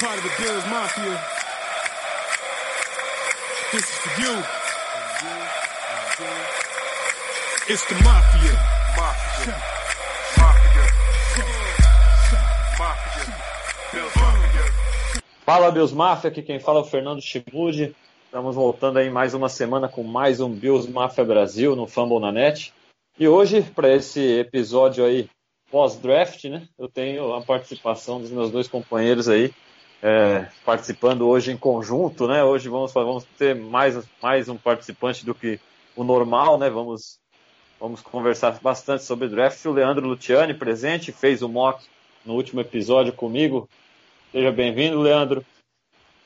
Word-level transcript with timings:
part 0.00 0.16
of 0.16 0.22
the 0.22 0.42
Bills 0.42 0.64
Mafia, 0.66 1.20
this 3.72 3.82
is 3.82 3.96
for 3.98 4.20
you. 4.20 4.44
It's 7.68 7.84
the 7.86 7.94
Mafia. 8.04 8.52
Mafia. 8.96 9.56
Mafia. 10.38 10.84
Mafia. 12.78 13.34
Bills 13.92 14.16
Mafia. 14.16 15.22
Fala 15.44 15.70
Bills 15.72 15.92
Mafia, 15.92 16.30
aqui 16.30 16.42
quem 16.42 16.60
fala 16.60 16.78
é 16.78 16.82
o 16.82 16.84
Fernando 16.84 17.20
Chibud. 17.20 17.92
Estamos 18.24 18.54
voltando 18.54 18.98
aí 18.98 19.10
mais 19.10 19.34
uma 19.34 19.48
semana 19.48 19.88
com 19.88 20.04
mais 20.04 20.38
um 20.38 20.48
Bills 20.48 20.88
Mafia 20.88 21.24
Brasil 21.24 21.74
no 21.74 21.88
Fumble 21.88 22.20
na 22.20 22.30
Net. 22.30 22.72
E 23.18 23.26
hoje, 23.26 23.62
para 23.62 23.92
esse 23.92 24.38
episódio 24.38 25.04
aí 25.04 25.28
pós-draft, 25.72 26.44
né, 26.44 26.68
eu 26.78 26.88
tenho 26.88 27.34
a 27.34 27.42
participação 27.42 28.20
dos 28.20 28.30
meus 28.30 28.50
dois 28.52 28.68
companheiros 28.68 29.28
aí, 29.28 29.52
é, 30.02 30.46
participando 30.64 31.26
hoje 31.26 31.50
em 31.50 31.56
conjunto, 31.56 32.28
né? 32.28 32.42
Hoje 32.44 32.68
vamos, 32.68 32.92
vamos 32.92 33.24
ter 33.36 33.54
mais, 33.54 33.98
mais 34.22 34.48
um 34.48 34.56
participante 34.56 35.24
do 35.24 35.34
que 35.34 35.58
o 35.96 36.04
normal, 36.04 36.58
né? 36.58 36.70
Vamos, 36.70 37.18
vamos 37.80 38.00
conversar 38.00 38.58
bastante 38.62 39.04
sobre 39.04 39.28
draft. 39.28 39.64
O 39.64 39.72
Leandro 39.72 40.06
Luciani 40.06 40.54
presente, 40.54 41.12
fez 41.12 41.42
o 41.42 41.48
mock 41.48 41.84
no 42.24 42.34
último 42.34 42.60
episódio 42.60 43.12
comigo. 43.12 43.68
Seja 44.30 44.52
bem-vindo, 44.52 45.00
Leandro. 45.00 45.44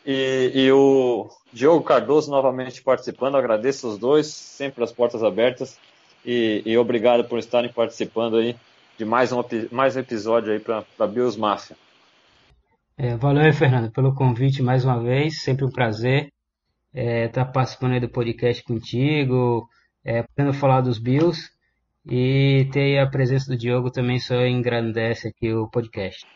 E, 0.05 0.51
e, 0.55 0.73
o 0.73 1.31
Diogo 1.53 1.85
Cardoso 1.85 2.31
novamente 2.31 2.83
participando. 2.83 3.37
Agradeço 3.37 3.89
os 3.89 3.97
dois, 3.97 4.27
sempre 4.27 4.83
as 4.83 4.93
portas 4.93 5.23
abertas. 5.23 5.79
E, 6.25 6.63
e 6.67 6.77
obrigado 6.77 7.25
por 7.25 7.39
estarem 7.39 7.73
participando 7.73 8.37
aí 8.37 8.57
de 8.99 9.05
mais 9.05 9.33
um, 9.33 9.43
mais 9.71 9.97
um 9.97 10.01
episódio 10.01 10.53
aí 10.53 10.61
para 10.61 11.07
Bills 11.07 11.39
Mafia. 11.39 11.77
É, 12.97 13.17
valeu, 13.17 13.53
Fernando, 13.53 13.91
pelo 13.91 14.15
convite 14.15 14.63
mais 14.63 14.85
uma 14.85 15.03
vez. 15.03 15.43
Sempre 15.43 15.65
um 15.65 15.71
prazer 15.71 16.33
estar 16.93 17.03
é, 17.03 17.29
tá 17.29 17.45
participando 17.45 17.99
do 18.01 18.09
podcast 18.09 18.63
contigo, 18.63 19.67
é, 20.05 20.23
podendo 20.23 20.53
falar 20.53 20.83
dos 20.83 20.99
Bills 20.99 21.51
e 22.05 22.69
ter 22.73 22.99
a 22.99 23.09
presença 23.09 23.51
do 23.51 23.57
Diogo 23.57 23.91
também 23.91 24.19
só 24.19 24.45
engrandece 24.45 25.29
aqui 25.29 25.53
o 25.53 25.69
podcast. 25.69 26.27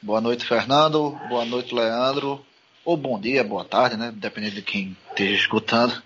Boa 0.00 0.20
noite, 0.20 0.44
Fernando. 0.44 1.18
Boa 1.28 1.44
noite, 1.44 1.74
Leandro. 1.74 2.44
Ou 2.84 2.96
bom 2.96 3.18
dia, 3.18 3.42
boa 3.42 3.64
tarde, 3.64 3.96
né? 3.96 4.12
Dependendo 4.14 4.54
de 4.54 4.62
quem 4.62 4.96
esteja 5.10 5.34
escutando. 5.34 6.00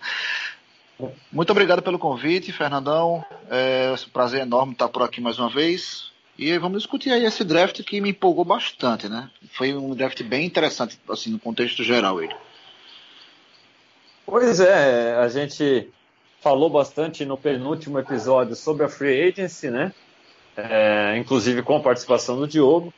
Muito 1.30 1.50
obrigado 1.50 1.82
pelo 1.82 1.98
convite, 1.98 2.52
Fernandão. 2.52 3.24
É 3.50 3.92
um 3.92 4.10
prazer 4.10 4.40
enorme 4.42 4.72
estar 4.72 4.88
por 4.88 5.02
aqui 5.02 5.20
mais 5.20 5.38
uma 5.38 5.50
vez. 5.50 6.09
E 6.40 6.56
vamos 6.56 6.78
discutir 6.78 7.12
aí 7.12 7.26
esse 7.26 7.44
draft 7.44 7.82
que 7.82 8.00
me 8.00 8.12
empolgou 8.12 8.46
bastante, 8.46 9.10
né? 9.10 9.28
Foi 9.50 9.74
um 9.74 9.94
draft 9.94 10.22
bem 10.22 10.46
interessante, 10.46 10.98
assim, 11.06 11.30
no 11.30 11.38
contexto 11.38 11.84
geral 11.84 12.22
ele. 12.22 12.34
Pois 14.24 14.58
é, 14.58 15.16
a 15.16 15.28
gente 15.28 15.90
falou 16.40 16.70
bastante 16.70 17.26
no 17.26 17.36
penúltimo 17.36 17.98
episódio 17.98 18.56
sobre 18.56 18.86
a 18.86 18.88
Free 18.88 19.28
Agency, 19.28 19.68
né? 19.68 19.92
É, 20.56 21.14
inclusive 21.18 21.62
com 21.62 21.76
a 21.76 21.80
participação 21.80 22.38
do 22.38 22.48
Diogo. 22.48 22.90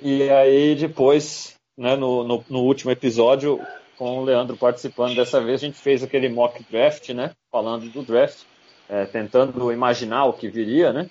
E 0.00 0.30
aí 0.30 0.74
depois, 0.74 1.56
né, 1.76 1.96
no, 1.96 2.24
no, 2.24 2.44
no 2.48 2.60
último 2.60 2.90
episódio, 2.92 3.60
com 3.98 4.20
o 4.20 4.24
Leandro 4.24 4.56
participando 4.56 5.14
dessa 5.14 5.38
vez, 5.38 5.62
a 5.62 5.66
gente 5.66 5.76
fez 5.76 6.02
aquele 6.02 6.30
mock 6.30 6.64
draft, 6.70 7.10
né? 7.10 7.32
Falando 7.52 7.90
do 7.90 8.02
draft, 8.02 8.38
é, 8.88 9.04
tentando 9.04 9.70
imaginar 9.70 10.24
o 10.24 10.32
que 10.32 10.48
viria, 10.48 10.94
né? 10.94 11.10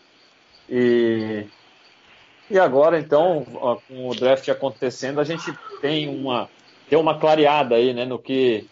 E, 0.68 1.46
e 2.50 2.58
agora, 2.58 3.00
então, 3.00 3.46
com 3.88 4.10
o 4.10 4.16
draft 4.16 4.48
acontecendo, 4.50 5.20
a 5.20 5.24
gente 5.24 5.54
tem 5.82 6.10
uma, 6.10 6.50
tem 6.90 6.98
uma 6.98 7.18
clareada 7.20 7.76
aí, 7.76 7.94
né? 7.94 8.06
No 8.06 8.18
que 8.18 8.68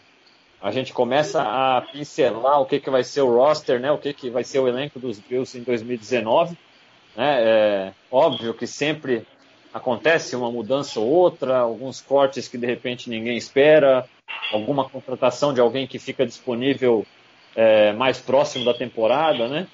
a 0.60 0.72
gente 0.72 0.92
começa 0.92 1.40
a 1.42 1.80
pincelar 1.80 2.60
o 2.60 2.66
que, 2.66 2.80
que 2.80 2.90
vai 2.90 3.04
ser 3.04 3.20
o 3.20 3.36
roster, 3.36 3.78
né? 3.78 3.92
O 3.92 3.98
que, 3.98 4.12
que 4.12 4.30
vai 4.30 4.42
ser 4.42 4.58
o 4.58 4.66
elenco 4.66 4.98
dos 4.98 5.20
Bills 5.20 5.56
em 5.56 5.62
2019. 5.62 6.56
Né? 7.16 7.42
É 7.42 7.92
óbvio 8.10 8.52
que 8.54 8.66
sempre 8.66 9.24
acontece 9.72 10.34
uma 10.34 10.50
mudança 10.50 10.98
ou 10.98 11.06
outra, 11.06 11.58
alguns 11.58 12.00
cortes 12.00 12.48
que 12.48 12.58
de 12.58 12.66
repente 12.66 13.08
ninguém 13.08 13.36
espera, 13.36 14.08
alguma 14.52 14.88
contratação 14.88 15.54
de 15.54 15.60
alguém 15.60 15.86
que 15.86 15.98
fica 15.98 16.26
disponível 16.26 17.06
é, 17.54 17.92
mais 17.92 18.18
próximo 18.18 18.64
da 18.64 18.74
temporada, 18.74 19.46
né? 19.48 19.68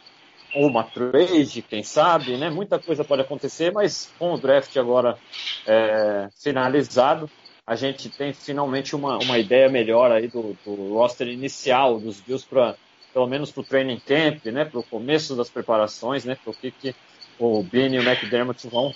Ou 0.54 0.68
uma 0.68 0.84
trade, 0.84 1.62
quem 1.62 1.82
sabe, 1.82 2.36
né? 2.36 2.48
Muita 2.48 2.78
coisa 2.78 3.04
pode 3.04 3.22
acontecer, 3.22 3.72
mas 3.72 4.12
com 4.18 4.34
o 4.34 4.38
draft 4.38 4.76
agora 4.76 5.18
é, 5.66 6.28
finalizado, 6.42 7.28
a 7.66 7.74
gente 7.74 8.08
tem 8.08 8.32
finalmente 8.32 8.94
uma, 8.94 9.18
uma 9.18 9.38
ideia 9.38 9.68
melhor 9.68 10.12
aí 10.12 10.28
do, 10.28 10.56
do 10.64 10.94
roster 10.94 11.28
inicial 11.28 11.98
dos 11.98 12.20
Bills 12.20 12.46
para 12.48 12.76
pelo 13.12 13.26
menos 13.28 13.52
para 13.52 13.60
o 13.60 13.64
training 13.64 14.00
camp, 14.00 14.44
né? 14.46 14.64
Para 14.64 14.80
o 14.80 14.84
começo 14.84 15.36
das 15.36 15.48
preparações, 15.48 16.24
né? 16.24 16.36
Para 16.42 16.50
o 16.50 16.54
que, 16.54 16.70
que 16.70 16.94
o 17.38 17.62
Benny 17.62 17.96
e 17.96 18.00
o 18.00 18.02
McDermott 18.02 18.68
vão 18.68 18.92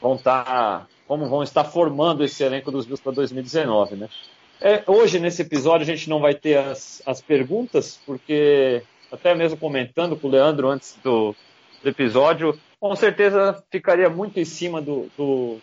vão 0.00 0.14
estar, 0.14 0.44
tá, 0.44 0.86
como 1.06 1.28
vão 1.28 1.42
estar 1.42 1.64
formando 1.64 2.24
esse 2.24 2.42
elenco 2.42 2.70
dos 2.70 2.86
Bills 2.86 3.02
para 3.02 3.12
2019, 3.12 3.96
né? 3.96 4.08
É, 4.60 4.82
hoje, 4.86 5.18
nesse 5.18 5.42
episódio, 5.42 5.82
a 5.82 5.86
gente 5.86 6.08
não 6.08 6.20
vai 6.20 6.34
ter 6.34 6.58
as, 6.58 7.02
as 7.06 7.20
perguntas, 7.20 7.98
porque, 8.04 8.82
até 9.10 9.34
mesmo 9.34 9.58
comentando 9.58 10.16
com 10.16 10.28
o 10.28 10.30
Leandro 10.30 10.68
antes 10.68 10.98
do, 11.02 11.34
do 11.82 11.88
episódio, 11.88 12.58
com 12.78 12.94
certeza 12.96 13.62
ficaria 13.70 14.08
muito 14.08 14.38
em 14.38 14.44
cima 14.44 14.80
do, 14.80 15.10
do, 15.16 15.58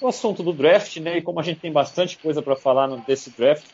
do, 0.00 0.06
assunto 0.06 0.42
do 0.42 0.52
draft, 0.52 0.96
né? 0.98 1.18
E 1.18 1.22
como 1.22 1.40
a 1.40 1.42
gente 1.42 1.60
tem 1.60 1.72
bastante 1.72 2.18
coisa 2.18 2.40
para 2.40 2.56
falar 2.56 2.86
no, 2.86 2.98
desse 2.98 3.30
draft, 3.30 3.64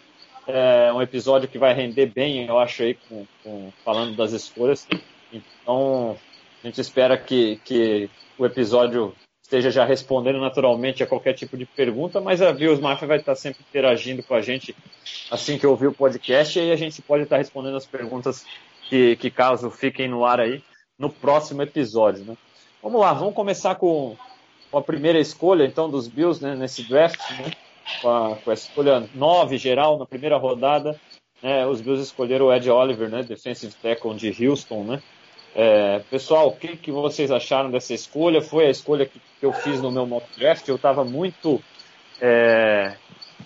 é 0.47 0.92
um 0.92 1.03
episódio 1.03 1.48
que 1.48 1.59
vai 1.59 1.75
render 1.75 2.06
bem, 2.06 2.47
eu 2.47 2.59
acho, 2.59 2.82
aí, 2.82 2.94
com, 2.94 3.26
com, 3.42 3.72
falando 3.84 4.16
das 4.16 4.32
escolhas. 4.32 4.86
Então, 5.32 6.16
a 6.62 6.66
gente 6.66 6.81
espera 6.81 7.19
que, 7.19 7.60
que 7.65 8.09
o 8.38 8.47
episódio 8.47 9.15
esteja 9.42 9.70
já 9.70 9.84
respondendo 9.84 10.41
naturalmente 10.41 11.03
a 11.03 11.06
qualquer 11.06 11.32
tipo 11.32 11.56
de 11.56 11.65
pergunta, 11.65 12.20
mas 12.20 12.42
a 12.42 12.50
Views 12.50 12.81
Mafia 12.81 13.06
vai 13.06 13.19
estar 13.19 13.34
sempre 13.36 13.65
interagindo 13.69 14.22
com 14.22 14.34
a 14.34 14.41
gente 14.41 14.75
assim 15.31 15.56
que 15.56 15.66
ouvir 15.66 15.86
o 15.86 15.92
podcast 15.92 16.59
e 16.59 16.72
a 16.72 16.76
gente 16.76 17.00
pode 17.00 17.22
estar 17.22 17.36
respondendo 17.36 17.76
as 17.76 17.86
perguntas 17.86 18.44
que, 18.88 19.16
que 19.16 19.30
caso 19.30 19.70
fiquem 19.70 20.08
no 20.08 20.24
ar 20.24 20.41
aí 20.41 20.62
no 20.98 21.10
próximo 21.10 21.62
episódio. 21.62 22.24
Né? 22.24 22.36
Vamos 22.82 23.00
lá, 23.00 23.12
vamos 23.12 23.34
começar 23.34 23.74
com, 23.74 24.16
com 24.70 24.78
a 24.78 24.82
primeira 24.82 25.19
escolha 25.19 25.64
então 25.64 25.91
dos 25.91 26.08
Bills 26.08 26.42
né, 26.42 26.54
nesse 26.54 26.82
draft, 26.88 27.20
né? 27.38 27.52
com, 28.00 28.08
a, 28.08 28.36
com 28.36 28.50
a 28.50 28.54
escolha 28.54 29.08
9 29.14 29.58
geral 29.58 29.98
na 29.98 30.06
primeira 30.06 30.36
rodada. 30.36 30.98
Né, 31.42 31.66
os 31.66 31.80
Bills 31.80 32.02
escolheram 32.02 32.47
o 32.47 32.52
Ed 32.52 32.69
Oliver, 32.70 33.10
né, 33.10 33.22
defensive 33.22 33.74
tackle 33.74 34.14
de 34.14 34.48
Houston, 34.48 34.84
né, 34.84 35.03
é, 35.58 36.00
pessoal, 36.10 36.48
o 36.48 36.53
que, 36.53 36.76
que 36.76 36.92
vocês 36.92 37.30
acharam 37.30 37.70
dessa 37.70 37.94
escolha? 37.94 38.42
Foi 38.42 38.66
a 38.66 38.70
escolha 38.70 39.06
que, 39.06 39.18
que 39.41 39.47
eu 39.47 39.54
fiz 39.54 39.80
no 39.80 39.91
meu 39.91 40.06
mock 40.06 40.26
draft. 40.38 40.68
Eu 40.68 40.76
estava 40.76 41.03
muito. 41.03 41.62
É, 42.20 42.94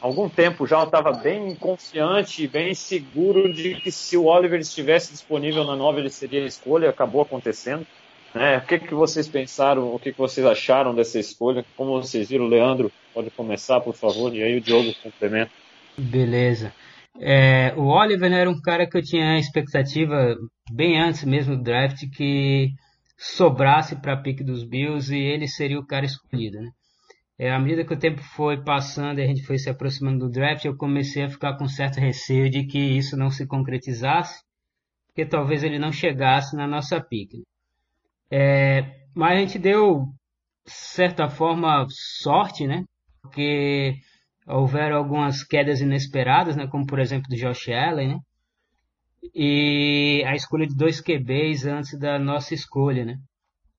algum 0.00 0.28
tempo 0.28 0.66
já 0.66 0.78
eu 0.78 0.84
estava 0.84 1.12
bem 1.12 1.54
confiante, 1.54 2.46
bem 2.46 2.74
seguro 2.74 3.52
de 3.52 3.74
que 3.76 3.90
se 3.90 4.16
o 4.16 4.24
Oliver 4.26 4.60
estivesse 4.60 5.12
disponível 5.12 5.64
na 5.64 5.74
nova, 5.76 5.98
ele 5.98 6.10
seria 6.10 6.42
a 6.42 6.46
escolha. 6.46 6.90
Acabou 6.90 7.22
acontecendo. 7.22 7.86
Né? 8.34 8.58
O 8.58 8.60
que, 8.62 8.78
que 8.78 8.94
vocês 8.94 9.26
pensaram? 9.28 9.94
O 9.94 9.98
que, 9.98 10.12
que 10.12 10.18
vocês 10.18 10.46
acharam 10.46 10.94
dessa 10.94 11.18
escolha? 11.18 11.64
Como 11.76 12.00
vocês 12.00 12.28
viram, 12.28 12.46
Leandro, 12.46 12.92
pode 13.12 13.30
começar, 13.30 13.80
por 13.80 13.94
favor, 13.94 14.34
e 14.34 14.42
aí 14.42 14.56
o 14.56 14.60
Diogo 14.60 14.94
complementa. 15.02 15.50
Beleza. 15.98 16.72
É, 17.18 17.74
o 17.76 17.86
Oliver 17.86 18.32
era 18.32 18.48
um 18.48 18.60
cara 18.60 18.88
que 18.88 18.96
eu 18.96 19.02
tinha 19.02 19.38
expectativa 19.38 20.36
bem 20.70 21.00
antes 21.00 21.24
mesmo 21.24 21.56
do 21.56 21.62
draft 21.62 22.08
que 22.14 22.70
sobrasse 23.18 23.96
para 23.96 24.14
a 24.14 24.16
pick 24.16 24.42
dos 24.42 24.64
Bills 24.64 25.14
e 25.14 25.18
ele 25.18 25.48
seria 25.48 25.78
o 25.78 25.86
cara 25.86 26.06
escolhido. 26.06 26.60
Né? 26.60 26.70
É, 27.42 27.50
à 27.50 27.58
medida 27.58 27.86
que 27.86 27.94
o 27.94 27.98
tempo 27.98 28.22
foi 28.22 28.62
passando 28.62 29.18
e 29.18 29.22
a 29.22 29.26
gente 29.26 29.42
foi 29.42 29.56
se 29.56 29.70
aproximando 29.70 30.26
do 30.26 30.30
draft, 30.30 30.66
eu 30.66 30.76
comecei 30.76 31.24
a 31.24 31.30
ficar 31.30 31.56
com 31.56 31.66
certo 31.66 31.98
receio 31.98 32.50
de 32.50 32.66
que 32.66 32.78
isso 32.78 33.16
não 33.16 33.30
se 33.30 33.46
concretizasse, 33.46 34.44
porque 35.06 35.24
talvez 35.24 35.62
ele 35.62 35.78
não 35.78 35.90
chegasse 35.90 36.54
na 36.54 36.66
nossa 36.66 37.00
pick. 37.00 37.32
Né? 37.32 37.42
É, 38.30 39.06
mas 39.14 39.32
a 39.32 39.40
gente 39.40 39.58
deu, 39.58 40.04
de 40.66 40.70
certa 40.70 41.30
forma, 41.30 41.86
sorte, 41.88 42.66
né? 42.66 42.84
Porque 43.22 43.94
houveram 44.46 44.98
algumas 44.98 45.42
quedas 45.42 45.80
inesperadas, 45.80 46.56
né, 46.56 46.66
como 46.66 46.86
por 46.86 46.98
exemplo 46.98 47.30
do 47.30 47.36
Josh 47.36 47.70
Allen, 47.70 48.16
né, 48.16 48.20
e 49.34 50.22
a 50.26 50.34
escolha 50.34 50.66
de 50.66 50.76
dois 50.76 51.00
QBs 51.00 51.64
antes 51.64 51.98
da 51.98 52.18
nossa 52.18 52.52
escolha, 52.52 53.02
né. 53.02 53.18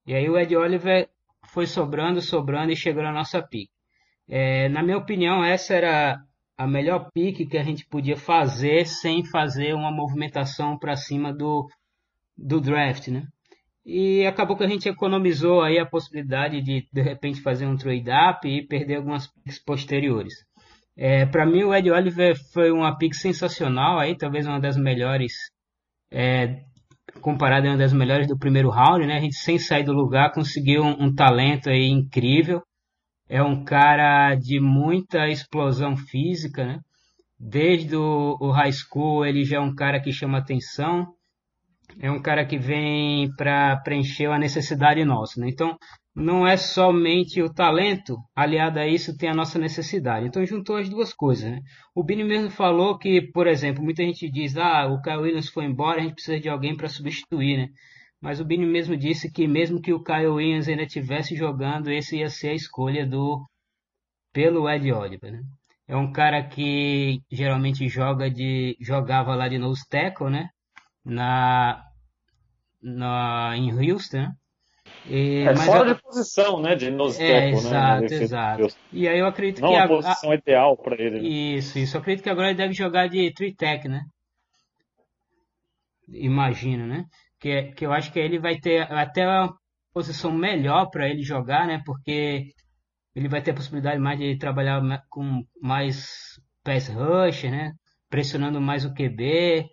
E 0.04 0.14
aí 0.14 0.28
o 0.28 0.36
Ed 0.36 0.56
Oliver 0.56 1.08
foi 1.52 1.66
sobrando, 1.66 2.20
sobrando 2.20 2.72
e 2.72 2.76
chegou 2.76 3.02
na 3.02 3.12
nossa 3.12 3.42
pick. 3.42 3.68
É, 4.28 4.68
na 4.70 4.82
minha 4.82 4.96
opinião, 4.96 5.44
essa 5.44 5.74
era 5.74 6.18
a 6.56 6.66
melhor 6.66 7.10
pick 7.12 7.48
que 7.48 7.58
a 7.58 7.62
gente 7.62 7.86
podia 7.86 8.16
fazer 8.16 8.86
sem 8.86 9.24
fazer 9.24 9.74
uma 9.74 9.90
movimentação 9.90 10.78
para 10.78 10.96
cima 10.96 11.32
do, 11.32 11.68
do 12.36 12.60
draft, 12.60 13.08
né? 13.08 13.26
E 13.84 14.24
acabou 14.26 14.56
que 14.56 14.62
a 14.64 14.68
gente 14.68 14.88
economizou 14.88 15.60
aí 15.60 15.78
a 15.78 15.84
possibilidade 15.86 16.62
de 16.62 16.88
de 16.92 17.02
repente 17.02 17.42
fazer 17.42 17.66
um 17.66 17.76
trade 17.76 18.10
up 18.10 18.48
e 18.48 18.66
perder 18.66 18.96
algumas 18.96 19.26
picks 19.26 19.58
posteriores. 19.58 20.32
É, 20.96 21.26
para 21.26 21.44
mim, 21.44 21.64
o 21.64 21.74
Ed 21.74 21.90
Oliver 21.90 22.36
foi 22.52 22.70
uma 22.70 22.96
pick 22.96 23.14
sensacional, 23.14 23.98
aí 23.98 24.16
talvez 24.16 24.46
uma 24.46 24.60
das 24.60 24.76
melhores, 24.76 25.32
é, 26.10 26.62
comparada 27.20 27.68
a 27.68 27.72
uma 27.72 27.78
das 27.78 27.92
melhores 27.92 28.26
do 28.26 28.38
primeiro 28.38 28.70
round, 28.70 29.06
né? 29.06 29.16
A 29.16 29.20
gente 29.20 29.36
sem 29.36 29.58
sair 29.58 29.84
do 29.84 29.92
lugar 29.92 30.32
conseguiu 30.32 30.82
um, 30.82 31.04
um 31.04 31.14
talento 31.14 31.68
aí 31.68 31.88
incrível. 31.88 32.62
É 33.28 33.42
um 33.42 33.64
cara 33.64 34.34
de 34.34 34.60
muita 34.60 35.28
explosão 35.28 35.96
física, 35.96 36.64
né? 36.64 36.80
Desde 37.38 37.96
o, 37.96 38.36
o 38.40 38.50
high 38.50 38.72
school 38.72 39.24
ele 39.24 39.44
já 39.44 39.56
é 39.56 39.60
um 39.60 39.74
cara 39.74 40.00
que 40.00 40.12
chama 40.12 40.38
atenção. 40.38 41.06
É 42.00 42.10
um 42.10 42.22
cara 42.22 42.44
que 42.44 42.58
vem 42.58 43.30
para 43.36 43.76
preencher 43.78 44.26
a 44.26 44.38
necessidade 44.38 45.04
nossa, 45.04 45.40
né? 45.40 45.48
Então, 45.48 45.76
não 46.14 46.46
é 46.46 46.56
somente 46.56 47.40
o 47.40 47.52
talento, 47.52 48.18
aliado 48.36 48.78
a 48.78 48.86
isso 48.86 49.16
tem 49.16 49.30
a 49.30 49.34
nossa 49.34 49.58
necessidade. 49.58 50.26
Então 50.26 50.44
juntou 50.44 50.76
as 50.76 50.88
duas 50.88 51.12
coisas. 51.14 51.50
Né? 51.50 51.60
O 51.94 52.04
Bini 52.04 52.22
mesmo 52.22 52.50
falou 52.50 52.98
que, 52.98 53.22
por 53.32 53.46
exemplo, 53.46 53.82
muita 53.82 54.02
gente 54.02 54.30
diz, 54.30 54.56
ah, 54.56 54.86
o 54.86 55.00
Kyle 55.00 55.18
Williams 55.18 55.48
foi 55.48 55.64
embora, 55.64 56.00
a 56.00 56.02
gente 56.02 56.14
precisa 56.14 56.38
de 56.38 56.48
alguém 56.48 56.76
para 56.76 56.88
substituir, 56.88 57.56
né? 57.56 57.68
Mas 58.20 58.40
o 58.40 58.44
Bini 58.44 58.64
mesmo 58.66 58.96
disse 58.96 59.32
que 59.32 59.48
mesmo 59.48 59.80
que 59.80 59.92
o 59.92 60.02
Kyle 60.02 60.28
Williams 60.28 60.68
ainda 60.68 60.84
estivesse 60.84 61.34
jogando, 61.34 61.90
esse 61.90 62.18
ia 62.18 62.28
ser 62.28 62.50
a 62.50 62.54
escolha 62.54 63.06
do 63.06 63.44
pelo 64.32 64.68
Ed 64.68 64.92
Oliver, 64.92 65.32
né? 65.32 65.42
É 65.88 65.96
um 65.96 66.12
cara 66.12 66.42
que 66.42 67.20
geralmente 67.30 67.88
joga 67.88 68.30
de 68.30 68.76
jogava 68.80 69.34
lá 69.34 69.48
de 69.48 69.58
nose 69.58 69.82
tackle, 69.88 70.30
né? 70.30 70.48
Na, 71.04 71.82
na 72.80 73.56
em 73.56 73.72
Houston, 73.72 74.18
né? 74.18 74.32
E, 75.06 75.44
é 75.48 75.56
fora 75.56 75.90
eu... 75.90 75.94
de 75.94 76.02
posição, 76.02 76.60
né? 76.60 76.74
De 76.74 76.90
nose 76.90 77.22
é, 77.22 77.32
tackle, 77.32 77.58
exato, 77.58 78.00
né? 78.02 78.22
Exato, 78.22 78.76
E 78.92 79.08
aí 79.08 79.18
eu 79.18 79.26
acredito 79.26 79.60
Não 79.60 79.70
que 79.70 79.76
a 79.76 79.88
posição 79.88 80.30
a... 80.30 80.34
ideal 80.34 80.76
para 80.76 80.94
ele. 80.94 81.20
Né? 81.20 81.28
Isso, 81.28 81.78
isso. 81.78 81.96
Eu 81.96 82.00
acredito 82.00 82.22
que 82.22 82.30
agora 82.30 82.48
ele 82.48 82.58
deve 82.58 82.72
jogar 82.72 83.08
de 83.08 83.32
three 83.32 83.54
tech, 83.54 83.88
né? 83.88 84.02
Imagino, 86.08 86.86
né? 86.86 87.04
Que, 87.40 87.72
que 87.72 87.84
eu 87.84 87.92
acho 87.92 88.12
que 88.12 88.18
ele 88.18 88.38
vai 88.38 88.58
ter 88.58 88.80
até 88.92 89.26
uma 89.26 89.52
posição 89.92 90.32
melhor 90.32 90.88
para 90.90 91.08
ele 91.08 91.22
jogar, 91.22 91.66
né? 91.66 91.82
Porque 91.84 92.46
ele 93.14 93.28
vai 93.28 93.42
ter 93.42 93.50
a 93.50 93.54
possibilidade 93.54 93.98
mais 93.98 94.18
de 94.18 94.36
trabalhar 94.38 94.80
com 95.10 95.42
mais 95.60 96.40
pass 96.62 96.88
rusher, 96.88 97.50
né? 97.50 97.72
Pressionando 98.08 98.60
mais 98.60 98.84
o 98.84 98.94
QB. 98.94 99.66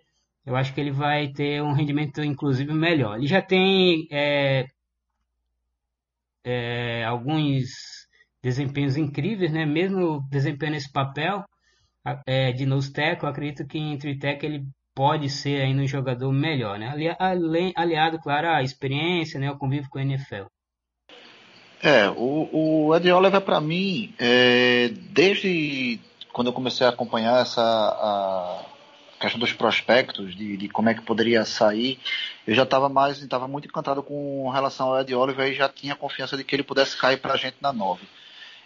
Eu 0.44 0.56
acho 0.56 0.74
que 0.74 0.80
ele 0.80 0.90
vai 0.90 1.28
ter 1.28 1.62
um 1.62 1.72
rendimento, 1.72 2.22
inclusive, 2.24 2.72
melhor. 2.72 3.16
Ele 3.16 3.26
já 3.26 3.40
tem 3.40 4.08
é, 4.10 4.64
é, 6.44 7.04
alguns 7.04 7.68
desempenhos 8.42 8.96
incríveis, 8.96 9.52
né? 9.52 9.66
Mesmo 9.66 10.26
desempenhando 10.30 10.76
esse 10.76 10.90
papel 10.90 11.44
é, 12.26 12.52
de 12.52 12.66
nose 12.66 12.92
tackle, 12.92 13.28
acredito 13.28 13.66
que 13.66 13.78
em 13.78 13.98
tackle 14.18 14.48
ele 14.48 14.64
pode 14.94 15.28
ser 15.28 15.62
ainda 15.62 15.82
um 15.82 15.86
jogador 15.86 16.32
melhor, 16.32 16.78
né? 16.78 16.88
Ali, 16.88 17.08
ali, 17.18 17.72
aliado, 17.76 18.18
claro, 18.18 18.48
à 18.48 18.62
experiência, 18.62 19.38
né? 19.38 19.50
O 19.50 19.58
convívio 19.58 19.88
com 19.90 19.98
a 19.98 20.02
NFL. 20.02 20.46
É, 21.82 22.10
o, 22.10 22.48
o 22.88 22.94
Ed 22.94 23.10
Oliver 23.10 23.40
para 23.40 23.60
mim, 23.60 24.14
é, 24.18 24.88
desde 24.88 25.98
quando 26.32 26.48
eu 26.48 26.52
comecei 26.52 26.86
a 26.86 26.90
acompanhar 26.90 27.40
essa 27.40 27.62
a, 27.62 28.66
questão 29.20 29.38
dos 29.38 29.52
prospectos, 29.52 30.34
de, 30.34 30.56
de 30.56 30.68
como 30.68 30.88
é 30.88 30.94
que 30.94 31.02
poderia 31.02 31.44
sair, 31.44 32.00
eu 32.46 32.54
já 32.54 32.62
estava 32.62 32.88
mais, 32.88 33.18
estava 33.18 33.46
muito 33.46 33.68
encantado 33.68 34.02
com 34.02 34.48
relação 34.48 34.88
ao 34.88 35.00
Ed 35.00 35.14
Oliver 35.14 35.46
e 35.46 35.54
já 35.54 35.68
tinha 35.68 35.94
confiança 35.94 36.36
de 36.36 36.42
que 36.42 36.56
ele 36.56 36.62
pudesse 36.62 36.96
cair 36.96 37.18
para 37.18 37.34
a 37.34 37.36
gente 37.36 37.56
na 37.60 37.72
9. 37.72 38.00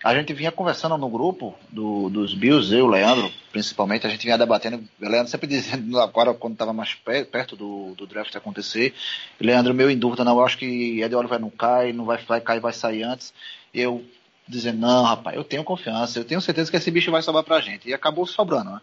A 0.04 0.14
gente 0.14 0.32
vinha 0.34 0.52
conversando 0.52 0.96
no 0.96 1.08
grupo 1.08 1.56
do, 1.70 2.08
dos 2.10 2.34
Bills, 2.34 2.72
eu, 2.72 2.86
Leandro, 2.86 3.32
principalmente, 3.50 4.06
a 4.06 4.10
gente 4.10 4.22
vinha 4.22 4.38
debatendo, 4.38 4.84
Leandro 5.00 5.28
sempre 5.28 5.46
dizendo 5.48 5.98
agora 6.00 6.32
quando 6.34 6.52
estava 6.52 6.72
mais 6.72 6.94
perto 6.94 7.56
do, 7.56 7.94
do 7.96 8.06
draft 8.06 8.34
acontecer, 8.36 8.94
Leandro 9.40 9.74
meu 9.74 9.90
em 9.90 9.98
dúvida, 9.98 10.22
não, 10.22 10.38
eu 10.38 10.44
acho 10.44 10.58
que 10.58 11.02
Ed 11.02 11.14
Oliver 11.14 11.40
não 11.40 11.50
cai, 11.50 11.92
não 11.92 12.04
vai, 12.04 12.18
vai 12.18 12.40
cair, 12.40 12.60
vai 12.60 12.72
sair 12.72 13.02
antes. 13.02 13.34
Eu 13.72 14.04
dizendo, 14.46 14.78
não, 14.78 15.02
rapaz, 15.04 15.36
eu 15.36 15.42
tenho 15.42 15.64
confiança, 15.64 16.18
eu 16.18 16.24
tenho 16.24 16.40
certeza 16.40 16.70
que 16.70 16.76
esse 16.76 16.90
bicho 16.90 17.10
vai 17.10 17.22
sobrar 17.22 17.42
pra 17.42 17.60
gente. 17.60 17.88
E 17.88 17.94
acabou 17.94 18.26
sobrando, 18.26 18.70
né? 18.70 18.80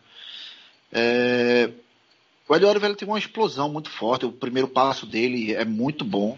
É, 0.92 1.70
o 2.48 2.56
Ed 2.56 2.66
Oliver 2.66 2.96
teve 2.96 3.10
uma 3.10 3.20
explosão 3.20 3.72
muito 3.72 3.90
forte. 3.90 4.26
O 4.26 4.32
primeiro 4.32 4.68
passo 4.68 5.06
dele 5.06 5.54
é 5.54 5.64
muito 5.64 6.04
bom. 6.04 6.38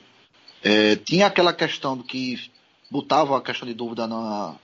É, 0.64 0.96
tinha 0.96 1.28
aquela 1.28 1.54
questão 1.54 1.98
do 1.98 2.04
que 2.04 2.52
botava 2.90 3.38
a 3.38 3.42
questão 3.42 3.68
de 3.68 3.74
dúvida 3.74 4.08
na. 4.08 4.56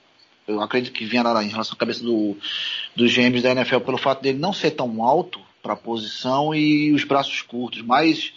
Eu 0.46 0.60
acredito 0.60 0.92
que 0.92 1.04
vinha 1.04 1.22
lá 1.22 1.44
em 1.44 1.48
relação 1.48 1.74
à 1.74 1.76
cabeça 1.76 2.02
do, 2.02 2.36
dos 2.96 3.10
gêmeos 3.10 3.42
da 3.42 3.50
NFL 3.50 3.80
pelo 3.80 3.98
fato 3.98 4.22
dele 4.22 4.38
não 4.38 4.52
ser 4.52 4.72
tão 4.72 5.02
alto 5.02 5.40
para 5.62 5.74
a 5.74 5.76
posição 5.76 6.54
e 6.54 6.92
os 6.92 7.04
braços 7.04 7.42
curtos. 7.42 7.82
Mas 7.82 8.32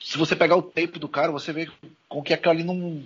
se 0.00 0.18
você 0.18 0.34
pegar 0.34 0.56
o 0.56 0.62
tape 0.62 0.98
do 0.98 1.08
cara, 1.08 1.30
você 1.30 1.52
vê 1.52 1.68
com 2.08 2.22
que 2.22 2.34
aquilo 2.34 2.52
ali 2.52 2.64
não, 2.64 3.02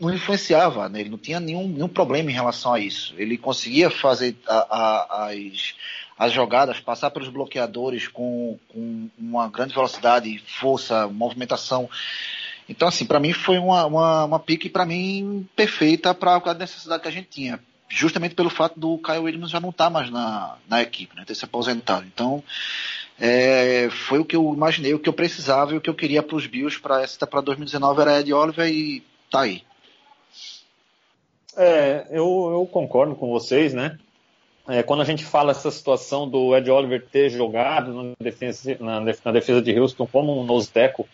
não 0.00 0.12
influenciava, 0.12 0.88
né? 0.88 1.00
ele 1.00 1.10
não 1.10 1.18
tinha 1.18 1.38
nenhum, 1.38 1.68
nenhum 1.68 1.88
problema 1.88 2.30
em 2.30 2.34
relação 2.34 2.72
a 2.72 2.80
isso. 2.80 3.14
Ele 3.16 3.38
conseguia 3.38 3.90
fazer 3.90 4.36
a, 4.46 4.54
a, 4.54 5.26
as 5.28 5.74
as 6.20 6.34
jogadas, 6.34 6.78
passar 6.78 7.10
pelos 7.10 7.30
bloqueadores 7.30 8.06
com, 8.06 8.58
com 8.68 9.08
uma 9.18 9.48
grande 9.48 9.72
velocidade, 9.72 10.38
força, 10.60 11.08
movimentação. 11.08 11.88
Então, 12.68 12.86
assim, 12.88 13.06
para 13.06 13.18
mim 13.18 13.32
foi 13.32 13.56
uma, 13.56 13.86
uma, 13.86 14.24
uma 14.26 14.38
pique, 14.38 14.68
para 14.68 14.84
mim, 14.84 15.48
perfeita 15.56 16.12
para 16.12 16.34
a 16.44 16.52
necessidade 16.52 17.00
que 17.00 17.08
a 17.08 17.10
gente 17.10 17.28
tinha. 17.30 17.58
Justamente 17.88 18.34
pelo 18.34 18.50
fato 18.50 18.78
do 18.78 18.98
Kyle 18.98 19.20
Williams 19.20 19.50
já 19.50 19.60
não 19.60 19.70
estar 19.70 19.84
tá 19.84 19.90
mais 19.90 20.10
na, 20.10 20.58
na 20.68 20.82
equipe, 20.82 21.16
né, 21.16 21.24
ter 21.26 21.34
se 21.34 21.46
aposentado. 21.46 22.06
Então, 22.06 22.44
é, 23.18 23.88
foi 23.88 24.18
o 24.18 24.24
que 24.24 24.36
eu 24.36 24.52
imaginei, 24.52 24.92
o 24.92 24.98
que 24.98 25.08
eu 25.08 25.14
precisava 25.14 25.72
e 25.72 25.78
o 25.78 25.80
que 25.80 25.88
eu 25.88 25.94
queria 25.94 26.22
para 26.22 26.36
os 26.36 26.46
Bills 26.46 26.78
para 26.78 27.00
essa 27.02 27.26
para 27.26 27.40
2019 27.40 27.98
era 27.98 28.20
Ed 28.20 28.30
Oliver 28.30 28.68
e 28.68 29.02
tá 29.30 29.40
aí. 29.40 29.62
É, 31.56 32.08
eu, 32.10 32.50
eu 32.52 32.68
concordo 32.70 33.14
com 33.14 33.30
vocês, 33.30 33.72
né? 33.72 33.98
É, 34.68 34.82
quando 34.82 35.00
a 35.00 35.04
gente 35.04 35.24
fala 35.24 35.52
essa 35.52 35.70
situação 35.70 36.28
do 36.28 36.56
Ed 36.56 36.70
Oliver 36.70 37.04
ter 37.10 37.30
jogado 37.30 37.92
na 37.92 38.12
defesa, 38.20 38.76
na, 38.78 39.32
defesa 39.32 39.60
de 39.60 39.78
Houston 39.78 40.06
como 40.06 40.38
um 40.38 40.44
nose 40.44 40.70
tackle 40.70 41.06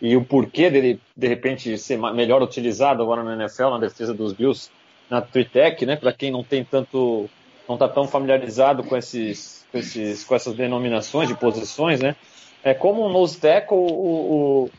e 0.00 0.16
o 0.16 0.24
porquê 0.24 0.70
dele, 0.70 1.00
de 1.16 1.28
repente, 1.28 1.76
ser 1.78 1.98
melhor 1.98 2.42
utilizado 2.42 3.02
agora 3.02 3.22
na 3.22 3.34
NFL, 3.34 3.70
na 3.70 3.78
defesa 3.78 4.12
dos 4.12 4.32
Bills, 4.32 4.70
na 5.08 5.20
Tritec, 5.20 5.84
né? 5.86 5.96
Para 5.96 6.12
quem 6.12 6.30
não 6.30 6.42
tem 6.42 6.64
tanto, 6.64 7.28
não 7.68 7.76
está 7.76 7.88
tão 7.88 8.06
familiarizado 8.06 8.84
com 8.84 8.96
esses, 8.96 9.66
com 9.70 9.78
esses, 9.78 10.24
com 10.24 10.34
essas 10.34 10.54
denominações 10.54 11.28
de 11.28 11.34
posições, 11.34 12.00
né? 12.00 12.16
É 12.62 12.74
como 12.74 13.06
um 13.06 13.10
nose 13.10 13.38
tackle, 13.38 13.76
o, 13.76 14.70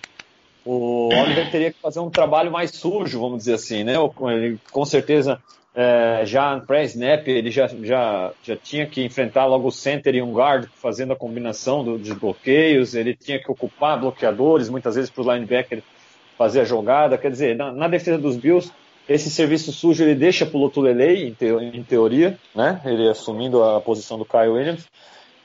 o, 0.66 0.72
o 0.72 1.10
Oliver 1.14 1.50
teria 1.52 1.72
que 1.72 1.80
fazer 1.80 2.00
um 2.00 2.10
trabalho 2.10 2.52
mais 2.52 2.72
sujo, 2.72 3.20
vamos 3.20 3.40
dizer 3.40 3.54
assim, 3.54 3.84
né? 3.84 3.94
Ele, 4.32 4.60
com 4.72 4.84
certeza 4.86 5.42
é, 5.76 6.22
já 6.26 6.58
pré-snap 6.62 7.28
ele 7.28 7.52
já, 7.52 7.68
já, 7.68 8.32
já 8.42 8.56
tinha 8.56 8.86
que 8.86 9.04
enfrentar 9.04 9.46
logo 9.46 9.68
o 9.68 9.72
center 9.72 10.16
e 10.16 10.22
um 10.22 10.32
guard 10.32 10.70
fazendo 10.76 11.12
a 11.12 11.18
combinação 11.18 11.84
do, 11.84 11.98
dos 11.98 12.14
bloqueios, 12.14 12.96
ele 12.96 13.14
tinha 13.14 13.38
que 13.38 13.52
ocupar 13.52 14.00
bloqueadores, 14.00 14.70
muitas 14.70 14.96
vezes 14.96 15.10
para 15.10 15.24
o 15.24 15.34
linebacker 15.34 15.84
fazer 16.38 16.62
a 16.62 16.66
jogada, 16.66 17.18
quer 17.18 17.30
dizer, 17.30 17.58
na, 17.58 17.74
na, 17.74 17.88
defesa 17.90 18.18
dos 18.18 18.38
Bills, 18.38 18.72
esse 19.08 19.30
serviço 19.30 19.74
sujo 19.74 20.04
ele 20.04 20.16
deixa 20.16 20.46
para 20.46 20.58
o 20.58 20.62
Lotulelei, 20.62 21.28
em, 21.28 21.34
te, 21.34 21.46
em 21.46 21.84
teoria, 21.84 22.40
né, 22.56 22.82
ele 22.86 23.10
assumindo 23.10 23.62
a 23.62 23.82
posição 23.82 24.18
do 24.18 24.26
Kyle 24.26 24.48
Williams, 24.48 24.88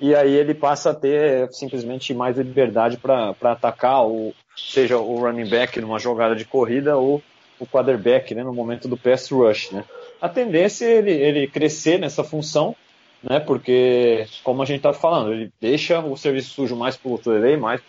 e 0.01 0.15
aí 0.15 0.33
ele 0.33 0.55
passa 0.55 0.91
a 0.91 0.95
ter 0.95 1.53
simplesmente 1.53 2.15
mais 2.15 2.39
liberdade 2.39 2.97
para 2.97 3.35
atacar, 3.43 4.07
o, 4.07 4.33
seja 4.57 4.97
o 4.97 5.17
running 5.17 5.49
back 5.49 5.81
numa 5.81 5.99
jogada 5.99 6.37
de 6.37 6.45
corrida 6.45 6.97
ou 6.97 7.21
o 7.59 7.67
quarterback 7.67 8.33
né, 8.35 8.45
no 8.45 8.55
momento 8.55 8.89
do 8.89 8.97
pass 8.97 9.29
rush, 9.31 9.73
né 9.73 9.85
a 10.21 10.29
tendência 10.29 10.85
é 10.85 10.99
ele, 10.99 11.11
ele 11.11 11.47
crescer 11.47 11.99
nessa 11.99 12.23
função, 12.23 12.77
né? 13.23 13.41
Porque, 13.41 14.27
como 14.43 14.63
a 14.63 14.65
gente 14.65 14.79
está 14.79 14.93
falando, 14.93 15.33
ele 15.33 15.53
deixa 15.61 16.01
o 16.01 16.17
serviço 16.17 16.51
sujo 16.51 16.77
mais 16.77 16.97
para 16.97 17.11
o 17.11 17.19
Tulele, 17.19 17.57
mais 17.57 17.81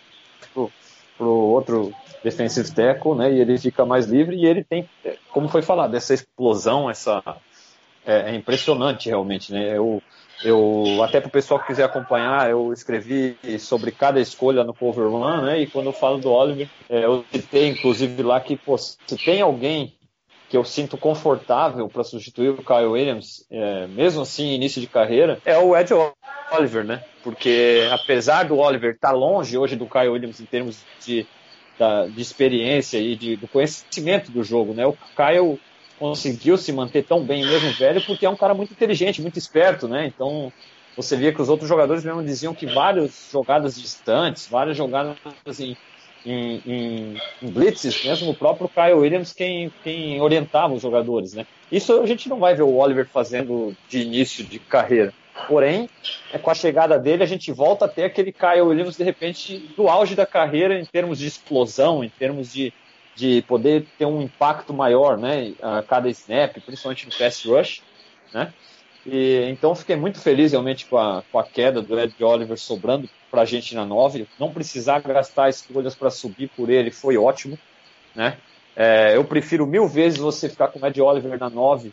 para 0.52 1.26
o 1.26 1.50
outro 1.50 1.92
defensive 2.22 2.70
tackle, 2.72 3.14
né? 3.14 3.32
E 3.32 3.40
ele 3.40 3.58
fica 3.58 3.84
mais 3.84 4.06
livre 4.06 4.36
e 4.36 4.46
ele 4.46 4.64
tem, 4.64 4.88
como 5.30 5.48
foi 5.48 5.62
falado, 5.62 5.94
essa 5.94 6.14
explosão, 6.14 6.88
essa 6.88 7.22
é, 8.06 8.30
é 8.30 8.34
impressionante 8.34 9.08
realmente, 9.08 9.52
né? 9.52 9.76
Eu, 9.76 10.02
eu 10.44 11.02
até 11.02 11.20
para 11.20 11.28
o 11.28 11.32
pessoal 11.32 11.60
que 11.60 11.66
quiser 11.66 11.84
acompanhar, 11.84 12.50
eu 12.50 12.72
escrevi 12.72 13.36
sobre 13.58 13.92
cada 13.92 14.20
escolha 14.20 14.64
no 14.64 14.74
Cover 14.74 15.06
One, 15.06 15.42
né? 15.42 15.60
E 15.60 15.66
quando 15.66 15.86
eu 15.86 15.92
falo 15.92 16.18
do 16.18 16.30
Oliver, 16.30 16.68
é, 16.88 17.04
eu 17.04 17.24
citei 17.30 17.68
inclusive 17.68 18.22
lá 18.22 18.40
que 18.40 18.56
pô, 18.56 18.76
se 18.78 18.96
tem 19.24 19.40
alguém 19.40 19.94
que 20.52 20.56
eu 20.58 20.64
sinto 20.66 20.98
confortável 20.98 21.88
para 21.88 22.04
substituir 22.04 22.50
o 22.50 22.62
Kyle 22.62 22.84
Williams, 22.84 23.42
é, 23.50 23.86
mesmo 23.86 24.20
assim, 24.20 24.52
início 24.52 24.82
de 24.82 24.86
carreira, 24.86 25.40
é 25.46 25.56
o 25.56 25.74
Ed 25.74 25.94
Oliver, 26.50 26.84
né? 26.84 27.02
Porque 27.24 27.88
apesar 27.90 28.42
do 28.42 28.58
Oliver 28.58 28.92
estar 28.92 29.12
tá 29.12 29.14
longe 29.14 29.56
hoje 29.56 29.76
do 29.76 29.86
Kyle 29.86 30.10
Williams 30.10 30.42
em 30.42 30.44
termos 30.44 30.84
de, 31.02 31.26
da, 31.78 32.06
de 32.06 32.20
experiência 32.20 32.98
e 32.98 33.16
de, 33.16 33.34
do 33.34 33.48
conhecimento 33.48 34.30
do 34.30 34.44
jogo, 34.44 34.74
né? 34.74 34.84
O 34.84 34.92
Kyle 34.92 35.58
conseguiu 35.98 36.58
se 36.58 36.70
manter 36.70 37.02
tão 37.02 37.24
bem 37.24 37.46
mesmo 37.46 37.72
velho 37.72 38.04
porque 38.04 38.26
é 38.26 38.28
um 38.28 38.36
cara 38.36 38.52
muito 38.52 38.72
inteligente, 38.72 39.22
muito 39.22 39.38
esperto, 39.38 39.88
né? 39.88 40.06
Então 40.06 40.52
você 40.94 41.16
via 41.16 41.32
que 41.32 41.40
os 41.40 41.48
outros 41.48 41.66
jogadores 41.66 42.04
mesmo 42.04 42.22
diziam 42.22 42.54
que 42.54 42.66
várias 42.66 43.30
jogadas 43.32 43.80
distantes, 43.80 44.46
várias 44.46 44.76
jogadas 44.76 45.16
em, 45.58 45.78
em, 46.24 46.62
em, 46.66 47.22
em 47.42 47.50
blitzes, 47.50 48.04
mesmo 48.04 48.30
o 48.30 48.34
próprio 48.34 48.68
Kyle 48.68 48.94
Williams 48.94 49.32
quem, 49.32 49.72
quem 49.82 50.20
orientava 50.20 50.72
os 50.74 50.82
jogadores, 50.82 51.34
né? 51.34 51.46
Isso 51.70 52.00
a 52.00 52.06
gente 52.06 52.28
não 52.28 52.38
vai 52.38 52.54
ver 52.54 52.62
o 52.62 52.76
Oliver 52.76 53.08
fazendo 53.08 53.76
de 53.88 54.00
início 54.02 54.44
de 54.44 54.58
carreira. 54.58 55.12
Porém, 55.48 55.88
é, 56.32 56.38
com 56.38 56.50
a 56.50 56.54
chegada 56.54 56.98
dele, 56.98 57.22
a 57.22 57.26
gente 57.26 57.50
volta 57.50 57.86
a 57.86 57.88
ter 57.88 58.04
aquele 58.04 58.32
Kyle 58.32 58.60
Williams, 58.60 58.96
de 58.96 59.04
repente, 59.04 59.58
do 59.76 59.88
auge 59.88 60.14
da 60.14 60.26
carreira 60.26 60.78
em 60.78 60.84
termos 60.84 61.18
de 61.18 61.26
explosão, 61.26 62.04
em 62.04 62.10
termos 62.10 62.52
de, 62.52 62.72
de 63.16 63.42
poder 63.48 63.86
ter 63.98 64.04
um 64.04 64.20
impacto 64.20 64.74
maior 64.74 65.16
né, 65.16 65.54
a 65.62 65.82
cada 65.82 66.08
snap, 66.10 66.58
principalmente 66.60 67.06
no 67.06 67.12
pass 67.16 67.44
rush. 67.44 67.82
Né? 68.32 68.52
E, 69.06 69.48
então, 69.50 69.74
fiquei 69.74 69.96
muito 69.96 70.20
feliz 70.20 70.52
realmente 70.52 70.86
com 70.86 70.96
a, 70.96 71.22
com 71.30 71.38
a 71.38 71.44
queda 71.44 71.82
do 71.82 71.98
Ed 71.98 72.14
Oliver 72.22 72.58
sobrando 72.58 73.08
para 73.30 73.42
a 73.42 73.44
gente 73.44 73.74
na 73.74 73.84
9. 73.84 74.28
Não 74.38 74.52
precisar 74.52 75.00
gastar 75.00 75.48
escolhas 75.48 75.94
para 75.94 76.10
subir 76.10 76.48
por 76.48 76.70
ele 76.70 76.90
foi 76.90 77.16
ótimo. 77.16 77.58
Né? 78.14 78.36
É, 78.76 79.16
eu 79.16 79.24
prefiro 79.24 79.66
mil 79.66 79.88
vezes 79.88 80.18
você 80.18 80.48
ficar 80.48 80.68
com 80.68 80.78
o 80.78 80.86
Ed 80.86 81.00
Oliver 81.00 81.38
na 81.38 81.50
9 81.50 81.92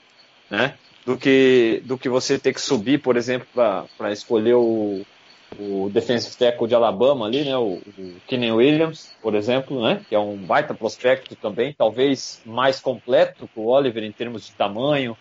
né? 0.50 0.76
do 1.06 1.18
que, 1.18 1.82
do 1.86 1.98
que 1.98 2.10
você 2.10 2.38
ter 2.38 2.54
que 2.54 2.62
subir, 2.62 3.00
por 3.00 3.18
exemplo, 3.18 3.48
para 3.54 4.12
escolher 4.12 4.54
o, 4.54 5.04
o 5.58 5.90
defensive 5.90 6.36
tackle 6.36 6.68
de 6.68 6.76
Alabama 6.76 7.26
ali, 7.26 7.44
né, 7.44 7.58
o, 7.58 7.82
o 7.98 8.16
Kenny 8.28 8.52
Williams, 8.52 9.12
por 9.22 9.34
exemplo, 9.34 9.82
né, 9.82 10.02
que 10.08 10.14
é 10.14 10.20
um 10.20 10.38
baita 10.38 10.74
prospecto 10.74 11.36
também, 11.36 11.74
talvez 11.74 12.42
mais 12.46 12.80
completo 12.80 13.50
que 13.52 13.60
o 13.60 13.66
Oliver 13.66 14.04
em 14.04 14.12
termos 14.12 14.46
de 14.46 14.52
tamanho, 14.52 15.18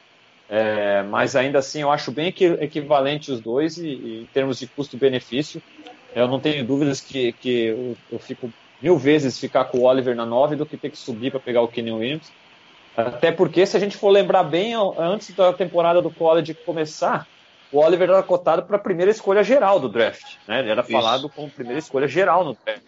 é, 0.49 1.03
mas 1.03 1.37
ainda 1.37 1.59
assim 1.59 1.83
eu 1.83 1.91
acho 1.91 2.11
bem 2.11 2.29
equivalente 2.61 3.31
os 3.31 3.41
dois 3.41 3.77
e, 3.77 3.87
e 3.87 4.23
em 4.23 4.27
termos 4.27 4.59
de 4.59 4.67
custo-benefício, 4.67 5.63
eu 6.15 6.27
não 6.27 6.41
tenho 6.41 6.65
dúvidas 6.65 7.01
que, 7.01 7.33
que 7.33 7.67
eu, 7.67 7.97
eu, 8.11 8.19
fico 8.19 8.51
mil 8.81 8.97
vezes 8.97 9.39
ficar 9.39 9.67
com 9.67 9.79
o 9.79 9.83
Oliver 9.83 10.17
na 10.17 10.25
9 10.25 10.57
do 10.57 10.65
que 10.65 10.77
ter 10.77 10.91
que 10.91 10.97
subir 10.97 11.31
para 11.31 11.41
pegar 11.41 11.61
o 11.61 11.69
Kenny 11.69 11.93
Williams. 11.93 12.33
Até 12.97 13.31
porque, 13.31 13.67
se 13.67 13.77
a 13.77 13.81
gente 13.81 13.97
for 13.97 14.09
lembrar 14.09 14.43
bem, 14.43 14.75
antes 14.99 15.35
da 15.35 15.53
temporada 15.53 16.03
do 16.03 16.11
college 16.11 16.55
começar, 16.55 17.29
o 17.71 17.79
Oliver 17.79 18.09
era 18.09 18.23
cotado 18.23 18.63
para 18.63 18.77
a 18.77 18.81
primeira 18.81 19.11
escolha 19.11 19.45
geral 19.45 19.79
do 19.79 19.89
draft. 19.89 20.37
Né? 20.49 20.61
Ele 20.61 20.71
era 20.71 20.81
Isso. 20.81 20.91
falado 20.91 21.29
como 21.29 21.51
primeira 21.51 21.79
escolha 21.79 22.09
geral 22.09 22.43
no 22.43 22.57
draft. 22.65 22.83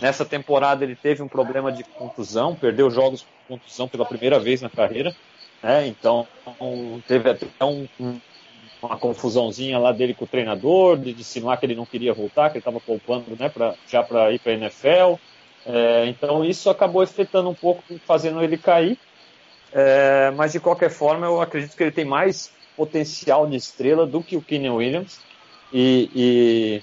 Nessa 0.00 0.24
temporada 0.24 0.84
ele 0.84 0.96
teve 0.96 1.22
um 1.22 1.28
problema 1.28 1.70
de 1.70 1.84
contusão, 1.84 2.54
perdeu 2.54 2.90
jogos 2.90 3.22
com 3.22 3.56
contusão 3.56 3.88
pela 3.88 4.04
primeira 4.04 4.38
vez 4.38 4.60
na 4.60 4.68
carreira. 4.68 5.14
Né? 5.66 5.88
Então 5.88 6.28
teve 7.08 7.28
até 7.28 7.64
um, 7.64 7.88
um, 7.98 8.20
uma 8.80 8.96
confusãozinha 8.96 9.80
lá 9.80 9.90
dele 9.90 10.14
com 10.14 10.24
o 10.24 10.28
treinador, 10.28 10.96
de 10.96 11.10
insinuar 11.10 11.58
que 11.58 11.66
ele 11.66 11.74
não 11.74 11.84
queria 11.84 12.14
voltar, 12.14 12.50
que 12.50 12.58
ele 12.58 12.60
estava 12.60 12.78
poupando 12.78 13.36
né, 13.36 13.48
pra, 13.48 13.74
já 13.88 14.00
para 14.00 14.30
ir 14.30 14.38
para 14.38 14.52
a 14.52 14.54
NFL. 14.54 15.20
É, 15.66 16.06
então 16.06 16.44
isso 16.44 16.70
acabou 16.70 17.02
afetando 17.02 17.50
um 17.50 17.54
pouco, 17.54 17.82
fazendo 18.06 18.40
ele 18.44 18.56
cair. 18.56 18.96
É, 19.72 20.30
mas 20.36 20.52
de 20.52 20.60
qualquer 20.60 20.88
forma, 20.88 21.26
eu 21.26 21.40
acredito 21.40 21.76
que 21.76 21.82
ele 21.82 21.90
tem 21.90 22.04
mais 22.04 22.52
potencial 22.76 23.44
de 23.48 23.56
estrela 23.56 24.06
do 24.06 24.22
que 24.22 24.36
o 24.36 24.42
Kenny 24.42 24.70
Williams. 24.70 25.18
E, 25.72 26.80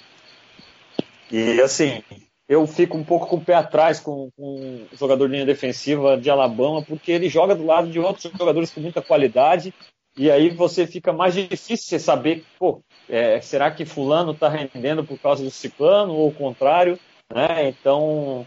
e, 1.32 1.38
e, 1.56 1.62
assim, 1.62 2.04
eu 2.48 2.68
fico 2.68 2.98
um 2.98 3.04
pouco 3.04 3.28
com 3.28 3.38
o 3.38 3.44
pé 3.44 3.56
atrás 3.56 4.00
com, 4.00 4.30
o 4.38 4.86
jogador 4.94 5.28
de 5.28 5.34
linha 5.34 5.46
defensiva 5.46 6.18
de 6.18 6.30
Alabama, 6.30 6.82
porque 6.82 7.12
ele 7.12 7.30
joga 7.30 7.56
do 7.56 7.66
lado 7.66 7.90
de 7.90 8.00
outros 8.00 8.32
jogadores 8.38 8.72
com 8.72 8.82
muita 8.82 9.02
qualidade. 9.02 9.74
E 10.16 10.30
aí 10.30 10.50
você 10.50 10.86
fica 10.86 11.12
mais 11.12 11.34
difícil 11.34 12.00
saber, 12.00 12.46
pô, 12.60 12.82
é, 13.10 13.42
será 13.42 13.72
que 13.72 13.86
fulano 13.86 14.32
está 14.32 14.48
rendendo 14.48 15.04
por 15.04 15.18
causa 15.18 15.44
do 15.44 15.50
ciclano 15.50 16.14
ou 16.14 16.30
o 16.30 16.34
contrário? 16.34 17.00
Né? 17.34 17.70
Então, 17.70 18.46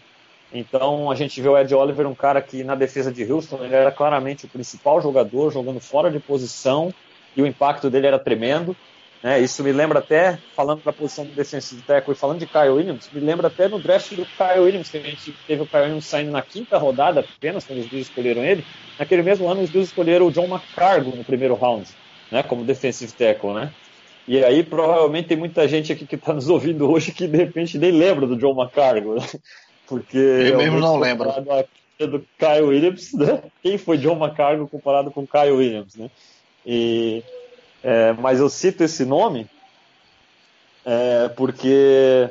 então 0.52 1.10
a 1.10 1.14
gente 1.16 1.40
vê 1.40 1.48
o 1.48 1.58
Ed 1.58 1.74
Oliver, 1.74 2.06
um 2.06 2.14
cara 2.14 2.40
que 2.40 2.62
na 2.62 2.76
defesa 2.76 3.10
de 3.10 3.30
Houston 3.30 3.64
ele 3.64 3.74
era 3.74 3.90
claramente 3.90 4.46
o 4.46 4.48
principal 4.48 5.00
jogador, 5.00 5.50
jogando 5.50 5.80
fora 5.80 6.10
de 6.10 6.20
posição, 6.20 6.94
e 7.36 7.42
o 7.42 7.46
impacto 7.46 7.90
dele 7.90 8.06
era 8.06 8.18
tremendo. 8.18 8.76
Né? 9.22 9.40
Isso 9.40 9.62
me 9.62 9.72
lembra 9.72 9.98
até, 9.98 10.38
falando 10.54 10.82
da 10.84 10.92
posição 10.92 11.24
do 11.24 11.32
defensive 11.32 11.82
tackle 11.82 12.12
e 12.12 12.16
falando 12.16 12.38
de 12.38 12.46
Kyle 12.46 12.68
Williams, 12.68 13.08
me 13.12 13.20
lembra 13.20 13.48
até 13.48 13.68
no 13.68 13.78
draft 13.78 14.14
do 14.14 14.24
Kyle 14.24 14.60
Williams, 14.60 14.88
que 14.88 14.98
a 14.98 15.00
gente 15.00 15.34
teve 15.46 15.62
o 15.62 15.66
Kyle 15.66 15.82
Williams 15.82 16.06
saindo 16.06 16.30
na 16.30 16.42
quinta 16.42 16.78
rodada 16.78 17.20
apenas, 17.20 17.64
quando 17.64 17.80
os 17.80 17.86
Bills 17.86 18.08
escolheram 18.08 18.44
ele. 18.44 18.64
Naquele 18.98 19.22
mesmo 19.22 19.48
ano, 19.48 19.62
os 19.62 19.70
Bills 19.70 19.90
escolheram 19.90 20.26
o 20.26 20.30
John 20.30 20.46
McCargo 20.46 21.16
no 21.16 21.24
primeiro 21.24 21.54
round, 21.54 21.88
né? 22.30 22.42
como 22.42 22.64
defensive 22.64 23.12
tackle, 23.12 23.54
né? 23.54 23.72
E 24.28 24.42
aí, 24.42 24.64
provavelmente, 24.64 25.28
tem 25.28 25.36
muita 25.36 25.68
gente 25.68 25.92
aqui 25.92 26.04
que 26.04 26.16
está 26.16 26.32
nos 26.32 26.48
ouvindo 26.48 26.90
hoje 26.90 27.12
que 27.12 27.28
de 27.28 27.36
repente 27.36 27.78
nem 27.78 27.92
lembra 27.92 28.26
do 28.26 28.36
John 28.36 28.60
McCargo. 28.60 29.14
Né? 29.14 29.26
Porque 29.86 30.18
eu 30.18 30.58
mesmo 30.58 30.80
não 30.80 30.98
lembro. 30.98 31.32
Do 31.98 32.26
Kyle 32.36 32.66
Williams, 32.66 33.14
né? 33.14 33.42
Quem 33.62 33.78
foi 33.78 33.96
John 33.96 34.22
McCargo 34.22 34.68
comparado 34.68 35.10
com 35.10 35.26
Kyle 35.26 35.52
Williams, 35.52 35.94
né? 35.94 36.10
E, 36.66 37.22
é, 37.86 38.12
mas 38.14 38.40
eu 38.40 38.48
cito 38.48 38.82
esse 38.82 39.04
nome 39.04 39.48
é, 40.84 41.28
porque 41.28 42.28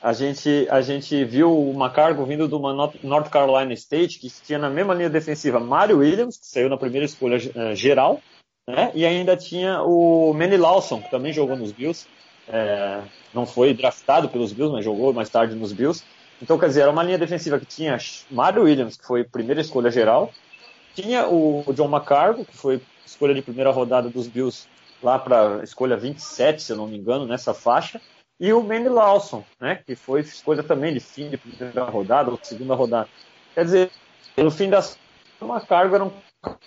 a 0.00 0.14
gente, 0.14 0.66
a 0.70 0.80
gente 0.80 1.22
viu 1.22 1.52
o 1.52 1.74
McCargo 1.74 2.24
vindo 2.24 2.48
de 2.48 2.54
uma 2.54 2.72
North 3.02 3.28
Carolina 3.28 3.74
State 3.74 4.18
que 4.18 4.30
tinha 4.30 4.58
na 4.58 4.70
mesma 4.70 4.94
linha 4.94 5.10
defensiva 5.10 5.60
Mario 5.60 5.98
Williams, 5.98 6.38
que 6.38 6.46
saiu 6.46 6.70
na 6.70 6.78
primeira 6.78 7.04
escolha 7.04 7.36
é, 7.54 7.74
geral, 7.74 8.22
né? 8.66 8.90
e 8.94 9.04
ainda 9.04 9.36
tinha 9.36 9.82
o 9.82 10.32
Manny 10.32 10.56
Lawson, 10.56 11.02
que 11.02 11.10
também 11.10 11.30
jogou 11.30 11.56
nos 11.56 11.72
Bills. 11.72 12.06
É, 12.48 13.02
não 13.34 13.44
foi 13.44 13.74
draftado 13.74 14.30
pelos 14.30 14.54
Bills, 14.54 14.72
mas 14.74 14.82
jogou 14.82 15.12
mais 15.12 15.28
tarde 15.28 15.54
nos 15.54 15.74
Bills. 15.74 16.02
Então, 16.40 16.58
quer 16.58 16.68
dizer, 16.68 16.80
era 16.82 16.90
uma 16.90 17.02
linha 17.02 17.18
defensiva 17.18 17.58
que 17.58 17.66
tinha 17.66 17.98
Mario 18.30 18.62
Williams, 18.62 18.96
que 18.96 19.06
foi 19.06 19.24
primeira 19.24 19.60
escolha 19.60 19.90
geral, 19.90 20.32
tinha 20.94 21.28
o 21.28 21.62
John 21.74 21.94
McCargo, 21.94 22.46
que 22.46 22.56
foi 22.56 22.80
escolha 23.04 23.34
de 23.34 23.42
primeira 23.42 23.70
rodada 23.70 24.08
dos 24.08 24.26
Bills 24.26 24.66
lá 25.02 25.18
para 25.18 25.62
escolha 25.62 25.96
27, 25.96 26.62
se 26.62 26.72
eu 26.72 26.76
não 26.76 26.86
me 26.86 26.96
engano, 26.96 27.26
nessa 27.26 27.52
faixa, 27.54 28.00
e 28.38 28.52
o 28.52 28.62
Manny 28.62 28.88
Lawson, 28.88 29.44
né, 29.60 29.80
que 29.86 29.96
foi 29.96 30.20
escolha 30.20 30.62
também 30.62 30.92
de 30.92 31.00
fim 31.00 31.30
de 31.30 31.38
primeira 31.38 31.84
rodada 31.84 32.30
ou 32.30 32.38
segunda 32.42 32.74
rodada. 32.74 33.08
Quer 33.54 33.64
dizer, 33.64 33.90
no 34.36 34.50
fim 34.50 34.68
das 34.68 34.98
o 35.40 35.44
McCargo 35.44 35.94
era 35.94 36.04
um 36.04 36.10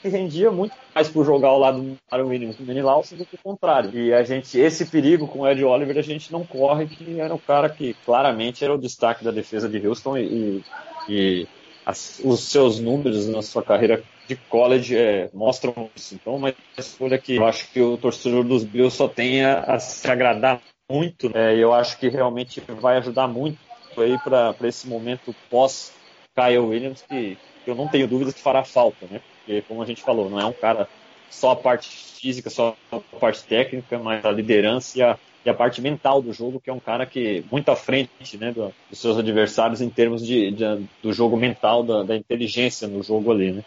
que 0.01 0.09
rendia 0.09 0.51
muito 0.51 0.75
mais 0.93 1.07
por 1.07 1.25
jogar 1.25 1.49
ao 1.49 1.59
lado 1.59 1.81
do 1.81 1.97
Aaron 2.11 2.27
Williams 2.27 2.57
com 2.57 2.63
o 2.63 2.65
Manny 2.65 2.81
Lawson 2.81 3.15
do 3.15 3.25
que 3.25 3.35
o 3.35 3.41
contrário. 3.41 3.97
E 3.97 4.13
a 4.13 4.23
gente, 4.23 4.59
esse 4.59 4.85
perigo 4.85 5.27
com 5.27 5.39
o 5.39 5.47
Ed 5.47 5.63
Oliver 5.63 5.97
a 5.97 6.01
gente 6.01 6.31
não 6.31 6.45
corre, 6.45 6.87
que 6.87 7.19
era 7.19 7.33
o 7.33 7.39
cara 7.39 7.69
que 7.69 7.93
claramente 8.05 8.63
era 8.63 8.73
o 8.73 8.77
destaque 8.77 9.23
da 9.23 9.31
defesa 9.31 9.69
de 9.69 9.87
Houston 9.87 10.17
e, 10.17 10.63
e 11.07 11.47
as, 11.85 12.19
os 12.23 12.41
seus 12.41 12.79
números 12.79 13.27
na 13.27 13.41
sua 13.41 13.63
carreira 13.63 14.03
de 14.29 14.35
college 14.35 14.95
é, 14.95 15.27
mostram 15.33 15.89
isso. 15.95 16.13
Então, 16.13 16.35
uma 16.35 16.53
escolha 16.77 17.17
que 17.17 17.35
eu 17.35 17.47
acho 17.47 17.67
que 17.71 17.81
o 17.81 17.97
torcedor 17.97 18.43
dos 18.43 18.63
Bills 18.63 18.95
só 18.95 19.07
tem 19.07 19.43
a, 19.43 19.79
se 19.79 20.09
agradar 20.09 20.61
muito. 20.89 21.35
É, 21.35 21.57
eu 21.57 21.73
acho 21.73 21.97
que 21.97 22.07
realmente 22.07 22.61
vai 22.61 22.97
ajudar 22.97 23.27
muito 23.27 23.57
aí 23.97 24.17
para 24.19 24.55
esse 24.67 24.87
momento 24.87 25.35
pós 25.49 25.91
Kyle 26.35 26.59
Williams 26.59 27.01
que, 27.01 27.37
que 27.65 27.71
eu 27.71 27.75
não 27.75 27.87
tenho 27.87 28.07
dúvidas 28.07 28.35
que 28.35 28.39
fará 28.39 28.63
falta, 28.63 29.07
né? 29.09 29.19
porque, 29.49 29.63
como 29.63 29.81
a 29.81 29.85
gente 29.85 30.01
falou, 30.01 30.29
não 30.29 30.39
é 30.39 30.45
um 30.45 30.53
cara 30.53 30.87
só 31.29 31.51
a 31.51 31.55
parte 31.55 31.89
física, 31.89 32.49
só 32.51 32.77
a 32.91 32.99
parte 33.19 33.43
técnica, 33.43 33.97
mas 33.97 34.23
a 34.23 34.31
liderança 34.31 34.97
e 34.97 35.01
a, 35.01 35.17
e 35.43 35.49
a 35.49 35.53
parte 35.53 35.81
mental 35.81 36.21
do 36.21 36.31
jogo, 36.31 36.59
que 36.59 36.69
é 36.69 36.73
um 36.73 36.79
cara 36.79 37.05
que 37.05 37.43
muito 37.51 37.69
à 37.69 37.75
frente 37.75 38.37
né, 38.37 38.51
do, 38.51 38.73
dos 38.89 38.99
seus 38.99 39.17
adversários 39.17 39.81
em 39.81 39.89
termos 39.89 40.25
de, 40.25 40.51
de 40.51 40.63
do 41.01 41.11
jogo 41.11 41.35
mental, 41.35 41.83
da, 41.83 42.03
da, 42.03 42.15
inteligência 42.15 42.87
no 42.87 43.01
jogo 43.01 43.31
ali, 43.31 43.51
né? 43.51 43.63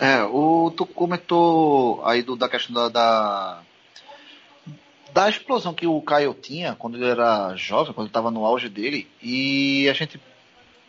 É, 0.00 0.22
o, 0.22 0.72
tu 0.76 0.86
comentou 0.86 2.04
aí 2.06 2.22
do, 2.22 2.36
da 2.36 2.48
questão 2.48 2.72
da, 2.72 2.88
da, 2.88 3.62
da 5.12 5.28
explosão 5.28 5.74
que 5.74 5.86
o 5.86 6.00
Caio 6.00 6.34
tinha 6.34 6.76
quando 6.76 6.96
ele 6.96 7.10
era 7.10 7.54
jovem, 7.56 7.92
quando 7.92 8.06
ele 8.06 8.10
estava 8.10 8.30
no 8.30 8.44
auge 8.44 8.68
dele, 8.68 9.08
e 9.20 9.88
a 9.88 9.92
gente 9.92 10.20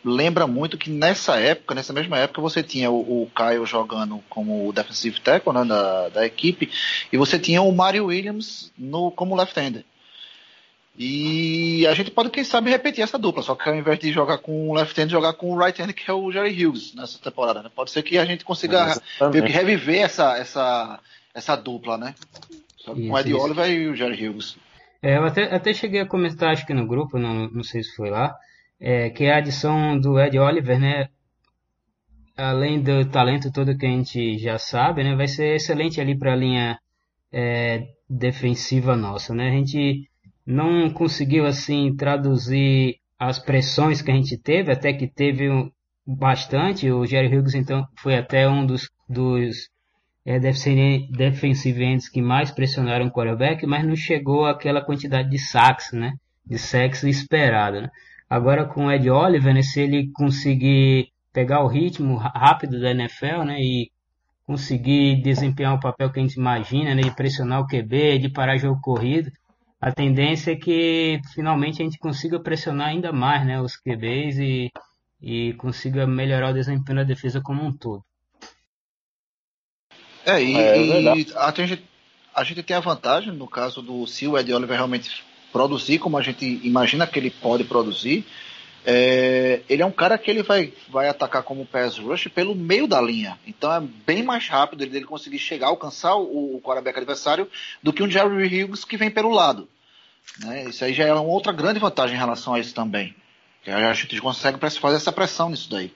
lembra 0.04 0.46
muito 0.46 0.78
que 0.78 0.90
nessa 0.90 1.38
época, 1.38 1.74
nessa 1.74 1.92
mesma 1.92 2.18
época, 2.18 2.40
você 2.40 2.62
tinha 2.62 2.90
o, 2.90 3.24
o 3.24 3.30
Kyle 3.34 3.66
jogando 3.66 4.22
como 4.30 4.72
defensive 4.72 5.20
tackle 5.20 5.52
né, 5.52 5.64
da, 5.64 6.08
da 6.08 6.26
equipe 6.26 6.70
e 7.12 7.16
você 7.16 7.38
tinha 7.38 7.62
o 7.62 7.72
Mario 7.72 8.06
Williams 8.06 8.72
no, 8.78 9.10
como 9.10 9.36
left-hander. 9.36 9.84
E 10.98 11.86
a 11.86 11.94
gente 11.94 12.10
pode, 12.10 12.30
quem 12.30 12.44
sabe, 12.44 12.70
repetir 12.70 13.02
essa 13.02 13.18
dupla, 13.18 13.42
só 13.42 13.54
que 13.54 13.68
ao 13.68 13.74
invés 13.74 13.98
de 13.98 14.12
jogar 14.12 14.38
com 14.38 14.68
o 14.68 14.74
left 14.74 15.00
hand, 15.00 15.08
jogar 15.08 15.32
com 15.32 15.50
o 15.50 15.58
right 15.58 15.80
hand, 15.80 15.92
que 15.92 16.10
é 16.10 16.14
o 16.14 16.30
Jerry 16.30 16.66
Hughes 16.66 16.94
nessa 16.94 17.18
temporada. 17.18 17.62
Né? 17.62 17.70
Pode 17.74 17.90
ser 17.90 18.02
que 18.02 18.18
a 18.18 18.24
gente 18.24 18.44
consiga 18.44 19.00
meio 19.32 19.44
que 19.44 19.52
reviver 19.52 20.02
essa, 20.02 20.36
essa, 20.36 21.00
essa 21.34 21.56
dupla, 21.56 21.96
né? 21.96 22.14
Só 22.76 22.94
com 22.94 23.10
o 23.10 23.18
Ed 23.18 23.30
isso. 23.30 23.40
Oliver 23.40 23.70
e 23.70 23.88
o 23.88 23.96
Jerry 23.96 24.28
Hughes. 24.28 24.56
É, 25.02 25.16
eu 25.16 25.24
até, 25.24 25.54
até 25.54 25.72
cheguei 25.72 26.00
a 26.00 26.06
comentar, 26.06 26.50
acho 26.50 26.66
que 26.66 26.74
no 26.74 26.86
grupo, 26.86 27.18
não, 27.18 27.48
não 27.48 27.62
sei 27.62 27.82
se 27.82 27.94
foi 27.94 28.10
lá, 28.10 28.34
é, 28.78 29.08
que 29.10 29.24
é 29.24 29.32
a 29.32 29.38
adição 29.38 29.98
do 29.98 30.20
Ed 30.20 30.38
Oliver, 30.38 30.78
né? 30.78 31.08
além 32.36 32.80
do 32.82 33.04
talento 33.04 33.52
todo 33.52 33.76
que 33.76 33.86
a 33.86 33.90
gente 33.90 34.38
já 34.38 34.58
sabe, 34.58 35.04
né, 35.04 35.14
vai 35.14 35.28
ser 35.28 35.56
excelente 35.56 36.00
ali 36.00 36.16
para 36.16 36.32
a 36.32 36.36
linha 36.36 36.78
é, 37.32 37.86
defensiva 38.08 38.96
nossa, 38.96 39.34
né? 39.34 39.48
A 39.48 39.52
gente 39.52 40.09
não 40.46 40.90
conseguiu 40.90 41.46
assim 41.46 41.94
traduzir 41.94 42.96
as 43.18 43.38
pressões 43.38 44.00
que 44.00 44.10
a 44.10 44.14
gente 44.14 44.36
teve, 44.38 44.72
até 44.72 44.92
que 44.92 45.06
teve 45.06 45.48
bastante. 46.06 46.90
O 46.90 47.04
Jerry 47.04 47.36
Hughes 47.36 47.54
então 47.54 47.86
foi 47.98 48.16
até 48.16 48.48
um 48.48 48.64
dos, 48.64 48.88
dos 49.08 49.68
é, 50.24 50.38
defensive 50.38 51.84
ends 51.84 52.08
que 52.08 52.22
mais 52.22 52.50
pressionaram 52.50 53.06
o 53.06 53.10
quarterback, 53.10 53.66
mas 53.66 53.86
não 53.86 53.96
chegou 53.96 54.46
àquela 54.46 54.82
quantidade 54.82 55.30
de 55.30 55.38
sacks, 55.38 55.92
né? 55.92 56.14
De 56.46 56.58
sacks 56.58 57.02
esperada. 57.04 57.82
Né? 57.82 57.90
Agora 58.28 58.64
com 58.64 58.86
o 58.86 58.92
Ed 58.92 59.10
Oliver, 59.10 59.52
né, 59.52 59.62
se 59.62 59.80
ele 59.80 60.10
conseguir 60.12 61.08
pegar 61.32 61.62
o 61.62 61.68
ritmo 61.68 62.16
rápido 62.16 62.80
da 62.80 62.90
NFL, 62.90 63.44
né, 63.44 63.60
e 63.60 63.90
conseguir 64.46 65.20
desempenhar 65.22 65.74
o 65.74 65.80
papel 65.80 66.10
que 66.10 66.18
a 66.18 66.22
gente 66.22 66.34
imagina, 66.34 66.94
né, 66.94 67.02
de 67.02 67.14
pressionar 67.14 67.60
o 67.60 67.66
QB, 67.66 68.18
de 68.18 68.28
parar 68.28 68.56
jogo 68.56 68.80
corrido, 68.80 69.30
a 69.80 69.90
tendência 69.90 70.52
é 70.52 70.56
que 70.56 71.20
finalmente 71.32 71.80
a 71.80 71.84
gente 71.84 71.98
consiga 71.98 72.38
pressionar 72.38 72.88
ainda 72.88 73.12
mais 73.12 73.46
né, 73.46 73.60
os 73.60 73.76
QBs 73.76 74.36
e, 74.38 74.70
e 75.22 75.54
consiga 75.54 76.06
melhorar 76.06 76.50
o 76.50 76.54
desempenho 76.54 76.98
da 76.98 77.04
defesa 77.04 77.40
como 77.40 77.64
um 77.64 77.72
todo. 77.72 78.04
É, 80.26 80.42
e, 80.42 80.54
é, 80.54 80.76
é 80.76 81.16
e 81.16 81.26
a, 81.34 81.50
gente, 81.66 81.84
a 82.34 82.44
gente 82.44 82.62
tem 82.62 82.76
a 82.76 82.80
vantagem, 82.80 83.32
no 83.32 83.48
caso 83.48 83.80
do 83.80 84.06
se 84.06 84.26
o 84.26 84.36
Ed 84.36 84.52
Oliver 84.52 84.76
realmente 84.76 85.24
produzir 85.50 85.98
como 85.98 86.18
a 86.18 86.22
gente 86.22 86.44
imagina 86.62 87.06
que 87.06 87.18
ele 87.18 87.30
pode 87.30 87.64
produzir, 87.64 88.26
é, 88.84 89.60
ele 89.68 89.82
é 89.82 89.86
um 89.86 89.90
cara 89.92 90.16
que 90.16 90.30
ele 90.30 90.42
vai, 90.42 90.72
vai 90.88 91.08
atacar 91.08 91.42
como 91.42 91.66
pass 91.66 91.98
rush 91.98 92.28
pelo 92.28 92.54
meio 92.54 92.86
da 92.86 93.00
linha. 93.00 93.38
Então 93.46 93.72
é 93.72 93.80
bem 93.80 94.22
mais 94.22 94.48
rápido 94.48 94.82
ele, 94.82 94.96
ele 94.96 95.04
conseguir 95.04 95.38
chegar, 95.38 95.68
alcançar 95.68 96.16
o, 96.16 96.60
o 96.62 96.70
adversário 96.72 97.48
do 97.82 97.92
que 97.92 98.02
um 98.02 98.10
Jerry 98.10 98.64
Hughes 98.64 98.84
que 98.84 98.96
vem 98.96 99.10
pelo 99.10 99.30
lado. 99.30 99.68
Né? 100.38 100.64
Isso 100.64 100.84
aí 100.84 100.92
já 100.92 101.04
é 101.04 101.12
uma 101.12 101.22
outra 101.22 101.52
grande 101.52 101.78
vantagem 101.78 102.16
em 102.16 102.18
relação 102.18 102.54
a 102.54 102.60
isso 102.60 102.74
também. 102.74 103.14
Que 103.62 103.70
a 103.70 103.92
gente 103.92 104.20
consegue 104.20 104.58
fazer 104.80 104.96
essa 104.96 105.12
pressão 105.12 105.50
nisso 105.50 105.70
daí. 105.70 105.92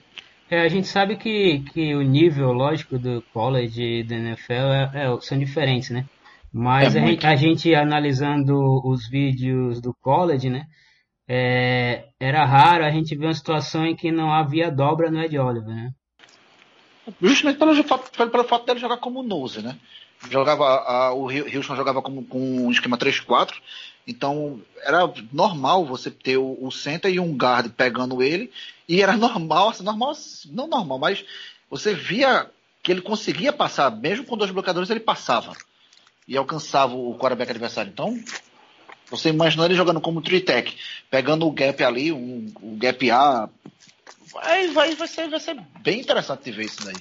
É, 0.50 0.60
a 0.60 0.68
gente 0.68 0.86
sabe 0.86 1.16
que, 1.16 1.60
que 1.72 1.94
o 1.94 2.02
nível, 2.02 2.52
lógico, 2.52 2.98
do 2.98 3.22
college 3.32 3.82
e 3.82 4.02
do 4.02 4.12
NFL 4.12 4.52
é, 4.52 4.90
é, 4.94 5.20
são 5.20 5.38
diferentes, 5.38 5.90
né? 5.90 6.04
Mas 6.52 6.94
é 6.94 7.00
a, 7.00 7.06
gente, 7.06 7.26
a, 7.26 7.36
gente, 7.36 7.74
analisando 7.74 8.54
os 8.86 9.08
vídeos 9.08 9.80
do 9.80 9.94
college, 9.94 10.50
né? 10.50 10.66
É, 11.26 12.08
era 12.20 12.44
raro 12.44 12.84
a 12.84 12.90
gente 12.90 13.16
ver 13.16 13.26
uma 13.26 13.34
situação 13.34 13.86
em 13.86 13.96
que 13.96 14.12
não 14.12 14.32
havia 14.32 14.70
dobra 14.70 15.10
no 15.10 15.22
Ed 15.22 15.38
Oliver, 15.38 15.74
né? 15.74 15.90
Justamente 17.20 17.58
pelo, 17.58 18.30
pelo, 18.30 18.44
fato 18.44 18.66
dele 18.66 18.80
jogar 18.80 18.98
como 18.98 19.22
nose, 19.22 19.62
né? 19.62 19.78
Jogava, 20.30 20.64
a, 20.64 21.12
o 21.12 21.28
Houston 21.30 21.76
jogava 21.76 22.00
como, 22.00 22.24
com 22.24 22.66
um 22.66 22.70
esquema 22.70 22.96
3-4, 22.96 23.54
então 24.06 24.60
era 24.82 25.12
normal 25.32 25.84
você 25.84 26.10
ter 26.10 26.38
o, 26.38 26.56
o 26.60 26.70
center 26.70 27.12
e 27.12 27.20
um 27.20 27.34
guard 27.36 27.70
pegando 27.72 28.22
ele, 28.22 28.50
e 28.88 29.02
era 29.02 29.16
normal, 29.16 29.70
assim, 29.70 29.82
normal, 29.82 30.12
não 30.46 30.66
normal, 30.66 30.98
mas 30.98 31.24
você 31.68 31.94
via 31.94 32.50
que 32.82 32.92
ele 32.92 33.00
conseguia 33.00 33.52
passar, 33.52 33.90
mesmo 33.90 34.24
com 34.26 34.36
dois 34.36 34.50
bloqueadores 34.50 34.90
ele 34.90 35.00
passava 35.00 35.54
e 36.28 36.36
alcançava 36.36 36.94
o 36.94 37.16
quarterback 37.18 37.50
adversário. 37.50 37.90
Então, 37.90 38.18
você 39.16 39.30
imaginou 39.30 39.66
ele 39.66 39.74
jogando 39.74 40.00
como 40.00 40.22
three-tech, 40.22 40.76
pegando 41.10 41.46
o 41.46 41.52
gap 41.52 41.82
ali, 41.84 42.12
um, 42.12 42.52
o 42.62 42.76
gap 42.76 43.10
A. 43.10 43.48
Vai, 44.32 44.68
vai, 44.68 44.94
vai, 44.94 45.08
ser, 45.08 45.28
vai 45.28 45.40
ser 45.40 45.56
bem 45.80 46.00
interessante 46.00 46.44
de 46.44 46.52
ver 46.52 46.64
isso 46.64 46.84
daí. 46.84 46.96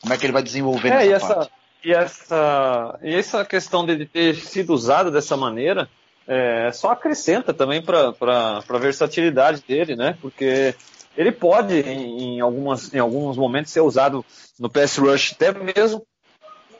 Como 0.00 0.14
é 0.14 0.16
que 0.16 0.26
ele 0.26 0.32
vai 0.32 0.42
desenvolver 0.42 0.92
é, 0.92 1.06
e 1.06 1.12
essa, 1.12 1.34
parte. 1.34 1.52
E 1.84 1.92
essa, 1.92 2.98
e 3.02 3.14
essa 3.14 3.44
questão 3.44 3.86
de 3.86 4.06
ter 4.06 4.34
sido 4.36 4.72
usado 4.72 5.10
dessa 5.10 5.36
maneira 5.36 5.88
é, 6.26 6.70
só 6.72 6.90
acrescenta 6.90 7.54
também 7.54 7.80
para 7.80 8.12
a 8.68 8.78
versatilidade 8.78 9.62
dele, 9.66 9.96
né? 9.96 10.16
Porque 10.20 10.74
ele 11.16 11.32
pode, 11.32 11.80
em, 11.80 12.36
em, 12.36 12.40
algumas, 12.40 12.92
em 12.92 12.98
alguns 12.98 13.36
momentos, 13.36 13.72
ser 13.72 13.80
usado 13.80 14.24
no 14.58 14.68
pass 14.68 14.96
rush, 14.98 15.32
até 15.32 15.52
mesmo 15.52 16.06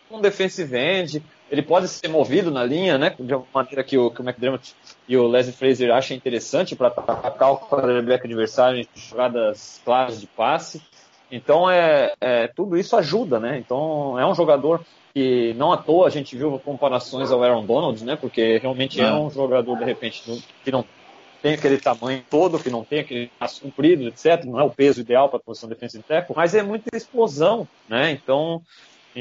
com 0.09 0.21
defensive 0.21 0.77
end, 0.77 1.23
ele 1.51 1.63
pode 1.63 1.89
ser 1.89 2.09
movido 2.09 2.51
na 2.51 2.65
linha, 2.65 2.99
né? 2.99 3.15
De 3.19 3.35
uma 3.35 3.47
maneira 3.55 3.83
que 3.83 3.97
o, 3.97 4.11
que 4.11 4.21
o 4.21 4.25
McDermott 4.25 4.75
e 5.09 5.17
o 5.17 5.27
Leslie 5.27 5.57
Fraser 5.57 5.91
acham 5.91 6.17
interessante 6.17 6.77
para 6.77 6.89
atacar 6.89 7.53
o 7.53 7.57
quarterback 7.57 8.27
adversário 8.27 8.81
em 8.81 8.87
jogadas 8.95 9.81
claras 9.85 10.21
de 10.21 10.27
passe. 10.27 10.83
Então 11.31 11.69
é, 11.71 12.13
é, 12.21 12.47
tudo 12.49 12.77
isso 12.77 12.95
ajuda, 12.97 13.41
né? 13.41 13.59
Então 13.59 14.19
é 14.19 14.27
um 14.27 14.35
jogador 14.35 14.81
que 15.15 15.55
não 15.55 15.73
à 15.73 15.79
toa 15.79 16.07
a 16.07 16.11
gente 16.11 16.37
viu 16.37 16.59
comparações 16.59 17.31
ao 17.31 17.43
Aaron 17.43 17.65
Donald, 17.65 18.05
né? 18.05 18.17
Porque 18.17 18.59
realmente 18.59 19.01
é 19.01 19.13
um 19.13 19.31
jogador 19.31 19.79
de 19.79 19.85
repente 19.85 20.23
que 20.63 20.71
não 20.71 20.85
tem 21.41 21.55
aquele 21.55 21.79
tamanho 21.79 22.23
todo, 22.29 22.59
que 22.59 22.69
não 22.69 22.85
tem 22.85 23.01
aquele 23.01 23.31
braço 23.39 23.63
comprido, 23.63 24.09
etc. 24.09 24.45
Não 24.45 24.61
é 24.61 24.63
o 24.63 24.71
peso 24.71 25.01
ideal 25.01 25.29
para 25.29 25.39
a 25.39 25.43
posição 25.43 25.69
defensive 25.69 26.03
tackle, 26.03 26.37
mas 26.37 26.55
é 26.55 26.63
muita 26.63 26.95
explosão, 26.95 27.67
né? 27.89 28.11
Então 28.11 28.63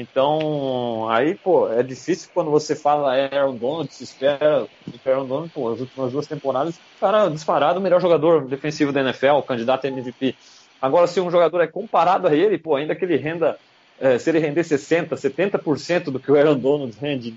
então, 0.00 1.08
aí, 1.10 1.34
pô, 1.34 1.68
é 1.72 1.82
difícil 1.82 2.30
quando 2.32 2.50
você 2.50 2.76
fala 2.76 3.14
Aaron 3.14 3.56
Donald, 3.56 3.92
se 3.92 4.04
espera 4.04 4.64
o 4.64 5.08
Aaron 5.08 5.26
Donald, 5.26 5.50
pô, 5.50 5.72
as 5.72 5.80
últimas 5.80 6.12
duas 6.12 6.26
temporadas, 6.26 6.78
cara 7.00 7.28
disparado 7.28 7.80
o 7.80 7.82
melhor 7.82 8.00
jogador 8.00 8.46
defensivo 8.46 8.92
da 8.92 9.00
NFL, 9.00 9.40
candidato 9.46 9.86
a 9.86 9.88
MVP. 9.88 10.36
Agora, 10.80 11.06
se 11.06 11.20
um 11.20 11.30
jogador 11.30 11.60
é 11.60 11.66
comparado 11.66 12.28
a 12.28 12.34
ele, 12.34 12.58
pô, 12.58 12.76
ainda 12.76 12.94
que 12.94 13.04
ele 13.04 13.16
renda, 13.16 13.58
é, 14.00 14.18
se 14.18 14.30
ele 14.30 14.38
render 14.38 14.60
60%, 14.60 15.08
70% 15.08 16.04
do 16.04 16.20
que 16.20 16.30
o 16.30 16.36
Aaron 16.36 16.58
Donald 16.58 16.96
rende 17.00 17.34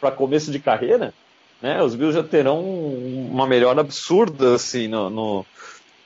para 0.00 0.12
começo 0.12 0.52
de 0.52 0.60
carreira, 0.60 1.12
né, 1.60 1.82
os 1.82 1.94
Bills 1.94 2.16
já 2.16 2.22
terão 2.22 2.60
uma 2.60 3.46
melhora 3.46 3.80
absurda, 3.80 4.54
assim, 4.54 4.86
no, 4.86 5.10
no, 5.10 5.46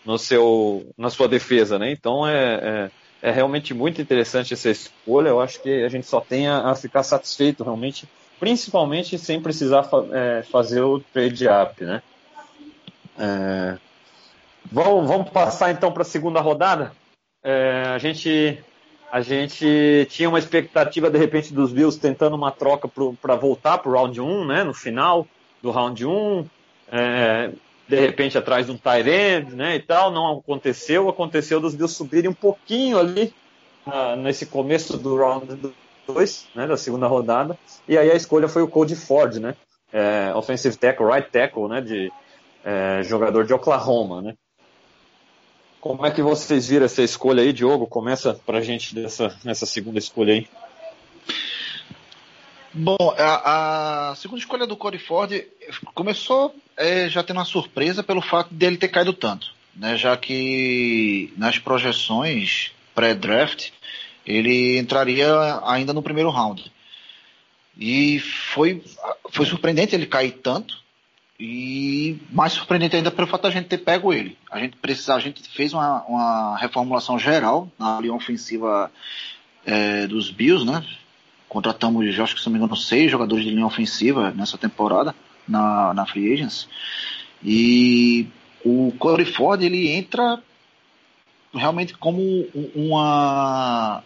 no 0.07 0.19
seu, 0.19 0.87
na 0.97 1.11
sua 1.11 1.29
defesa, 1.29 1.79
né? 1.79 1.91
Então, 1.91 2.27
é, 2.27 2.55
é 2.63 2.91
é 3.23 3.31
realmente 3.31 3.75
muito 3.75 4.01
interessante 4.01 4.55
essa 4.55 4.71
escolha. 4.71 5.29
Eu 5.29 5.41
acho 5.41 5.61
que 5.63 5.85
a 5.85 5.89
gente 5.89 6.07
só 6.07 6.21
tem 6.21 6.49
a, 6.49 6.71
a 6.71 6.75
ficar 6.75 7.03
satisfeito 7.03 7.63
realmente, 7.63 8.09
principalmente 8.39 9.19
sem 9.19 9.41
precisar 9.41 9.83
fa 9.85 10.05
é, 10.13 10.43
fazer 10.43 10.81
o 10.81 11.01
trade 11.01 11.47
up, 11.47 11.85
né? 11.85 12.03
É... 13.19 13.79
Vamos, 14.71 15.09
vamos, 15.09 15.31
passar 15.31 15.71
então 15.71 15.93
para 15.93 16.03
a 16.03 16.07
segunda 16.07 16.41
rodada. 16.41 16.93
É, 17.43 17.85
a 17.95 17.99
gente 17.99 18.63
a 19.11 19.21
gente 19.21 20.07
tinha 20.11 20.29
uma 20.29 20.39
expectativa 20.39 21.11
de 21.11 21.19
repente 21.19 21.53
dos 21.53 21.73
Bills 21.73 21.99
tentando 21.99 22.37
uma 22.37 22.53
troca 22.53 22.89
para 23.21 23.35
voltar 23.35 23.79
para 23.79 23.91
o 23.91 23.95
round 23.95 24.21
1, 24.21 24.47
né? 24.47 24.65
No 24.65 24.73
final 24.73 25.27
do 25.63 25.71
round 25.71 26.07
1. 26.07 26.47
É, 26.93 27.51
de 27.91 27.99
repente 27.99 28.39
atrás 28.39 28.67
de 28.67 28.73
um 28.73 28.79
Tyrande, 28.79 29.57
né, 29.57 29.75
e 29.75 29.81
tal, 29.81 30.13
não 30.13 30.39
aconteceu, 30.39 31.09
aconteceu 31.09 31.61
dos 31.61 31.75
Bills 31.75 31.97
subirem 31.97 32.31
um 32.31 32.35
pouquinho 32.35 32.97
ali 32.97 33.35
uh, 33.85 34.15
nesse 34.15 34.47
começo 34.47 34.97
do 34.97 35.17
round 35.17 35.59
2, 36.07 36.49
né, 36.55 36.69
da 36.69 36.77
segunda 36.77 37.09
rodada, 37.09 37.59
e 37.89 37.99
aí 37.99 38.09
a 38.09 38.15
escolha 38.15 38.47
foi 38.47 38.63
o 38.63 38.69
Cody 38.69 38.95
Ford, 38.95 39.39
né, 39.41 39.57
é, 39.93 40.33
offensive 40.37 40.77
tackle, 40.77 41.05
right 41.05 41.29
tackle, 41.31 41.67
né, 41.67 41.81
de 41.81 42.13
é, 42.65 43.03
jogador 43.03 43.45
de 43.45 43.53
Oklahoma, 43.53 44.23
né. 44.23 44.35
Como 45.81 46.07
é 46.07 46.11
que 46.13 46.23
vocês 46.23 46.69
viram 46.69 46.85
essa 46.85 47.03
escolha 47.03 47.43
aí, 47.43 47.55
Diogo? 47.55 47.87
Começa 47.87 48.39
pra 48.45 48.61
gente 48.61 48.95
dessa, 48.95 49.35
nessa 49.43 49.65
segunda 49.65 49.99
escolha 49.99 50.35
aí. 50.35 50.47
Bom, 52.73 52.97
a, 53.19 54.11
a, 54.11 54.15
segunda 54.15 54.41
escolha 54.41 54.67
do 54.67 54.77
Corey 54.77 55.01
Ford 55.01 55.33
começou 55.93 56.55
é, 56.77 57.09
já 57.09 57.23
tendo 57.23 57.39
uma 57.39 57.45
surpresa 57.45 58.03
pelo 58.03 58.23
fato 58.23 58.55
dele 58.55 58.77
ter 58.77 58.89
caído 58.89 59.13
tanto, 59.13 59.53
né? 59.75 59.97
Já 59.97 60.17
que 60.17 61.33
nas 61.37 61.59
projeções 61.59 62.73
pré-draft 62.95 63.71
ele 64.25 64.79
entraria 64.79 65.61
ainda 65.65 65.93
no 65.93 66.03
primeiro 66.03 66.31
round. 66.31 66.71
E 67.77 68.21
foi, 68.21 68.85
foi 69.31 69.47
surpreendente 69.47 69.95
ele 69.95 70.07
cair 70.07 70.33
tanto 70.33 70.79
e 71.41 72.19
mais 72.31 72.53
surpreendente 72.53 72.95
ainda 72.95 73.11
pelo 73.11 73.27
fato 73.27 73.43
da 73.43 73.51
gente 73.51 73.67
ter 73.67 73.79
pego 73.79 74.13
ele. 74.13 74.37
A 74.51 74.61
gente 74.61 74.77
precisa, 74.77 75.15
a 75.15 75.19
gente 75.19 75.43
fez 75.49 75.73
uma, 75.73 76.03
uma 76.05 76.57
reformulação 76.59 77.19
geral 77.19 77.69
na 77.79 78.01
linha 78.01 78.15
ofensiva 78.15 78.93
é, 79.65 80.07
dos 80.07 80.31
Bills, 80.31 80.65
né? 80.65 80.85
Contratamos, 81.51 82.17
acho 82.17 82.37
que 82.37 82.41
se 82.41 82.47
não 82.47 82.53
me 82.53 82.59
engano, 82.59 82.77
seis 82.77 83.11
jogadores 83.11 83.45
de 83.45 83.51
linha 83.51 83.67
ofensiva 83.67 84.31
nessa 84.31 84.57
temporada 84.57 85.13
na, 85.49 85.93
na 85.93 86.07
Free 86.07 86.33
Agents. 86.33 86.69
E 87.43 88.29
o 88.65 88.93
Corey 89.01 89.27
Ford 89.27 89.61
ele 89.61 89.89
entra 89.89 90.41
realmente 91.53 91.93
como 91.95 92.23
uma. 92.73 94.05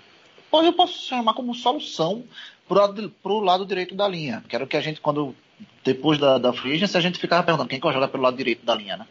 Eu 0.50 0.72
posso 0.72 1.06
chamar 1.06 1.34
como 1.34 1.54
solução 1.54 2.24
para 2.66 2.90
o 3.24 3.40
lado 3.40 3.66
direito 3.66 3.94
da 3.94 4.08
linha. 4.08 4.42
Que 4.48 4.56
era 4.56 4.64
o 4.64 4.68
que 4.68 4.78
a 4.78 4.80
gente, 4.80 5.02
quando. 5.02 5.36
Depois 5.84 6.18
da, 6.18 6.38
da 6.38 6.50
Free 6.50 6.72
Agency, 6.72 6.96
a 6.96 7.00
gente 7.02 7.18
ficava 7.18 7.42
perguntando 7.42 7.68
quem 7.68 7.78
que 7.78 7.84
vai 7.84 7.92
jogar 7.92 8.08
pelo 8.08 8.22
lado 8.22 8.38
direito 8.38 8.64
da 8.64 8.74
linha, 8.74 8.96
né? 8.96 9.06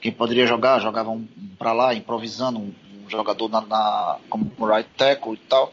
Quem 0.00 0.10
poderia 0.10 0.46
jogar, 0.46 0.80
jogava 0.80 1.10
um 1.10 1.28
para 1.58 1.74
lá, 1.74 1.92
improvisando 1.92 2.58
um, 2.58 2.72
um 3.04 3.10
jogador 3.10 3.50
na, 3.50 3.60
na, 3.60 4.16
como 4.30 4.50
right 4.64 4.88
tackle 4.96 5.34
e 5.34 5.36
tal. 5.36 5.70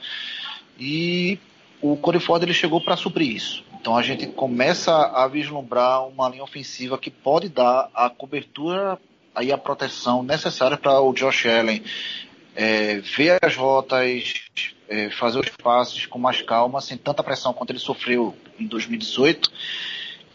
E 0.78 1.40
o 1.82 1.96
Corey 1.98 2.20
Ford 2.20 2.42
ele 2.44 2.54
chegou 2.54 2.82
para 2.82 2.96
suprir 2.96 3.36
isso. 3.36 3.64
Então 3.80 3.96
a 3.96 4.02
gente 4.02 4.26
começa 4.28 4.92
a 4.92 5.28
vislumbrar 5.28 6.08
uma 6.08 6.28
linha 6.30 6.44
ofensiva 6.44 6.98
que 6.98 7.12
pode 7.12 7.50
dar 7.50 7.90
a 7.94 8.10
cobertura 8.10 9.00
aí 9.36 9.52
a 9.52 9.58
proteção 9.58 10.24
necessária 10.24 10.78
para 10.78 11.00
o 11.02 11.14
Josh 11.14 11.46
Allen 11.46 11.84
é, 12.56 13.00
ver 13.00 13.38
as 13.42 13.56
rotas, 13.56 14.34
é, 14.88 15.10
fazer 15.10 15.40
os 15.40 15.50
passes 15.50 16.06
com 16.06 16.18
mais 16.18 16.42
calma, 16.42 16.80
sem 16.80 16.98
tanta 16.98 17.22
pressão 17.22 17.54
quanto 17.54 17.72
ele 17.72 17.80
sofreu 17.80 18.36
em 18.58 18.66
2018 18.66 19.52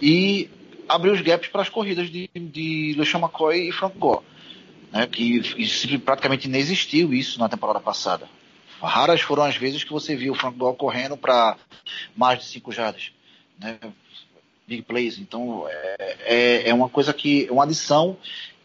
e 0.01 0.51
abrir 0.87 1.11
os 1.11 1.21
gaps 1.21 1.49
para 1.49 1.63
as 1.63 1.69
corridas 1.69 2.11
de, 2.11 2.29
de 2.35 2.95
LeSean 2.99 3.21
McCoy 3.21 3.69
e 3.69 3.73
Frank 3.73 3.97
Gore, 3.97 4.25
né, 4.93 5.07
que 5.07 5.41
praticamente 6.05 6.49
não 6.49 6.59
existiu 6.59 7.15
isso 7.15 7.39
na 7.39 7.49
temporada 7.49 7.81
passada. 7.81 8.29
Raras 8.81 9.21
foram 9.21 9.45
as 9.45 9.57
vezes 9.57 9.85
que 9.85 9.93
você 9.93 10.17
viu 10.17 10.33
o 10.33 10.37
Frank 10.37 10.57
Gore 10.57 10.77
correndo 10.77 11.17
para 11.17 11.57
mais 12.17 12.39
de 12.41 12.45
5 12.47 12.73
jardas 12.73 13.13
né? 13.61 13.79
Big 14.67 14.83
plays. 14.83 15.19
Então 15.19 15.67
é, 15.69 16.17
é, 16.21 16.69
é 16.71 16.75
uma 16.75 16.89
coisa 16.89 17.13
que 17.13 17.47
é 17.47 17.53
uma 17.53 17.65
adição 17.65 18.17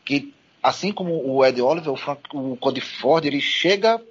que 0.03 0.33
assim 0.63 0.91
como 0.91 1.13
o 1.27 1.45
Ed 1.45 1.61
Oliver, 1.61 1.91
o, 1.91 1.97
Frank, 1.97 2.21
o 2.33 2.55
Cody 2.57 2.81
Ford, 2.81 3.25
ele 3.25 3.41
chega 3.41 4.01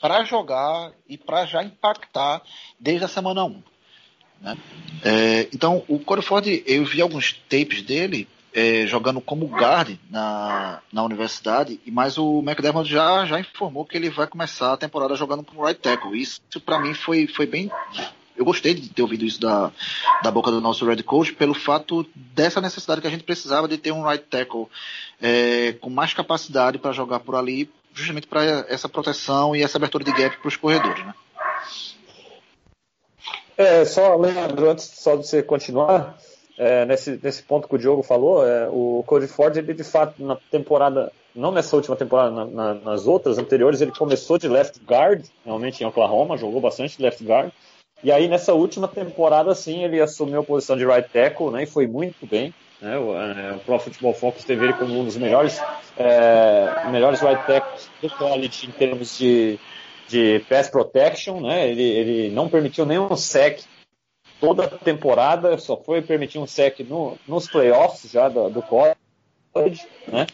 para 0.00 0.24
jogar 0.24 0.92
e 1.08 1.18
para 1.18 1.46
já 1.46 1.62
impactar 1.62 2.42
desde 2.78 3.04
a 3.04 3.08
semana 3.08 3.44
1. 3.44 3.62
Né? 4.40 4.56
É, 5.02 5.48
então, 5.52 5.84
o 5.88 5.98
Cody 5.98 6.22
Ford, 6.22 6.46
eu 6.66 6.84
vi 6.84 7.00
alguns 7.00 7.32
tapes 7.48 7.82
dele 7.82 8.28
é, 8.54 8.86
jogando 8.86 9.20
como 9.20 9.46
guard 9.46 9.98
na, 10.08 10.80
na 10.92 11.02
universidade, 11.02 11.80
mas 11.88 12.16
o 12.16 12.38
McDermott 12.38 12.88
já, 12.88 13.26
já 13.26 13.40
informou 13.40 13.84
que 13.84 13.96
ele 13.96 14.08
vai 14.08 14.28
começar 14.28 14.72
a 14.72 14.76
temporada 14.76 15.16
jogando 15.16 15.42
como 15.42 15.64
right 15.64 15.80
tackle. 15.80 16.16
Isso, 16.16 16.40
para 16.64 16.78
mim, 16.78 16.94
foi, 16.94 17.26
foi 17.26 17.46
bem 17.46 17.70
eu 18.36 18.44
gostei 18.44 18.74
de 18.74 18.88
ter 18.88 19.02
ouvido 19.02 19.24
isso 19.24 19.40
da, 19.40 19.70
da 20.22 20.30
boca 20.30 20.50
do 20.50 20.60
nosso 20.60 20.84
Red 20.84 21.02
Coach 21.04 21.32
pelo 21.34 21.54
fato 21.54 22.04
dessa 22.14 22.60
necessidade 22.60 23.00
que 23.00 23.06
a 23.06 23.10
gente 23.10 23.22
precisava 23.22 23.68
de 23.68 23.78
ter 23.78 23.92
um 23.92 24.06
right 24.06 24.24
tackle 24.24 24.66
é, 25.22 25.72
com 25.74 25.88
mais 25.88 26.12
capacidade 26.12 26.78
para 26.78 26.92
jogar 26.92 27.20
por 27.20 27.36
ali, 27.36 27.70
justamente 27.92 28.26
para 28.26 28.66
essa 28.68 28.88
proteção 28.88 29.54
e 29.54 29.62
essa 29.62 29.78
abertura 29.78 30.04
de 30.04 30.12
gap 30.12 30.36
para 30.38 30.48
os 30.48 30.56
corredores, 30.56 31.04
né? 31.04 31.14
É, 33.56 33.84
só, 33.84 34.16
Leandro, 34.16 34.68
antes 34.68 34.84
só 34.84 35.14
de 35.14 35.28
você 35.28 35.40
continuar, 35.40 36.18
é, 36.56 36.84
nesse, 36.84 37.18
nesse 37.22 37.42
ponto 37.42 37.68
que 37.68 37.74
o 37.74 37.78
Diogo 37.78 38.02
falou, 38.02 38.46
é, 38.46 38.68
o 38.68 39.02
Cody 39.06 39.26
Ford, 39.26 39.56
ele 39.56 39.74
de 39.74 39.84
fato, 39.84 40.22
na 40.22 40.36
temporada, 40.50 41.12
não 41.34 41.50
nessa 41.50 41.74
última 41.74 41.96
temporada, 41.96 42.30
na, 42.30 42.44
na, 42.44 42.74
nas 42.74 43.06
outras 43.06 43.38
anteriores, 43.38 43.80
ele 43.80 43.92
começou 43.92 44.38
de 44.38 44.48
left 44.48 44.80
guard, 44.84 45.24
realmente 45.44 45.82
em 45.82 45.86
Oklahoma, 45.86 46.36
jogou 46.36 46.60
bastante 46.60 47.00
left 47.02 47.24
guard, 47.24 47.50
e 48.02 48.12
aí, 48.12 48.28
nessa 48.28 48.52
última 48.52 48.86
temporada, 48.86 49.54
sim, 49.54 49.82
ele 49.82 49.98
assumiu 50.00 50.40
a 50.40 50.44
posição 50.44 50.76
de 50.76 50.84
right 50.84 51.08
tackle, 51.08 51.50
né, 51.50 51.62
e 51.62 51.66
foi 51.66 51.86
muito 51.86 52.26
bem. 52.26 52.52
Né, 52.80 52.98
o, 52.98 53.16
é, 53.16 53.52
o 53.52 53.58
Pro 53.60 53.78
Football 53.78 54.12
Focus 54.12 54.44
teve 54.44 54.64
ele 54.64 54.74
como 54.74 55.00
um 55.00 55.04
dos 55.04 55.16
melhores, 55.16 55.58
é, 55.96 56.86
melhores 56.90 57.20
right 57.20 57.46
tackles 57.46 57.88
do 58.02 58.10
college 58.10 58.66
em 58.66 58.70
termos 58.70 59.16
de, 59.16 59.58
de 60.06 60.44
pass 60.48 60.68
protection, 60.68 61.40
né, 61.40 61.68
ele, 61.68 61.82
ele 61.82 62.30
não 62.30 62.48
permitiu 62.48 62.84
nenhum 62.84 63.16
sec 63.16 63.60
toda 64.44 64.64
a 64.64 64.68
temporada, 64.68 65.56
só 65.58 65.76
foi 65.76 66.02
permitir 66.02 66.38
um 66.38 66.46
sec 66.46 66.80
no, 66.80 67.16
nos 67.26 67.48
playoffs 67.48 68.10
já 68.10 68.28
do, 68.28 68.50
do 68.50 68.62
college, 68.62 69.86
né, 70.06 70.26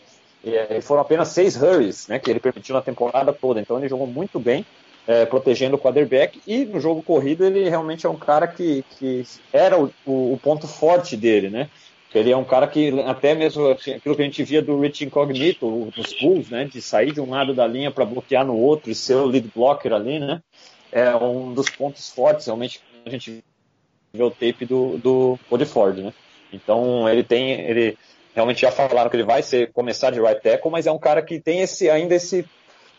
e, 0.42 0.80
foram 0.80 1.02
apenas 1.02 1.28
seis 1.28 1.60
hurries, 1.60 2.08
né, 2.08 2.18
que 2.18 2.30
ele 2.30 2.40
permitiu 2.40 2.74
na 2.74 2.82
temporada 2.82 3.32
toda, 3.32 3.60
então 3.60 3.78
ele 3.78 3.88
jogou 3.88 4.06
muito 4.06 4.40
bem, 4.40 4.64
é, 5.06 5.24
protegendo 5.24 5.76
o 5.76 5.78
quarterback. 5.78 6.40
E 6.46 6.64
no 6.64 6.80
jogo 6.80 7.02
corrido 7.02 7.44
ele 7.44 7.68
realmente 7.68 8.06
é 8.06 8.08
um 8.08 8.16
cara 8.16 8.46
que, 8.46 8.84
que 8.98 9.24
era 9.52 9.78
o, 9.78 9.90
o, 10.06 10.34
o 10.34 10.40
ponto 10.42 10.68
forte 10.68 11.16
dele, 11.16 11.50
né? 11.50 11.68
Ele 12.14 12.32
é 12.32 12.36
um 12.36 12.44
cara 12.44 12.66
que, 12.66 13.00
até 13.02 13.34
mesmo 13.34 13.68
assim, 13.68 13.92
aquilo 13.92 14.16
que 14.16 14.22
a 14.22 14.24
gente 14.24 14.42
via 14.42 14.60
do 14.60 14.80
Rich 14.80 15.04
Incognito 15.04 15.92
nos 15.96 16.12
Bulls, 16.20 16.50
né, 16.50 16.64
de 16.64 16.82
sair 16.82 17.12
de 17.12 17.20
um 17.20 17.30
lado 17.30 17.54
da 17.54 17.66
linha 17.66 17.90
para 17.90 18.04
bloquear 18.04 18.44
no 18.44 18.56
outro 18.56 18.90
e 18.90 18.94
ser 18.96 19.14
o 19.14 19.26
lead 19.26 19.48
blocker 19.54 19.92
ali, 19.92 20.18
né, 20.18 20.42
é 20.90 21.14
um 21.14 21.54
dos 21.54 21.70
pontos 21.70 22.10
fortes, 22.10 22.46
realmente, 22.46 22.80
a 23.06 23.10
gente 23.10 23.44
vê 24.12 24.22
o 24.22 24.30
tape 24.30 24.64
do, 24.64 24.98
do 24.98 25.38
Ford, 25.66 25.98
né. 25.98 26.12
Então, 26.52 27.08
ele 27.08 27.22
tem, 27.22 27.52
ele 27.52 27.96
realmente 28.34 28.60
já 28.60 28.70
falaram 28.70 29.08
que 29.10 29.16
ele 29.16 29.24
vai 29.24 29.42
ser, 29.42 29.72
começar 29.72 30.10
de 30.10 30.20
right 30.20 30.40
tackle, 30.40 30.70
mas 30.70 30.86
é 30.86 30.92
um 30.92 30.98
cara 30.98 31.22
que 31.22 31.38
tem 31.38 31.60
esse, 31.60 31.88
ainda 31.88 32.14
esse 32.14 32.44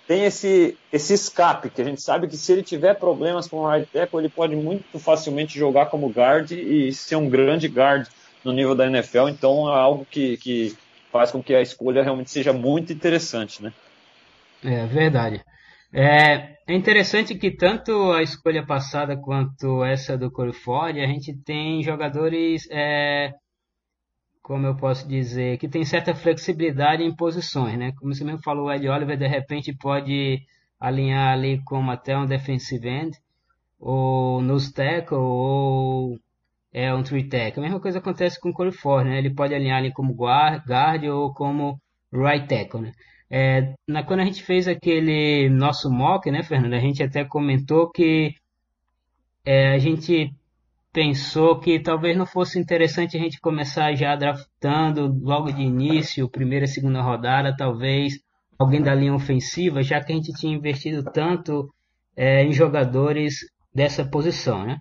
tem 0.07 0.25
esse, 0.25 0.77
esse 0.91 1.13
escape, 1.13 1.69
que 1.69 1.81
a 1.81 1.85
gente 1.85 2.01
sabe 2.01 2.27
que 2.27 2.35
se 2.35 2.51
ele 2.51 2.63
tiver 2.63 2.95
problemas 2.95 3.47
com 3.47 3.57
o 3.57 3.69
right 3.69 3.87
tackle, 3.91 4.19
ele 4.19 4.29
pode 4.29 4.55
muito 4.55 4.99
facilmente 4.99 5.57
jogar 5.57 5.85
como 5.85 6.09
guard 6.09 6.51
e 6.51 6.91
ser 6.91 7.15
um 7.15 7.29
grande 7.29 7.67
guard 7.67 8.07
no 8.43 8.51
nível 8.51 8.75
da 8.75 8.87
NFL, 8.87 9.29
então 9.29 9.69
é 9.69 9.77
algo 9.77 10.05
que, 10.09 10.35
que 10.37 10.75
faz 11.11 11.31
com 11.31 11.41
que 11.41 11.53
a 11.53 11.61
escolha 11.61 12.03
realmente 12.03 12.31
seja 12.31 12.51
muito 12.51 12.91
interessante, 12.91 13.63
né? 13.63 13.71
É 14.63 14.85
verdade. 14.85 15.41
É, 15.93 16.55
é 16.67 16.73
interessante 16.73 17.35
que 17.35 17.51
tanto 17.51 18.11
a 18.11 18.21
escolha 18.23 18.65
passada 18.65 19.17
quanto 19.17 19.83
essa 19.83 20.17
do 20.17 20.31
Corey 20.31 20.53
Ford, 20.53 20.97
a 20.97 21.07
gente 21.07 21.33
tem 21.43 21.83
jogadores 21.83 22.67
é, 22.71 23.33
como 24.41 24.65
eu 24.67 24.75
posso 24.75 25.07
dizer, 25.07 25.57
que 25.57 25.67
tem 25.67 25.85
certa 25.85 26.15
flexibilidade 26.15 27.03
em 27.03 27.15
posições, 27.15 27.77
né? 27.77 27.91
Como 27.93 28.13
você 28.13 28.23
mesmo 28.23 28.41
falou, 28.43 28.65
o 28.67 28.71
Ed 28.71 28.87
Oliver 28.87 29.17
de 29.17 29.27
repente 29.27 29.73
pode 29.73 30.41
alinhar 30.79 31.33
ali 31.33 31.61
como 31.63 31.91
até 31.91 32.17
um 32.17 32.25
defensive 32.25 32.87
end, 32.87 33.17
ou 33.79 34.41
nose 34.41 34.73
tackle, 34.73 35.17
ou 35.17 36.19
é 36.73 36.93
um 36.93 37.03
three 37.03 37.27
tackle. 37.29 37.59
A 37.61 37.63
mesma 37.63 37.79
coisa 37.79 37.99
acontece 37.99 38.39
com 38.39 38.49
o 38.49 38.53
Corey 38.53 38.71
Ford, 38.73 39.05
né? 39.07 39.17
Ele 39.19 39.33
pode 39.33 39.53
alinhar 39.53 39.77
ali 39.77 39.91
como 39.93 40.13
guard, 40.13 40.63
guard 40.67 41.03
ou 41.05 41.33
como 41.33 41.79
right 42.11 42.47
tackle, 42.47 42.81
né? 42.81 42.91
É, 43.33 43.73
na, 43.87 44.03
quando 44.03 44.19
a 44.19 44.25
gente 44.25 44.43
fez 44.43 44.67
aquele 44.67 45.49
nosso 45.49 45.89
mock, 45.89 46.29
né, 46.29 46.43
Fernando, 46.43 46.73
a 46.73 46.79
gente 46.79 47.01
até 47.01 47.23
comentou 47.23 47.89
que 47.89 48.35
é, 49.45 49.73
a 49.73 49.79
gente 49.79 50.33
pensou 50.91 51.57
que 51.57 51.79
talvez 51.79 52.17
não 52.17 52.25
fosse 52.25 52.59
interessante 52.59 53.15
a 53.15 53.19
gente 53.21 53.39
começar 53.39 53.95
já 53.95 54.17
draftando 54.17 55.07
logo 55.21 55.49
de 55.49 55.61
início, 55.61 56.29
primeira 56.29 56.65
e 56.65 56.67
segunda 56.67 57.01
rodada, 57.01 57.55
talvez 57.55 58.19
alguém 58.59 58.81
da 58.81 58.93
linha 58.93 59.15
ofensiva, 59.15 59.81
já 59.81 60.03
que 60.03 60.11
a 60.11 60.15
gente 60.15 60.33
tinha 60.33 60.53
investido 60.53 61.01
tanto 61.01 61.73
é, 62.17 62.43
em 62.43 62.51
jogadores 62.51 63.35
dessa 63.73 64.03
posição, 64.03 64.65
né? 64.65 64.77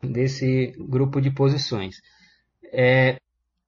desse 0.00 0.72
grupo 0.78 1.20
de 1.20 1.32
posições. 1.32 1.96
É, 2.72 3.18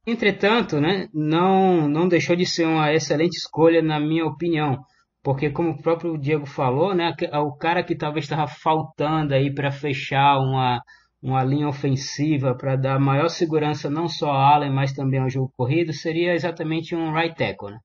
entretanto, 0.06 0.80
né, 0.80 1.08
não, 1.12 1.88
não 1.88 2.08
deixou 2.08 2.36
de 2.36 2.46
ser 2.46 2.66
uma 2.66 2.92
excelente 2.92 3.36
escolha, 3.36 3.82
na 3.82 3.98
minha 4.00 4.26
opinião, 4.26 4.82
porque 5.22 5.50
como 5.50 5.70
o 5.70 5.82
próprio 5.82 6.18
Diego 6.18 6.46
falou, 6.46 6.94
né, 6.94 7.14
o 7.34 7.56
cara 7.56 7.82
que 7.82 7.96
talvez 7.96 8.24
estava 8.24 8.46
faltando 8.46 9.34
aí 9.34 9.52
para 9.52 9.70
fechar 9.70 10.38
uma 10.38 10.82
uma 11.24 11.42
linha 11.42 11.66
ofensiva 11.66 12.54
para 12.54 12.76
dar 12.76 13.00
maior 13.00 13.30
segurança 13.30 13.88
não 13.88 14.06
só 14.06 14.30
a 14.30 14.54
Allen, 14.54 14.70
mas 14.70 14.92
também 14.92 15.18
ao 15.18 15.30
jogo 15.30 15.50
corrido, 15.56 15.90
seria 15.90 16.34
exatamente 16.34 16.94
um 16.94 17.14
right 17.14 17.34
tackle. 17.34 17.70
Né? 17.70 17.78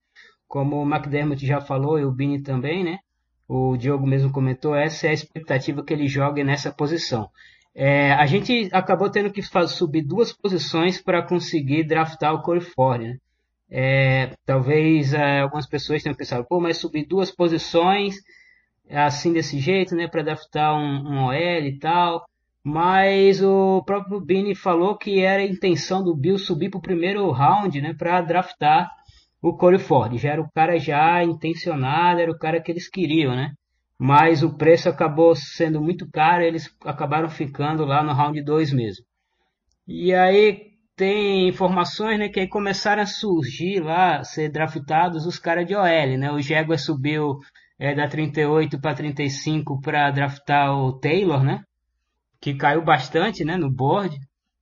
Como 0.45 0.75
o 0.75 0.85
McDermott 0.85 1.45
já 1.45 1.61
falou 1.61 1.97
e 1.97 2.03
o 2.03 2.11
Bini 2.11 2.43
também, 2.43 2.83
né? 2.83 2.97
o 3.49 3.75
Diogo 3.75 4.05
mesmo 4.05 4.31
comentou, 4.31 4.75
essa 4.75 5.07
é 5.07 5.09
a 5.09 5.13
expectativa 5.13 5.83
que 5.83 5.91
ele 5.91 6.07
jogue 6.07 6.43
nessa 6.43 6.71
posição. 6.71 7.29
É, 7.75 8.13
a 8.13 8.25
gente 8.25 8.69
acabou 8.71 9.09
tendo 9.09 9.31
que 9.31 9.41
subir 9.67 10.01
duas 10.01 10.33
posições 10.33 11.01
para 11.01 11.21
conseguir 11.21 11.83
draftar 11.83 12.33
o 12.33 12.41
Corey 12.41 12.61
Ford. 12.61 13.01
Né? 13.01 13.17
É, 13.69 14.35
talvez 14.45 15.13
é, 15.13 15.41
algumas 15.41 15.67
pessoas 15.67 16.03
tenham 16.03 16.15
pensado, 16.15 16.45
pô, 16.45 16.59
mas 16.59 16.77
subir 16.77 17.05
duas 17.05 17.31
posições 17.31 18.15
assim 18.89 19.31
desse 19.31 19.59
jeito, 19.59 19.95
né, 19.95 20.07
para 20.07 20.23
draftar 20.23 20.75
um, 20.75 21.07
um 21.07 21.25
OL 21.25 21.35
e 21.35 21.77
tal 21.77 22.25
mas 22.63 23.41
o 23.41 23.81
próprio 23.83 24.19
Bini 24.19 24.53
falou 24.53 24.97
que 24.97 25.21
era 25.21 25.41
a 25.41 25.45
intenção 25.45 26.03
do 26.03 26.15
Bill 26.15 26.37
subir 26.37 26.69
para 26.69 26.77
o 26.77 26.81
primeiro 26.81 27.29
round, 27.31 27.81
né, 27.81 27.93
para 27.93 28.21
draftar 28.21 28.89
o 29.41 29.53
Corey 29.53 29.79
Ford. 29.79 30.17
Já 30.17 30.31
era 30.31 30.41
o 30.41 30.51
cara 30.51 30.77
já 30.77 31.23
intencionado, 31.23 32.19
era 32.19 32.31
o 32.31 32.37
cara 32.37 32.61
que 32.61 32.71
eles 32.71 32.89
queriam, 32.89 33.35
né? 33.35 33.53
Mas 33.99 34.43
o 34.43 34.55
preço 34.55 34.87
acabou 34.87 35.35
sendo 35.35 35.81
muito 35.81 36.09
caro, 36.09 36.43
eles 36.43 36.73
acabaram 36.85 37.29
ficando 37.29 37.85
lá 37.85 38.03
no 38.03 38.13
round 38.13 38.41
2 38.41 38.71
mesmo. 38.71 39.05
E 39.87 40.13
aí 40.13 40.69
tem 40.95 41.47
informações, 41.47 42.17
né, 42.17 42.29
que 42.29 42.39
aí 42.39 42.47
começaram 42.47 43.03
a 43.03 43.05
surgir 43.05 43.81
lá, 43.81 44.23
ser 44.23 44.49
draftados 44.49 45.25
os 45.25 45.37
caras 45.39 45.65
de 45.65 45.75
OL, 45.75 46.17
né? 46.17 46.31
O 46.31 46.41
Jaguar 46.41 46.79
subiu 46.79 47.39
é, 47.77 47.93
da 47.93 48.07
38 48.07 48.79
para 48.79 48.95
35 48.95 49.81
para 49.81 50.11
draftar 50.11 50.73
o 50.73 50.93
Taylor, 50.99 51.43
né? 51.43 51.63
que 52.41 52.55
caiu 52.55 52.81
bastante 52.83 53.43
né, 53.43 53.57
no 53.57 53.69
board. 53.69 54.17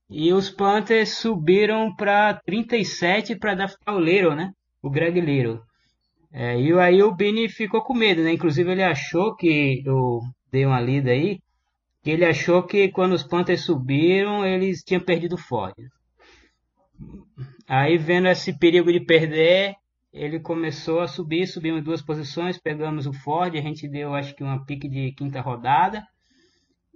E 0.10 0.32
os 0.34 0.50
Panthers 0.50 1.18
subiram 1.18 1.94
para 1.96 2.34
37 2.46 3.38
para 3.38 3.56
draftar 3.56 3.96
o 3.96 4.00
Little, 4.00 4.36
né? 4.36 4.52
O 4.82 4.90
Greg 4.90 5.20
Little. 5.20 5.62
É, 6.40 6.56
e 6.62 6.72
aí 6.78 7.02
o 7.02 7.16
Bini 7.16 7.50
ficou 7.50 7.82
com 7.82 7.96
medo, 7.96 8.22
né? 8.22 8.32
Inclusive 8.32 8.72
ele 8.72 8.84
achou 8.84 9.36
que, 9.36 9.82
eu 9.84 10.20
dei 10.52 10.68
uma 10.68 10.80
lida 10.80 11.10
aí, 11.10 11.40
que 12.04 12.12
ele 12.12 12.24
achou 12.24 12.62
que 12.62 12.90
quando 12.90 13.14
os 13.14 13.24
Panthers 13.24 13.62
subiram, 13.62 14.46
eles 14.46 14.84
tinham 14.84 15.02
perdido 15.02 15.34
o 15.34 15.40
Ford. 15.40 15.74
Aí 17.68 17.98
vendo 17.98 18.28
esse 18.28 18.56
perigo 18.56 18.94
de 18.94 19.00
perder, 19.00 19.74
ele 20.14 20.40
começou 20.40 21.00
a 21.00 21.08
subir, 21.08 21.48
subimos 21.48 21.84
duas 21.84 22.04
posições, 22.04 22.60
pegamos 22.60 23.08
o 23.08 23.14
Ford, 23.14 23.56
a 23.56 23.62
gente 23.62 23.88
deu 23.88 24.14
acho 24.14 24.36
que 24.36 24.44
uma 24.44 24.64
pique 24.64 24.88
de 24.88 25.14
quinta 25.14 25.42
rodada 25.42 26.06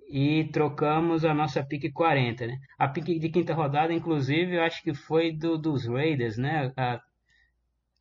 e 0.08 0.44
trocamos 0.54 1.26
a 1.26 1.34
nossa 1.34 1.64
pique 1.64 1.92
40, 1.92 2.46
né? 2.46 2.58
A 2.78 2.88
pique 2.88 3.18
de 3.18 3.30
quinta 3.30 3.56
rodada, 3.56 3.92
inclusive, 3.92 4.58
eu 4.58 4.62
acho 4.62 4.84
que 4.84 4.94
foi 4.94 5.32
do, 5.32 5.58
dos 5.58 5.88
Raiders, 5.88 6.38
né? 6.38 6.72
A, 6.78 7.02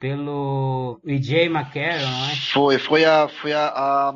pelo 0.01 0.99
EJ 1.05 1.47
McCarron, 1.47 2.27
né? 2.27 2.35
Foi, 2.53 2.79
foi 2.79 3.05
a, 3.05 3.29
foi 3.29 3.53
a, 3.53 3.67
a 3.67 4.15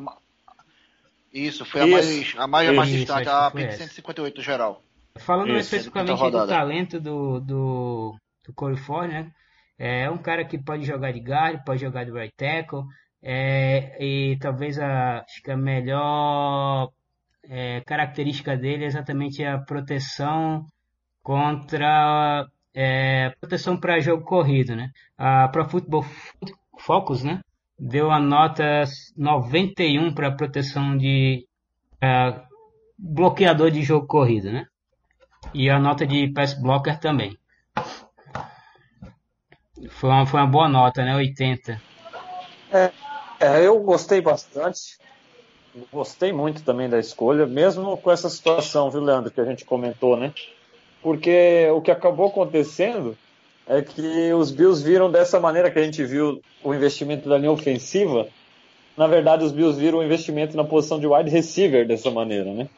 isso, 1.30 1.64
foi 1.66 1.82
a 1.82 1.86
mais, 1.86 2.34
a 2.38 2.46
mais, 2.46 2.68
a 2.68 2.72
mais 2.72 2.88
distante, 2.88 3.28
a 3.28 3.50
pique 3.50 3.72
158 3.72 4.40
geral. 4.40 4.82
Falando 5.18 5.50
isso, 5.50 5.76
especificamente 5.76 6.30
do 6.30 6.46
talento 6.46 6.98
do, 6.98 7.38
do, 7.38 8.16
do 8.46 8.52
Corey 8.54 8.78
Ford, 8.78 9.10
né? 9.10 9.30
É 9.78 10.08
um 10.08 10.18
cara 10.18 10.44
que 10.44 10.56
pode 10.56 10.84
jogar 10.84 11.12
de 11.12 11.20
guard, 11.20 11.62
pode 11.64 11.80
jogar 11.80 12.04
de 12.04 12.12
right 12.12 12.34
tackle, 12.34 12.84
é, 13.22 13.96
e 14.02 14.38
talvez 14.38 14.78
a, 14.78 15.20
acho 15.20 15.42
que 15.42 15.50
a 15.50 15.56
melhor 15.56 16.90
é, 17.42 17.82
característica 17.82 18.56
dele 18.56 18.84
é 18.84 18.86
exatamente 18.86 19.44
a 19.44 19.58
proteção 19.58 20.64
contra 21.22 22.46
é, 22.74 23.30
proteção 23.40 23.76
para 23.76 24.00
jogo 24.00 24.24
corrido, 24.24 24.74
né? 24.74 24.90
A 25.16 25.48
Pro 25.48 25.68
Football 25.68 26.04
Focus, 26.78 27.22
né? 27.22 27.40
Deu 27.78 28.10
a 28.10 28.18
nota 28.18 28.84
91 29.16 30.12
para 30.12 30.32
proteção 30.32 30.96
de 30.96 31.46
é, 32.00 32.40
bloqueador 32.98 33.70
de 33.70 33.82
jogo 33.82 34.06
corrido, 34.06 34.50
né? 34.50 34.66
E 35.52 35.70
a 35.70 35.78
nota 35.78 36.06
de 36.06 36.28
pass 36.32 36.54
blocker 36.54 36.98
também. 36.98 37.38
Foi 39.90 40.10
uma, 40.10 40.26
foi 40.26 40.40
uma 40.40 40.46
boa 40.46 40.68
nota, 40.68 41.04
né? 41.04 41.14
80. 41.14 41.80
É, 42.72 42.92
é, 43.38 43.66
eu 43.66 43.78
gostei 43.80 44.20
bastante. 44.20 44.98
Gostei 45.92 46.32
muito 46.32 46.62
também 46.62 46.88
da 46.88 46.98
escolha, 46.98 47.46
mesmo 47.46 47.96
com 47.96 48.10
essa 48.10 48.28
situação, 48.28 48.90
viu, 48.90 49.00
Leandro, 49.00 49.30
que 49.30 49.40
a 49.40 49.44
gente 49.44 49.64
comentou, 49.64 50.16
né? 50.16 50.32
Porque 51.04 51.68
o 51.70 51.82
que 51.82 51.90
acabou 51.90 52.28
acontecendo 52.28 53.14
é 53.66 53.82
que 53.82 54.32
os 54.32 54.50
Bills 54.50 54.82
viram 54.82 55.12
dessa 55.12 55.38
maneira 55.38 55.70
que 55.70 55.78
a 55.78 55.84
gente 55.84 56.02
viu 56.02 56.40
o 56.62 56.72
investimento 56.72 57.28
da 57.28 57.36
linha 57.36 57.52
ofensiva. 57.52 58.26
Na 58.96 59.06
verdade, 59.06 59.44
os 59.44 59.52
Bills 59.52 59.78
viram 59.78 59.98
o 59.98 60.02
investimento 60.02 60.56
na 60.56 60.64
posição 60.64 60.98
de 60.98 61.06
wide 61.06 61.28
receiver 61.28 61.86
dessa 61.86 62.10
maneira, 62.10 62.50
né? 62.54 62.70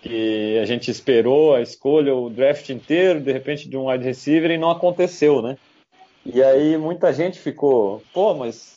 Que 0.00 0.58
a 0.58 0.64
gente 0.64 0.90
esperou 0.90 1.54
a 1.54 1.60
escolha, 1.60 2.14
o 2.14 2.30
draft 2.30 2.66
inteiro, 2.70 3.20
de 3.20 3.30
repente, 3.30 3.68
de 3.68 3.76
um 3.76 3.90
wide 3.90 4.04
receiver 4.04 4.50
e 4.50 4.56
não 4.56 4.70
aconteceu, 4.70 5.42
né? 5.42 5.58
E 6.24 6.42
aí 6.42 6.78
muita 6.78 7.12
gente 7.12 7.38
ficou, 7.38 8.02
pô, 8.14 8.32
mas 8.32 8.76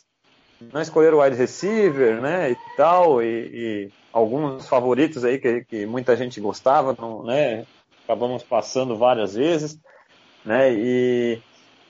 não 0.60 0.82
escolheram 0.82 1.16
o 1.16 1.22
wide 1.22 1.36
receiver, 1.36 2.20
né, 2.20 2.50
e 2.50 2.56
tal, 2.76 3.22
e, 3.22 3.26
e 3.26 3.90
alguns 4.12 4.68
favoritos 4.68 5.24
aí 5.24 5.38
que, 5.38 5.64
que, 5.64 5.86
muita 5.86 6.14
gente 6.14 6.38
gostava, 6.38 6.94
não, 6.98 7.24
né, 7.24 7.64
acabamos 8.10 8.42
passando 8.42 8.96
várias 8.96 9.34
vezes, 9.34 9.78
né, 10.44 10.72
e 10.72 11.38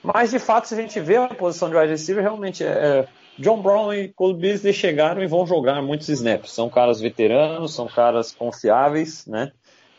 mas 0.03 0.31
de 0.31 0.39
fato 0.39 0.67
se 0.67 0.73
a 0.73 0.81
gente 0.81 0.99
vê 0.99 1.17
a 1.17 1.27
posição 1.27 1.69
de 1.69 1.75
wide 1.75 1.91
receiver 1.91 2.23
realmente 2.23 2.63
é, 2.63 2.67
é 2.67 3.07
John 3.37 3.61
Brown 3.61 3.93
e 3.93 4.09
Cole 4.09 4.33
Beasley 4.33 4.73
chegaram 4.73 5.23
e 5.23 5.27
vão 5.27 5.45
jogar 5.45 5.81
muitos 5.81 6.09
snaps, 6.09 6.51
são 6.51 6.69
caras 6.69 6.99
veteranos, 6.99 7.73
são 7.73 7.87
caras 7.87 8.31
confiáveis, 8.31 9.25
né, 9.25 9.51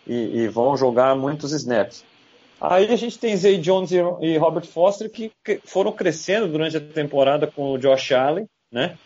e, 0.06 0.42
e 0.42 0.48
vão 0.48 0.76
jogar 0.76 1.16
muitos 1.16 1.52
snaps. 1.52 2.04
Aí 2.60 2.92
a 2.92 2.96
gente 2.96 3.18
tem 3.18 3.36
Zay 3.36 3.58
Jones 3.58 3.90
e 3.90 4.36
Robert 4.36 4.66
Foster 4.66 5.10
que 5.10 5.32
foram 5.64 5.90
crescendo 5.90 6.46
durante 6.46 6.76
a 6.76 6.80
temporada 6.80 7.44
com 7.44 7.72
o 7.72 7.78
Josh 7.78 8.12
Allen, 8.12 8.46
né? 8.70 8.96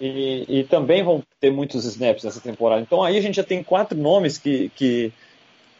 E, 0.00 0.44
e, 0.48 0.64
também 0.64 1.04
vão 1.04 1.22
ter 1.38 1.52
muitos 1.52 1.84
snaps 1.84 2.24
nessa 2.24 2.40
temporada. 2.40 2.82
Então 2.82 3.04
aí 3.04 3.16
a 3.16 3.20
gente 3.20 3.36
já 3.36 3.44
tem 3.44 3.62
quatro 3.62 3.96
nomes 3.96 4.36
que, 4.36 4.68
que 4.70 5.12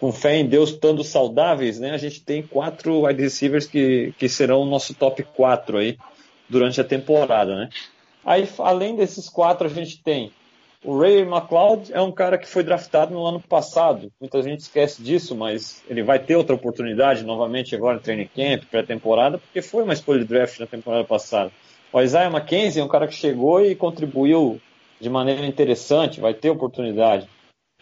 com 0.00 0.12
fé 0.12 0.36
em 0.36 0.46
Deus, 0.46 0.70
estando 0.70 1.02
saudáveis, 1.02 1.78
né? 1.78 1.92
A 1.92 1.98
gente 1.98 2.22
tem 2.22 2.42
quatro 2.42 3.06
wide 3.06 3.22
receivers 3.22 3.66
que, 3.66 4.12
que 4.18 4.28
serão 4.28 4.62
o 4.62 4.66
nosso 4.66 4.94
top 4.94 5.22
4 5.22 5.78
aí 5.78 5.96
durante 6.48 6.80
a 6.80 6.84
temporada, 6.84 7.54
né? 7.54 7.68
Aí, 8.24 8.48
além 8.58 8.96
desses 8.96 9.28
quatro, 9.28 9.66
a 9.66 9.70
gente 9.70 10.02
tem 10.02 10.32
o 10.84 10.98
Ray 10.98 11.22
McLeod 11.22 11.90
é 11.94 12.00
um 12.02 12.12
cara 12.12 12.36
que 12.36 12.46
foi 12.46 12.62
draftado 12.62 13.14
no 13.14 13.24
ano 13.24 13.40
passado. 13.40 14.12
Muita 14.20 14.42
gente 14.42 14.60
esquece 14.60 15.02
disso, 15.02 15.34
mas 15.34 15.82
ele 15.88 16.02
vai 16.02 16.18
ter 16.18 16.36
outra 16.36 16.54
oportunidade 16.54 17.24
novamente 17.24 17.74
agora 17.74 17.94
no 17.94 18.02
training 18.02 18.28
camp, 18.36 18.64
pré-temporada, 18.70 19.38
porque 19.38 19.62
foi 19.62 19.82
uma 19.82 19.94
escolha 19.94 20.20
de 20.20 20.26
draft 20.26 20.60
na 20.60 20.66
temporada 20.66 21.02
passada. 21.02 21.50
O 21.90 21.98
Isaiah 22.02 22.30
McKenzie 22.30 22.82
é 22.82 22.84
um 22.84 22.88
cara 22.88 23.08
que 23.08 23.14
chegou 23.14 23.64
e 23.64 23.74
contribuiu 23.74 24.60
de 25.00 25.08
maneira 25.08 25.46
interessante, 25.46 26.20
vai 26.20 26.34
ter 26.34 26.50
oportunidade. 26.50 27.26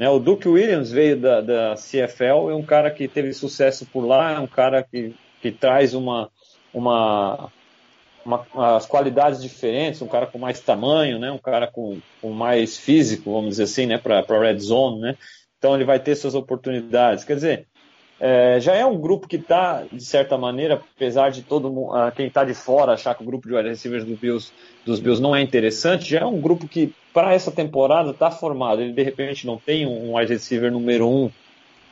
Né, 0.02 0.08
o 0.08 0.18
Duke 0.18 0.48
Williams 0.48 0.90
veio 0.90 1.16
da, 1.16 1.40
da 1.40 1.74
CFL, 1.76 2.50
é 2.50 2.54
um 2.56 2.64
cara 2.64 2.90
que 2.90 3.06
teve 3.06 3.32
sucesso 3.32 3.86
por 3.86 4.04
lá, 4.04 4.32
é 4.32 4.38
um 4.40 4.48
cara 4.48 4.82
que, 4.82 5.14
que 5.40 5.52
traz 5.52 5.94
uma, 5.94 6.28
uma 6.74 7.48
uma, 8.24 8.44
as 8.76 8.84
qualidades 8.84 9.40
diferentes, 9.40 10.02
um 10.02 10.08
cara 10.08 10.26
com 10.26 10.40
mais 10.40 10.58
tamanho, 10.58 11.20
né, 11.20 11.30
um 11.30 11.38
cara 11.38 11.68
com, 11.68 12.00
com 12.20 12.30
mais 12.32 12.76
físico, 12.76 13.32
vamos 13.32 13.50
dizer 13.50 13.62
assim, 13.62 13.86
né, 13.86 13.96
para 13.96 14.18
a 14.18 14.40
red 14.40 14.58
zone, 14.58 15.00
né, 15.02 15.16
então 15.56 15.76
ele 15.76 15.84
vai 15.84 16.00
ter 16.00 16.16
suas 16.16 16.34
oportunidades. 16.34 17.22
Quer 17.24 17.34
dizer, 17.34 17.66
é, 18.18 18.58
já 18.58 18.74
é 18.74 18.84
um 18.84 19.00
grupo 19.00 19.28
que 19.28 19.36
está, 19.36 19.84
de 19.84 20.04
certa 20.04 20.36
maneira, 20.36 20.82
apesar 20.96 21.30
de 21.30 21.42
todo 21.42 21.70
mundo, 21.70 21.92
uh, 21.92 22.10
quem 22.10 22.26
está 22.26 22.44
de 22.44 22.54
fora 22.54 22.94
achar 22.94 23.14
que 23.14 23.22
o 23.22 23.26
grupo 23.26 23.46
de 23.46 23.54
wide 23.54 23.68
receivers 23.68 24.04
do 24.04 24.16
Bills, 24.16 24.52
dos 24.84 24.98
Bills 24.98 25.22
não 25.22 25.34
é 25.34 25.40
interessante, 25.40 26.10
já 26.10 26.20
é 26.20 26.26
um 26.26 26.40
grupo 26.40 26.66
que, 26.66 26.92
para 27.12 27.34
essa 27.34 27.50
temporada, 27.50 28.10
está 28.10 28.30
formado. 28.30 28.82
Ele, 28.82 28.92
de 28.92 29.02
repente, 29.02 29.46
não 29.46 29.58
tem 29.58 29.86
um 29.86 30.16
wide 30.16 30.32
receiver 30.32 30.72
número 30.72 31.08
um, 31.08 31.30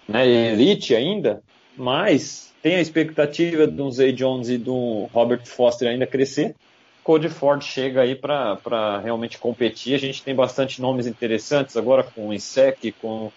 né, 0.09 0.26
elite 0.26 0.94
ainda, 0.94 1.42
mas 1.76 2.52
tem 2.62 2.76
a 2.76 2.80
expectativa 2.80 3.66
de 3.66 3.80
um 3.80 3.90
Zay 3.90 4.12
Jones 4.12 4.48
e 4.48 4.59
do 4.59 5.09
Robert 5.12 5.46
Foster 5.46 5.88
ainda 5.88 6.06
crescer. 6.06 6.54
Cody 7.02 7.28
Ford 7.28 7.62
chega 7.62 8.02
aí 8.02 8.14
para 8.14 9.00
realmente 9.02 9.38
competir. 9.38 9.94
A 9.94 9.98
gente 9.98 10.22
tem 10.22 10.35
bastante 10.35 10.80
nomes 10.80 11.06
interessantes 11.06 11.76
agora 11.76 12.02
com 12.02 12.28
o 12.28 12.35
Insec, 12.35 12.92
com 13.00 13.33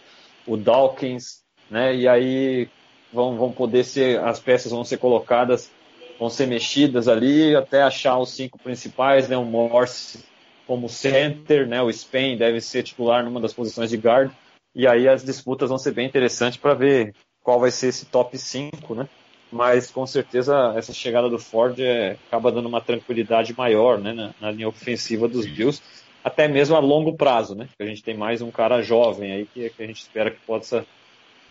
o 0.46 0.58
Dawkins, 0.58 1.42
né? 1.70 1.96
E 1.96 2.08
aí 2.08 2.68
vão, 3.12 3.38
vão 3.38 3.52
poder 3.52 3.86
ser, 3.86 4.20
as 4.20 4.40
peças 4.40 4.72
vão 4.72 4.84
ser 4.84 4.98
colocadas, 4.98 5.72
vão 6.20 6.30
ser 6.30 6.46
mexidas 6.48 7.08
ali 7.08 7.56
até 7.56 7.82
achar 7.82 8.18
os 8.18 8.32
cinco 8.32 8.60
principais, 8.60 9.30
né? 9.30 9.38
O 9.38 9.46
Morse 9.46 10.20
como 10.66 10.90
center, 10.90 11.68
né? 11.68 11.82
O 11.82 11.92
Spain 11.92 12.38
deve 12.38 12.62
ser 12.62 12.84
titular 12.84 13.24
numa 13.24 13.40
das 13.40 13.54
posições 13.54 13.90
de 13.90 13.98
guard. 13.98 14.32
E 14.76 14.88
aí 14.88 15.08
as 15.08 15.24
disputas 15.24 15.70
vão 15.70 15.78
ser 15.78 15.92
bem 15.92 16.08
interessantes 16.08 16.58
para 16.58 16.74
ver 16.74 17.14
qual 17.44 17.60
vai 17.60 17.70
ser 17.70 17.88
esse 17.88 18.06
top 18.06 18.38
5, 18.38 18.96
né? 18.96 19.08
Mas 19.52 19.92
com 19.92 20.06
certeza 20.08 20.74
essa 20.76 20.92
chegada 20.92 21.30
do 21.30 21.38
Ford 21.38 21.80
é, 21.80 22.18
acaba 22.28 22.52
dando 22.52 22.68
uma 22.68 22.82
tranquilidade 22.82 23.56
maior 23.56 24.00
né, 24.00 24.12
na, 24.12 24.34
na, 24.42 24.50
linha 24.50 24.68
ofensiva 24.68 25.28
dos 25.28 25.46
Bills, 25.46 25.80
até 26.24 26.48
mesmo 26.48 26.76
a 26.76 26.80
longo 26.80 27.16
prazo, 27.16 27.54
né? 27.54 27.70
A 27.80 27.86
gente 27.86 28.02
tem 28.02 28.18
mais 28.18 28.42
um 28.42 28.50
cara 28.50 28.82
jovem 28.82 29.32
aí 29.32 29.46
que, 29.46 29.70
que 29.70 29.84
a 29.84 29.86
gente 29.86 30.02
espera 30.02 30.32
que 30.32 30.40
possa 30.40 30.84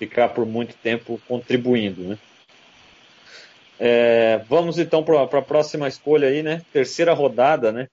ficar 0.01 0.31
por 0.31 0.45
muito 0.45 0.75
tempo 0.75 1.21
contribuindo, 1.29 2.03
né? 2.03 2.19
É, 3.79 4.39
vamos 4.49 4.79
então 4.79 5.05
para 5.05 5.23
a 5.23 5.43
próxima 5.43 5.87
escolha 5.87 6.29
aí, 6.29 6.43
né? 6.43 6.63
Terceira 6.73 7.13
rodada, 7.13 7.71
né? 7.71 7.87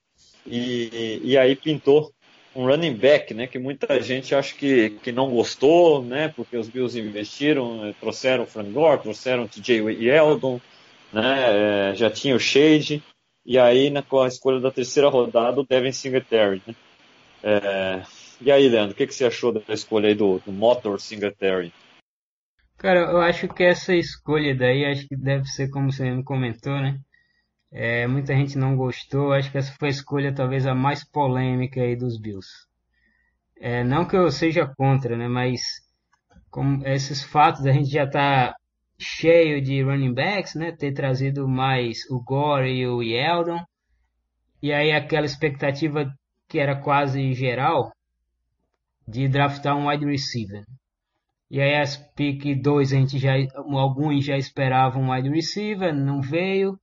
E, 0.46 1.22
e 1.24 1.38
aí 1.38 1.56
pintou 1.56 2.12
um 2.56 2.66
running 2.66 2.96
back, 2.96 3.34
né, 3.34 3.48
que 3.48 3.60
muita 3.60 4.02
gente 4.02 4.34
acha 4.34 4.56
que, 4.56 4.92
que 5.02 5.12
não 5.12 5.30
gostou, 5.30 6.04
né, 6.04 6.30
porque 6.36 6.58
os 6.58 6.68
Bills 6.68 7.00
investiram, 7.00 7.82
né, 7.82 7.96
trouxeram 8.00 8.44
o 8.44 8.48
Frank 8.48 8.72
Gore, 8.72 9.02
trouxeram 9.02 9.44
o 9.44 9.48
TJ 9.48 9.82
Yeldon, 9.92 10.60
né, 11.14 11.92
é, 11.92 11.96
já 11.96 12.10
tinha 12.10 12.36
o 12.36 12.40
Shade, 12.40 13.04
e 13.46 13.58
aí 13.58 13.90
na, 13.90 14.02
com 14.02 14.22
a 14.22 14.28
escolha 14.28 14.60
da 14.60 14.72
terceira 14.72 15.10
rodada 15.10 15.62
o 15.62 15.66
Devin 15.66 15.92
Singletary, 15.92 16.62
né. 16.68 16.76
É, 17.42 18.02
e 18.42 18.52
aí, 18.52 18.68
Leandro, 18.68 18.94
o 18.94 18.96
que, 18.96 19.08
que 19.08 19.14
você 19.14 19.26
achou 19.26 19.52
da 19.52 19.62
escolha 19.74 20.08
aí 20.08 20.16
do, 20.16 20.40
do 20.40 20.52
Motor 20.52 21.00
Singletary? 21.00 21.74
Cara, 22.78 23.12
eu 23.12 23.22
acho 23.22 23.48
que 23.50 23.64
essa 23.64 23.94
escolha 23.94 24.56
daí, 24.56 24.86
acho 24.86 25.08
que 25.08 25.16
deve 25.16 25.46
ser 25.46 25.70
como 25.70 25.92
você 25.92 26.10
me 26.10 26.24
comentou, 26.24 26.74
né, 26.80 27.00
é, 27.72 28.08
muita 28.08 28.36
gente 28.36 28.58
não 28.58 28.76
gostou. 28.76 29.34
Acho 29.34 29.52
que 29.52 29.58
essa 29.58 29.74
foi 29.80 29.90
a 29.90 29.92
escolha 29.92 30.34
talvez 30.34 30.66
a 30.66 30.74
mais 30.74 31.04
polêmica 31.04 31.82
aí 31.82 31.96
dos 31.96 32.20
Bills. 32.20 32.50
É, 33.60 33.84
não 33.84 34.06
que 34.06 34.16
eu 34.16 34.32
seja 34.32 34.66
contra, 34.78 35.18
né? 35.18 35.28
Mas 35.28 35.62
como 36.50 36.86
esses 36.88 37.24
fatos 37.24 37.66
a 37.66 37.72
gente 37.72 37.90
já 37.90 38.06
está 38.06 38.56
cheio 39.00 39.62
de 39.62 39.82
running 39.84 40.14
backs, 40.14 40.56
né? 40.56 40.72
Ter 40.72 40.94
trazido 40.94 41.48
mais 41.48 42.10
o 42.10 42.22
Gore 42.24 42.70
e 42.72 42.88
o 42.88 43.02
Yeldon. 43.04 43.64
e 44.62 44.74
aí 44.74 44.92
aquela 44.92 45.26
expectativa 45.26 46.12
que 46.48 46.60
era 46.60 46.76
quase 46.76 47.34
geral 47.34 47.92
de 49.08 49.28
draftar 49.28 49.76
um 49.78 49.88
wide 49.90 50.06
receiver. 50.06 50.64
E 51.50 51.62
aí 51.62 51.76
as 51.76 51.98
pick 51.98 52.56
2 52.62 52.94
a 52.94 52.96
gente 52.96 53.18
já 53.18 53.34
alguns 53.56 54.26
já 54.26 54.38
esperavam 54.38 55.04
um 55.04 55.12
wide 55.12 55.30
receiver, 55.30 55.94
não 55.94 56.22
veio. 56.22 56.80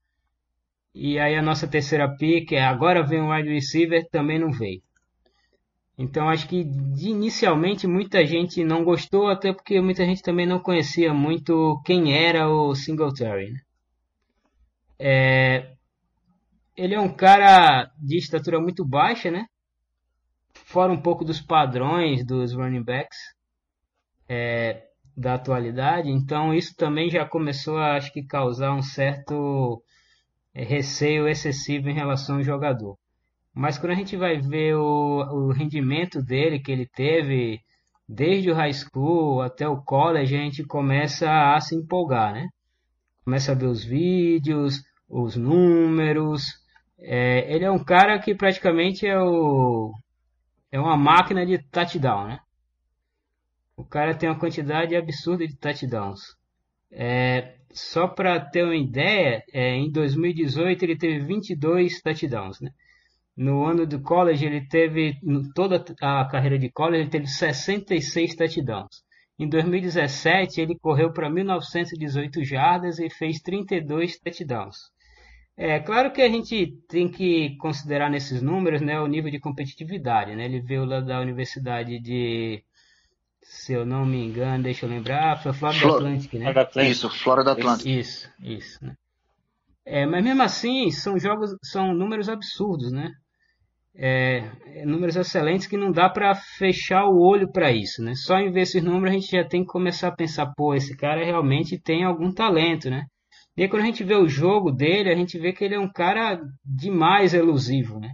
E 0.98 1.18
aí 1.18 1.36
a 1.36 1.42
nossa 1.42 1.68
terceira 1.68 2.08
pick, 2.16 2.52
é, 2.52 2.64
agora 2.64 3.02
vem 3.06 3.20
um 3.20 3.30
wide 3.30 3.52
receiver, 3.52 4.08
também 4.08 4.38
não 4.38 4.50
veio. 4.50 4.80
Então 5.98 6.26
acho 6.26 6.48
que 6.48 6.56
inicialmente 6.56 7.86
muita 7.86 8.24
gente 8.24 8.64
não 8.64 8.82
gostou, 8.82 9.28
até 9.28 9.52
porque 9.52 9.78
muita 9.78 10.06
gente 10.06 10.22
também 10.22 10.46
não 10.46 10.58
conhecia 10.58 11.12
muito 11.12 11.82
quem 11.84 12.16
era 12.16 12.48
o 12.48 12.74
Singletary. 12.74 13.52
Né? 13.52 13.60
É, 14.98 15.74
ele 16.74 16.94
é 16.94 17.00
um 17.00 17.14
cara 17.14 17.90
de 17.98 18.16
estatura 18.16 18.58
muito 18.58 18.82
baixa, 18.82 19.30
né? 19.30 19.44
Fora 20.54 20.90
um 20.90 21.02
pouco 21.02 21.26
dos 21.26 21.42
padrões 21.42 22.24
dos 22.24 22.54
running 22.54 22.82
backs 22.82 23.18
é, 24.26 24.86
da 25.14 25.34
atualidade. 25.34 26.10
Então 26.10 26.54
isso 26.54 26.74
também 26.74 27.10
já 27.10 27.26
começou 27.26 27.76
a 27.76 27.96
acho 27.96 28.10
que 28.14 28.24
causar 28.24 28.72
um 28.72 28.80
certo 28.80 29.82
receio 30.64 31.28
excessivo 31.28 31.88
em 31.88 31.94
relação 31.94 32.36
ao 32.36 32.42
jogador. 32.42 32.96
Mas 33.54 33.78
quando 33.78 33.92
a 33.92 33.96
gente 33.96 34.16
vai 34.16 34.38
ver 34.38 34.76
o, 34.76 35.48
o 35.48 35.52
rendimento 35.52 36.22
dele 36.22 36.60
que 36.60 36.70
ele 36.70 36.86
teve 36.86 37.60
desde 38.08 38.50
o 38.50 38.54
high 38.54 38.72
school 38.72 39.40
até 39.40 39.68
o 39.68 39.82
college, 39.82 40.36
a 40.36 40.40
gente 40.40 40.64
começa 40.64 41.28
a 41.54 41.60
se 41.60 41.74
empolgar, 41.74 42.32
né? 42.32 42.48
Começa 43.24 43.52
a 43.52 43.54
ver 43.54 43.66
os 43.66 43.84
vídeos, 43.84 44.82
os 45.08 45.36
números. 45.36 46.42
É, 46.98 47.52
ele 47.52 47.64
é 47.64 47.70
um 47.70 47.82
cara 47.82 48.18
que 48.18 48.34
praticamente 48.34 49.06
é 49.06 49.18
o 49.18 49.92
é 50.70 50.78
uma 50.78 50.96
máquina 50.96 51.46
de 51.46 51.58
touchdown, 51.58 52.28
né? 52.28 52.40
O 53.76 53.84
cara 53.84 54.14
tem 54.14 54.28
uma 54.28 54.38
quantidade 54.38 54.94
absurda 54.94 55.46
de 55.46 55.56
touchdowns. 55.56 56.20
É, 56.90 57.55
só 57.76 58.08
para 58.08 58.40
ter 58.40 58.64
uma 58.64 58.74
ideia, 58.74 59.44
é, 59.52 59.74
em 59.74 59.90
2018 59.90 60.82
ele 60.82 60.96
teve 60.96 61.20
22 61.20 62.00
touchdowns, 62.00 62.58
né? 62.58 62.70
No 63.36 63.66
ano 63.66 63.86
do 63.86 64.00
college, 64.00 64.46
ele 64.46 64.66
teve, 64.66 65.18
toda 65.54 65.84
a 66.00 66.24
carreira 66.24 66.58
de 66.58 66.70
college, 66.70 67.02
ele 67.02 67.10
teve 67.10 67.26
66 67.26 68.34
touchdowns. 68.34 69.04
Em 69.38 69.46
2017, 69.46 70.58
ele 70.58 70.78
correu 70.78 71.12
para 71.12 71.28
1918 71.28 72.42
jardas 72.44 72.98
e 72.98 73.10
fez 73.10 73.42
32 73.42 74.18
touchdowns. 74.18 74.76
É 75.54 75.78
claro 75.78 76.10
que 76.10 76.22
a 76.22 76.28
gente 76.30 76.78
tem 76.88 77.10
que 77.10 77.56
considerar 77.58 78.08
nesses 78.08 78.40
números 78.40 78.80
né, 78.80 78.98
o 78.98 79.06
nível 79.06 79.30
de 79.30 79.38
competitividade. 79.38 80.34
Né? 80.34 80.46
Ele 80.46 80.60
veio 80.62 80.86
lá 80.86 81.00
da 81.00 81.20
Universidade 81.20 81.98
de, 81.98 82.62
se 83.48 83.72
eu 83.72 83.84
não 83.84 84.04
me 84.04 84.24
engano, 84.24 84.64
deixa 84.64 84.86
eu 84.86 84.90
lembrar, 84.90 85.42
foi 85.42 85.52
Florida 85.52 85.80
Flor 85.80 85.96
Atlantic, 85.96 86.32
né? 86.34 86.54
Isso, 86.88 87.10
Florida 87.10 87.52
Atlantic. 87.52 87.86
Isso, 87.86 88.30
isso. 88.40 88.84
Né? 88.84 88.94
É, 89.84 90.06
mas 90.06 90.22
mesmo 90.22 90.42
assim, 90.42 90.90
são 90.90 91.18
jogos, 91.18 91.54
são 91.62 91.94
números 91.94 92.28
absurdos, 92.28 92.92
né? 92.92 93.10
é, 93.98 94.84
números 94.84 95.16
excelentes 95.16 95.66
que 95.66 95.76
não 95.76 95.90
dá 95.90 96.08
para 96.08 96.34
fechar 96.34 97.06
o 97.06 97.18
olho 97.18 97.50
para 97.50 97.72
isso, 97.72 98.02
né? 98.02 98.14
Só 98.14 98.38
em 98.38 98.50
ver 98.50 98.62
esses 98.62 98.82
números 98.82 99.10
a 99.10 99.18
gente 99.18 99.30
já 99.30 99.44
tem 99.44 99.62
que 99.62 99.72
começar 99.72 100.08
a 100.08 100.14
pensar, 100.14 100.52
pô, 100.54 100.74
esse 100.74 100.96
cara 100.96 101.24
realmente 101.24 101.80
tem 101.80 102.04
algum 102.04 102.32
talento, 102.32 102.90
né? 102.90 103.06
E 103.56 103.62
aí, 103.62 103.68
quando 103.68 103.82
a 103.82 103.86
gente 103.86 104.04
vê 104.04 104.14
o 104.14 104.28
jogo 104.28 104.70
dele, 104.70 105.10
a 105.10 105.16
gente 105.16 105.38
vê 105.38 105.50
que 105.52 105.64
ele 105.64 105.74
é 105.74 105.80
um 105.80 105.90
cara 105.90 106.38
demais 106.62 107.32
elusivo, 107.32 107.98
né? 107.98 108.10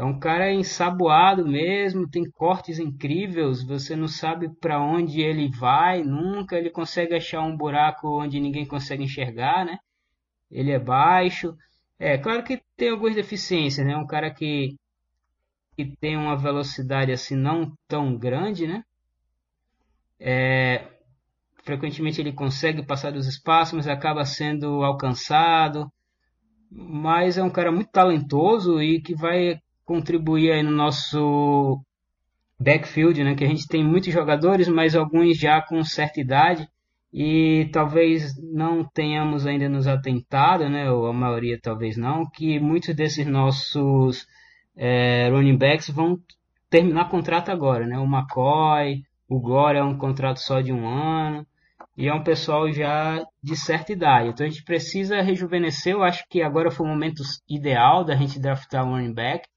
É 0.00 0.02
um 0.02 0.18
cara 0.18 0.50
ensaboado 0.50 1.46
mesmo, 1.46 2.08
tem 2.08 2.24
cortes 2.30 2.78
incríveis, 2.78 3.62
você 3.62 3.94
não 3.94 4.08
sabe 4.08 4.48
para 4.58 4.80
onde 4.80 5.20
ele 5.20 5.50
vai, 5.50 6.02
nunca 6.02 6.56
ele 6.56 6.70
consegue 6.70 7.14
achar 7.14 7.42
um 7.42 7.54
buraco 7.54 8.08
onde 8.08 8.40
ninguém 8.40 8.64
consegue 8.64 9.04
enxergar, 9.04 9.66
né? 9.66 9.78
Ele 10.50 10.70
é 10.72 10.78
baixo. 10.78 11.54
É, 11.98 12.16
claro 12.16 12.42
que 12.42 12.62
tem 12.78 12.88
algumas 12.88 13.14
deficiências, 13.14 13.86
né? 13.86 13.94
Um 13.94 14.06
cara 14.06 14.32
que 14.32 14.74
que 15.76 15.84
tem 16.00 16.16
uma 16.16 16.34
velocidade 16.34 17.12
assim 17.12 17.36
não 17.36 17.70
tão 17.86 18.16
grande, 18.16 18.66
né? 18.66 18.82
É, 20.18 20.88
frequentemente 21.62 22.22
ele 22.22 22.32
consegue 22.32 22.82
passar 22.86 23.12
dos 23.12 23.26
espaços, 23.26 23.74
mas 23.74 23.86
acaba 23.86 24.24
sendo 24.24 24.82
alcançado. 24.82 25.92
Mas 26.70 27.36
é 27.36 27.42
um 27.42 27.50
cara 27.50 27.70
muito 27.70 27.90
talentoso 27.90 28.80
e 28.80 29.02
que 29.02 29.14
vai 29.14 29.60
contribuir 29.90 30.52
aí 30.52 30.62
no 30.62 30.70
nosso 30.70 31.80
backfield, 32.60 33.24
né? 33.24 33.34
Que 33.34 33.42
a 33.42 33.48
gente 33.48 33.66
tem 33.66 33.82
muitos 33.82 34.12
jogadores, 34.12 34.68
mas 34.68 34.94
alguns 34.94 35.36
já 35.36 35.60
com 35.60 35.82
certa 35.82 36.20
idade 36.20 36.68
e 37.12 37.68
talvez 37.72 38.32
não 38.40 38.84
tenhamos 38.84 39.48
ainda 39.48 39.68
nos 39.68 39.88
atentado, 39.88 40.68
né? 40.68 40.88
Ou 40.92 41.08
a 41.08 41.12
maioria 41.12 41.58
talvez 41.60 41.96
não, 41.96 42.24
que 42.30 42.60
muitos 42.60 42.94
desses 42.94 43.26
nossos 43.26 44.28
é, 44.76 45.28
running 45.28 45.56
backs 45.56 45.90
vão 45.90 46.20
terminar 46.70 47.08
contrato 47.08 47.50
agora, 47.50 47.84
né? 47.84 47.98
O 47.98 48.04
McCoy, 48.04 49.02
o 49.28 49.40
Gore 49.40 49.78
é 49.78 49.82
um 49.82 49.98
contrato 49.98 50.38
só 50.38 50.60
de 50.60 50.72
um 50.72 50.86
ano 50.86 51.44
e 51.96 52.06
é 52.06 52.14
um 52.14 52.22
pessoal 52.22 52.70
já 52.70 53.20
de 53.42 53.56
certa 53.56 53.92
idade. 53.92 54.28
Então 54.28 54.46
a 54.46 54.48
gente 54.48 54.62
precisa 54.62 55.20
rejuvenescer. 55.20 55.94
Eu 55.94 56.04
acho 56.04 56.24
que 56.30 56.42
agora 56.42 56.70
foi 56.70 56.86
o 56.86 56.88
momento 56.88 57.24
ideal 57.48 58.04
da 58.04 58.14
gente 58.14 58.38
draftar 58.38 58.86
um 58.86 58.90
running 58.92 59.12
back 59.12 59.48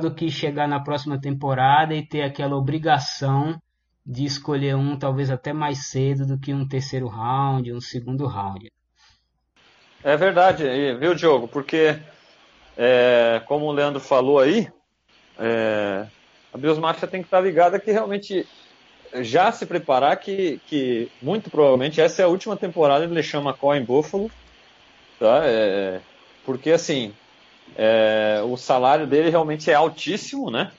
do 0.00 0.14
que 0.14 0.30
chegar 0.30 0.68
na 0.68 0.80
próxima 0.80 1.20
temporada 1.20 1.94
e 1.94 2.06
ter 2.06 2.22
aquela 2.22 2.56
obrigação 2.56 3.60
de 4.04 4.24
escolher 4.24 4.76
um 4.76 4.96
talvez 4.96 5.30
até 5.30 5.52
mais 5.52 5.88
cedo 5.88 6.26
do 6.26 6.38
que 6.38 6.54
um 6.54 6.66
terceiro 6.66 7.08
round, 7.08 7.72
um 7.72 7.80
segundo 7.80 8.26
round. 8.26 8.70
É 10.04 10.16
verdade, 10.16 10.64
viu, 11.00 11.14
Diogo? 11.14 11.48
Porque 11.48 11.98
é, 12.76 13.42
como 13.46 13.66
o 13.66 13.72
Leandro 13.72 14.00
falou 14.00 14.38
aí, 14.38 14.68
é, 15.38 16.06
a 16.52 16.58
Biosmáfia 16.58 17.08
tem 17.08 17.20
que 17.20 17.26
estar 17.26 17.40
ligada 17.40 17.80
que 17.80 17.90
realmente 17.90 18.46
já 19.22 19.50
se 19.50 19.66
preparar 19.66 20.16
que, 20.18 20.60
que 20.66 21.10
muito 21.20 21.50
provavelmente 21.50 22.00
essa 22.00 22.22
é 22.22 22.24
a 22.24 22.28
última 22.28 22.56
temporada 22.56 23.06
de 23.06 23.12
LeSean 23.12 23.42
McCoy 23.42 23.78
em 23.78 23.84
Buffalo, 23.84 24.30
tá? 25.18 25.42
É, 25.44 26.00
porque 26.44 26.70
assim, 26.70 27.12
é, 27.74 28.42
o 28.44 28.56
salário 28.56 29.06
dele 29.06 29.30
realmente 29.30 29.70
é 29.70 29.74
altíssimo, 29.74 30.50
né? 30.50 30.70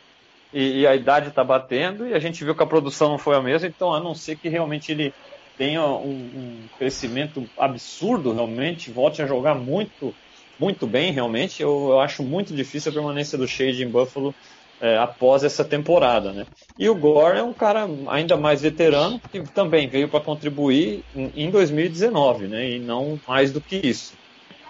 E, 0.54 0.80
e 0.82 0.88
a 0.88 0.95
idade 0.95 1.30
está 1.30 1.43
batendo 1.43 2.08
e 2.08 2.13
a 2.13 2.19
gente 2.19 2.43
viu 2.43 2.56
que 2.56 2.63
a 2.63 2.67
produção 2.67 3.10
não 3.10 3.17
foi 3.17 3.36
a 3.36 3.41
mesma, 3.41 3.67
então 3.67 3.93
a 3.93 4.00
não 4.00 4.15
ser 4.15 4.38
que 4.38 4.47
realmente 4.47 4.91
ele 4.91 5.13
tenha 5.58 5.86
um, 5.86 6.10
um 6.10 6.60
crescimento 6.78 7.47
absurdo, 7.58 8.32
realmente, 8.32 8.91
volte 8.91 9.21
a 9.21 9.28
jogar 9.28 9.56
muito 9.56 10.13
muito 10.60 10.88
bem, 10.88 11.12
realmente. 11.12 11.62
Eu, 11.62 11.89
eu 11.89 12.00
acho 12.00 12.23
muito 12.23 12.56
difícil 12.56 12.91
a 12.91 12.93
permanência 12.93 13.38
do 13.38 13.47
Shade 13.47 13.84
em 13.84 13.89
Buffalo 13.89 14.34
é, 14.82 14.97
após 14.97 15.43
essa 15.43 15.63
temporada, 15.63 16.32
né? 16.32 16.45
E 16.78 16.89
o 16.89 16.95
Gore 16.95 17.39
é 17.39 17.43
um 17.43 17.54
cara 17.54 17.88
ainda 18.08 18.38
mais 18.38 18.62
veterano 18.62 19.19
que 19.19 19.41
também 19.41 19.88
veio 19.88 20.08
para 20.08 20.19
contribuir 20.19 21.04
em 21.15 21.50
2019, 21.50 22.47
né? 22.47 22.71
E 22.71 22.80
não 22.80 23.19
mais 23.28 23.52
do 23.52 23.62
que 23.62 23.76
isso, 23.76 24.13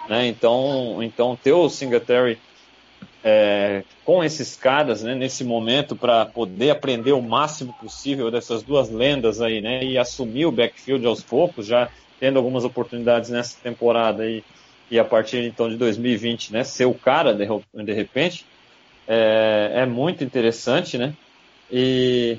né? 0.08 0.26
Então, 0.26 1.02
então 1.02 1.36
ter 1.36 1.52
o 1.52 1.68
Singletary 1.68 2.38
é, 3.22 3.82
com 4.04 4.22
esses 4.22 4.56
caras, 4.56 5.02
né? 5.02 5.14
Nesse 5.14 5.44
momento 5.44 5.94
para 5.94 6.26
poder 6.26 6.70
aprender 6.70 7.12
o 7.12 7.22
máximo 7.22 7.72
possível 7.74 8.30
dessas 8.30 8.62
duas 8.62 8.90
lendas 8.90 9.40
aí, 9.40 9.60
né? 9.60 9.84
E 9.84 9.98
assumir 9.98 10.46
o 10.46 10.52
backfield 10.52 11.06
aos 11.06 11.22
poucos, 11.22 11.66
já 11.66 11.88
tendo 12.18 12.38
algumas 12.38 12.64
oportunidades 12.64 13.30
nessa 13.30 13.56
temporada 13.62 14.22
aí 14.22 14.42
e 14.90 14.98
a 14.98 15.04
partir 15.04 15.44
então 15.44 15.68
de 15.68 15.76
2020, 15.76 16.52
né, 16.52 16.64
ser 16.64 16.86
o 16.86 16.94
cara 16.94 17.34
de, 17.34 17.46
de 17.84 17.92
repente, 17.92 18.44
é, 19.06 19.72
é, 19.74 19.86
muito 19.86 20.24
interessante, 20.24 20.98
né? 20.98 21.14
E, 21.70 22.38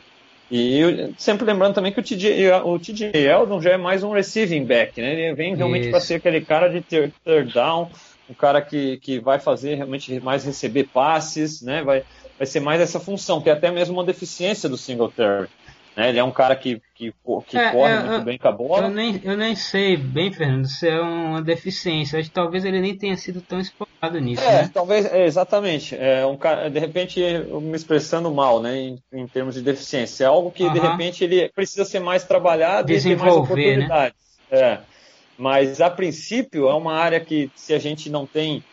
e 0.51 1.13
sempre 1.17 1.45
lembrando 1.45 1.75
também 1.75 1.91
que 1.91 1.99
o 1.99 2.03
TJ, 2.03 2.51
o 2.63 2.79
TJ 2.79 3.11
Eldon 3.13 3.61
já 3.61 3.71
é 3.71 3.77
mais 3.77 4.03
um 4.03 4.11
receiving 4.11 4.65
back, 4.65 4.99
né? 4.99 5.13
Ele 5.13 5.35
vem 5.35 5.55
realmente 5.55 5.89
para 5.89 5.99
ser 5.99 6.15
aquele 6.15 6.41
cara 6.41 6.67
de 6.67 6.81
third, 6.81 7.13
third 7.23 7.53
down, 7.53 7.89
um 8.29 8.33
cara 8.33 8.61
que, 8.61 8.97
que 8.97 9.19
vai 9.19 9.39
fazer 9.39 9.75
realmente 9.75 10.19
mais 10.19 10.43
receber 10.43 10.85
passes, 10.85 11.61
né? 11.61 11.83
Vai, 11.83 12.03
vai 12.37 12.47
ser 12.47 12.59
mais 12.61 12.81
essa 12.81 12.99
função, 12.99 13.41
que 13.41 13.49
é 13.49 13.53
até 13.53 13.69
mesmo 13.69 13.93
uma 13.93 14.03
deficiência 14.03 14.67
do 14.67 14.77
Singletary. 14.77 15.47
Né? 15.99 16.07
Ele 16.07 16.19
é 16.19 16.23
um 16.23 16.31
cara 16.31 16.55
que, 16.55 16.81
que, 16.95 17.13
que 17.45 17.57
é, 17.57 17.71
corre 17.71 17.91
é, 17.91 17.99
muito 17.99 18.13
eu, 18.13 18.21
bem 18.21 18.37
com 18.37 18.47
a 18.47 18.51
bola. 18.53 18.83
Eu 18.83 18.89
nem, 18.89 19.19
eu 19.21 19.35
nem 19.35 19.53
sei 19.53 19.97
bem, 19.97 20.31
Fernando, 20.31 20.65
se 20.65 20.87
é 20.87 20.97
uma 20.97 21.41
deficiência. 21.41 22.17
Acho 22.17 22.29
que 22.29 22.33
talvez 22.33 22.63
ele 22.63 22.79
nem 22.79 22.97
tenha 22.97 23.17
sido 23.17 23.41
tão 23.41 23.59
explorado 23.59 24.17
nisso. 24.17 24.41
É, 24.41 24.61
né? 24.61 24.71
talvez, 24.73 25.05
é, 25.05 25.25
exatamente. 25.25 25.97
É 25.99 26.25
um 26.25 26.37
cara, 26.37 26.69
de 26.69 26.79
repente, 26.79 27.19
me 27.61 27.75
expressando 27.75 28.31
mal, 28.31 28.61
né, 28.61 28.77
em, 28.77 29.03
em 29.11 29.27
termos 29.27 29.55
de 29.55 29.61
deficiência. 29.61 30.23
É 30.23 30.27
algo 30.27 30.51
que, 30.51 30.63
uh 30.63 30.69
-huh. 30.69 30.73
de 30.73 30.79
repente, 30.79 31.21
ele 31.21 31.49
precisa 31.49 31.83
ser 31.83 31.99
mais 31.99 32.23
trabalhado 32.23 32.89
e 32.93 33.01
ter 33.01 33.17
mais 33.17 33.33
né? 33.33 33.39
oportunidades. 33.41 34.17
Né? 34.49 34.57
É. 34.57 34.79
Mas, 35.37 35.81
a 35.81 35.89
princípio, 35.89 36.69
é 36.69 36.73
uma 36.75 36.93
área 36.93 37.19
que, 37.19 37.51
se 37.55 37.73
a 37.73 37.79
gente 37.79 38.09
não 38.09 38.25
tem 38.25 38.63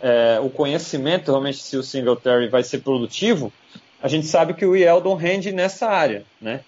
é, 0.00 0.38
o 0.40 0.48
conhecimento 0.48 1.32
realmente 1.32 1.58
se 1.58 1.76
o 1.76 1.82
Singletary 1.82 2.48
vai 2.48 2.62
ser 2.62 2.78
produtivo, 2.78 3.52
a 4.00 4.06
gente 4.06 4.26
sabe 4.26 4.54
que 4.54 4.64
o 4.64 4.76
Yeldon 4.76 5.14
rende 5.16 5.50
nessa 5.50 5.88
área, 5.88 6.24
né? 6.40 6.60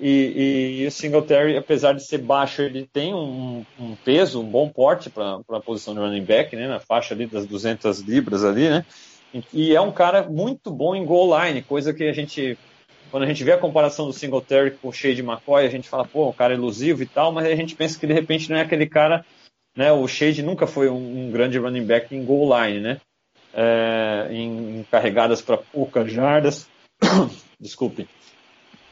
E, 0.00 0.80
e, 0.80 0.86
o 0.86 0.90
Singletary, 0.90 1.56
apesar 1.56 1.92
de 1.92 2.04
ser 2.04 2.18
baixo, 2.18 2.62
ele 2.62 2.88
tem 2.92 3.14
um, 3.14 3.64
um 3.78 3.94
peso, 3.94 4.40
um 4.40 4.44
bom 4.44 4.68
porte 4.68 5.08
para 5.08 5.40
a 5.48 5.60
posição 5.60 5.94
de 5.94 6.00
running 6.00 6.24
back, 6.24 6.54
né? 6.56 6.66
Na 6.66 6.80
faixa 6.80 7.14
ali 7.14 7.26
das 7.26 7.46
200 7.46 8.00
libras 8.00 8.44
ali, 8.44 8.68
né? 8.68 8.84
E 9.52 9.74
é 9.74 9.80
um 9.80 9.92
cara 9.92 10.28
muito 10.28 10.70
bom 10.70 10.94
em 10.94 11.04
goal 11.04 11.40
line, 11.40 11.62
coisa 11.62 11.92
que 11.92 12.04
a 12.04 12.12
gente, 12.12 12.58
quando 13.10 13.24
a 13.24 13.26
gente 13.26 13.42
vê 13.42 13.52
a 13.52 13.58
comparação 13.58 14.06
do 14.06 14.12
Singletary 14.12 14.72
com 14.72 14.88
o 14.88 14.92
Shade 14.92 15.22
McCoy, 15.22 15.64
a 15.66 15.70
gente 15.70 15.88
fala, 15.88 16.04
pô, 16.04 16.28
um 16.28 16.32
cara 16.32 16.54
elusivo 16.54 17.02
e 17.02 17.06
tal, 17.06 17.32
mas 17.32 17.46
a 17.46 17.54
gente 17.54 17.74
pensa 17.74 17.98
que 17.98 18.06
de 18.06 18.12
repente 18.12 18.50
não 18.50 18.56
é 18.56 18.62
aquele 18.62 18.86
cara, 18.86 19.24
né? 19.76 19.92
O 19.92 20.06
Shade 20.06 20.42
nunca 20.42 20.66
foi 20.66 20.88
um, 20.88 21.26
um 21.26 21.30
grande 21.30 21.58
running 21.58 21.84
back 21.84 22.14
em 22.14 22.24
goal 22.24 22.48
line, 22.60 22.80
né? 22.80 23.00
É, 23.52 24.28
em, 24.30 24.80
em 24.80 24.82
carregadas 24.90 25.40
para 25.40 25.56
poucas 25.56 26.10
jardas, 26.10 26.68
desculpe, 27.60 28.08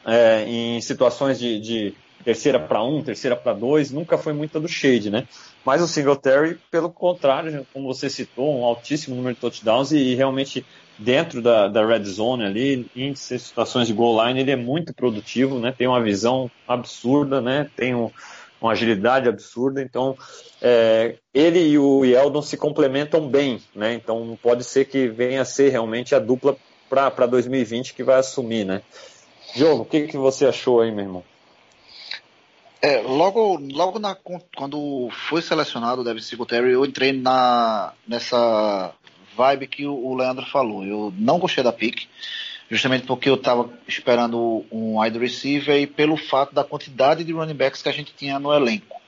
é, 0.05 0.43
em 0.47 0.81
situações 0.81 1.39
de, 1.39 1.59
de 1.59 1.95
terceira 2.23 2.59
para 2.59 2.83
um, 2.83 3.03
terceira 3.03 3.35
para 3.35 3.53
dois, 3.53 3.91
nunca 3.91 4.17
foi 4.17 4.33
muita 4.33 4.59
do 4.59 4.67
Shade, 4.67 5.09
né? 5.09 5.27
Mas 5.65 5.81
o 5.81 5.87
Singletary, 5.87 6.57
pelo 6.71 6.89
contrário, 6.89 7.65
como 7.73 7.93
você 7.93 8.09
citou, 8.09 8.59
um 8.59 8.65
altíssimo 8.65 9.15
número 9.15 9.35
de 9.35 9.41
touchdowns 9.41 9.91
e, 9.91 9.97
e 9.97 10.15
realmente 10.15 10.65
dentro 10.97 11.41
da, 11.41 11.67
da, 11.67 11.85
red 11.85 12.03
zone 12.03 12.45
ali, 12.45 12.87
em 12.95 13.15
situações 13.15 13.87
de 13.87 13.93
goal 13.93 14.25
line, 14.25 14.39
ele 14.39 14.51
é 14.51 14.55
muito 14.55 14.93
produtivo, 14.93 15.59
né? 15.59 15.73
Tem 15.75 15.87
uma 15.87 16.01
visão 16.01 16.49
absurda, 16.67 17.41
né? 17.41 17.69
Tem 17.75 17.95
um, 17.95 18.09
uma 18.61 18.71
agilidade 18.71 19.27
absurda, 19.27 19.81
então 19.81 20.17
é, 20.61 21.15
ele 21.33 21.59
e 21.59 21.77
o 21.77 22.05
Yeldon 22.05 22.41
se 22.41 22.57
complementam 22.57 23.27
bem, 23.27 23.61
né? 23.75 23.93
Então 23.93 24.37
pode 24.41 24.63
ser 24.63 24.85
que 24.85 25.07
venha 25.07 25.41
a 25.41 25.45
ser 25.45 25.69
realmente 25.69 26.15
a 26.15 26.19
dupla 26.19 26.55
para 26.89 27.25
2020 27.25 27.93
que 27.93 28.03
vai 28.03 28.19
assumir, 28.19 28.63
né? 28.65 28.81
Diogo, 29.55 29.83
o 29.83 29.85
que, 29.85 30.07
que 30.07 30.17
você 30.17 30.45
achou 30.45 30.81
aí, 30.81 30.91
meu 30.91 31.05
irmão? 31.05 31.23
É, 32.81 32.99
logo, 33.01 33.57
logo 33.71 33.97
na, 33.97 34.13
quando 34.55 35.09
foi 35.29 35.41
selecionado 35.41 36.01
o 36.01 36.03
Devin 36.03 36.19
Singletary, 36.19 36.71
eu 36.71 36.83
entrei 36.83 37.13
na, 37.13 37.93
nessa 38.05 38.93
vibe 39.37 39.67
que 39.67 39.85
o 39.85 40.13
Leandro 40.13 40.45
falou. 40.45 40.83
Eu 40.85 41.13
não 41.17 41.39
gostei 41.39 41.63
da 41.63 41.71
pick, 41.71 42.07
justamente 42.69 43.05
porque 43.05 43.29
eu 43.29 43.35
estava 43.35 43.69
esperando 43.87 44.65
um 44.71 44.99
wide 44.99 45.17
receiver 45.17 45.79
e 45.79 45.87
pelo 45.87 46.17
fato 46.17 46.53
da 46.53 46.63
quantidade 46.63 47.23
de 47.23 47.31
running 47.31 47.53
backs 47.53 47.81
que 47.81 47.89
a 47.89 47.93
gente 47.93 48.13
tinha 48.13 48.37
no 48.37 48.53
elenco. 48.53 49.01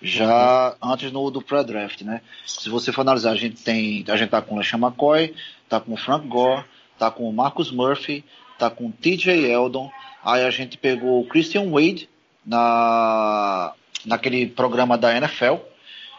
Já 0.00 0.76
uhum. 0.80 0.92
antes 0.92 1.10
no, 1.10 1.28
do 1.28 1.42
pré-draft, 1.42 2.02
né? 2.02 2.20
Se 2.46 2.68
você 2.68 2.92
for 2.92 3.00
analisar, 3.00 3.32
a 3.32 3.36
gente 3.36 3.62
tem. 3.64 4.04
A 4.06 4.16
gente 4.16 4.30
tá 4.30 4.40
com 4.40 4.54
o 4.54 4.58
LeSean 4.58 4.78
McCoy, 4.78 5.34
tá 5.68 5.80
com 5.80 5.92
o 5.92 5.96
Frank 5.96 6.24
Gore, 6.28 6.64
tá 6.96 7.10
com 7.10 7.28
o 7.28 7.32
Marcus 7.32 7.72
Murphy, 7.72 8.24
tá 8.58 8.70
com 8.70 8.86
o 8.88 8.92
TJ 8.92 9.50
Eldon, 9.50 9.90
aí 10.24 10.44
a 10.44 10.50
gente 10.50 10.76
pegou 10.76 11.20
o 11.20 11.26
Christian 11.26 11.70
Wade 11.70 12.08
na, 12.44 13.72
naquele 14.04 14.46
programa 14.46 14.98
da 14.98 15.16
NFL. 15.16 15.56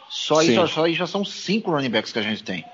Só 0.10 0.40
aí, 0.40 0.56
só 0.68 0.86
aí 0.86 0.94
já 0.94 1.06
são 1.06 1.24
cinco 1.24 1.72
running 1.72 1.90
backs 1.90 2.12
que 2.12 2.20
a 2.20 2.24
gente 2.24 2.44
tem. 2.44 2.66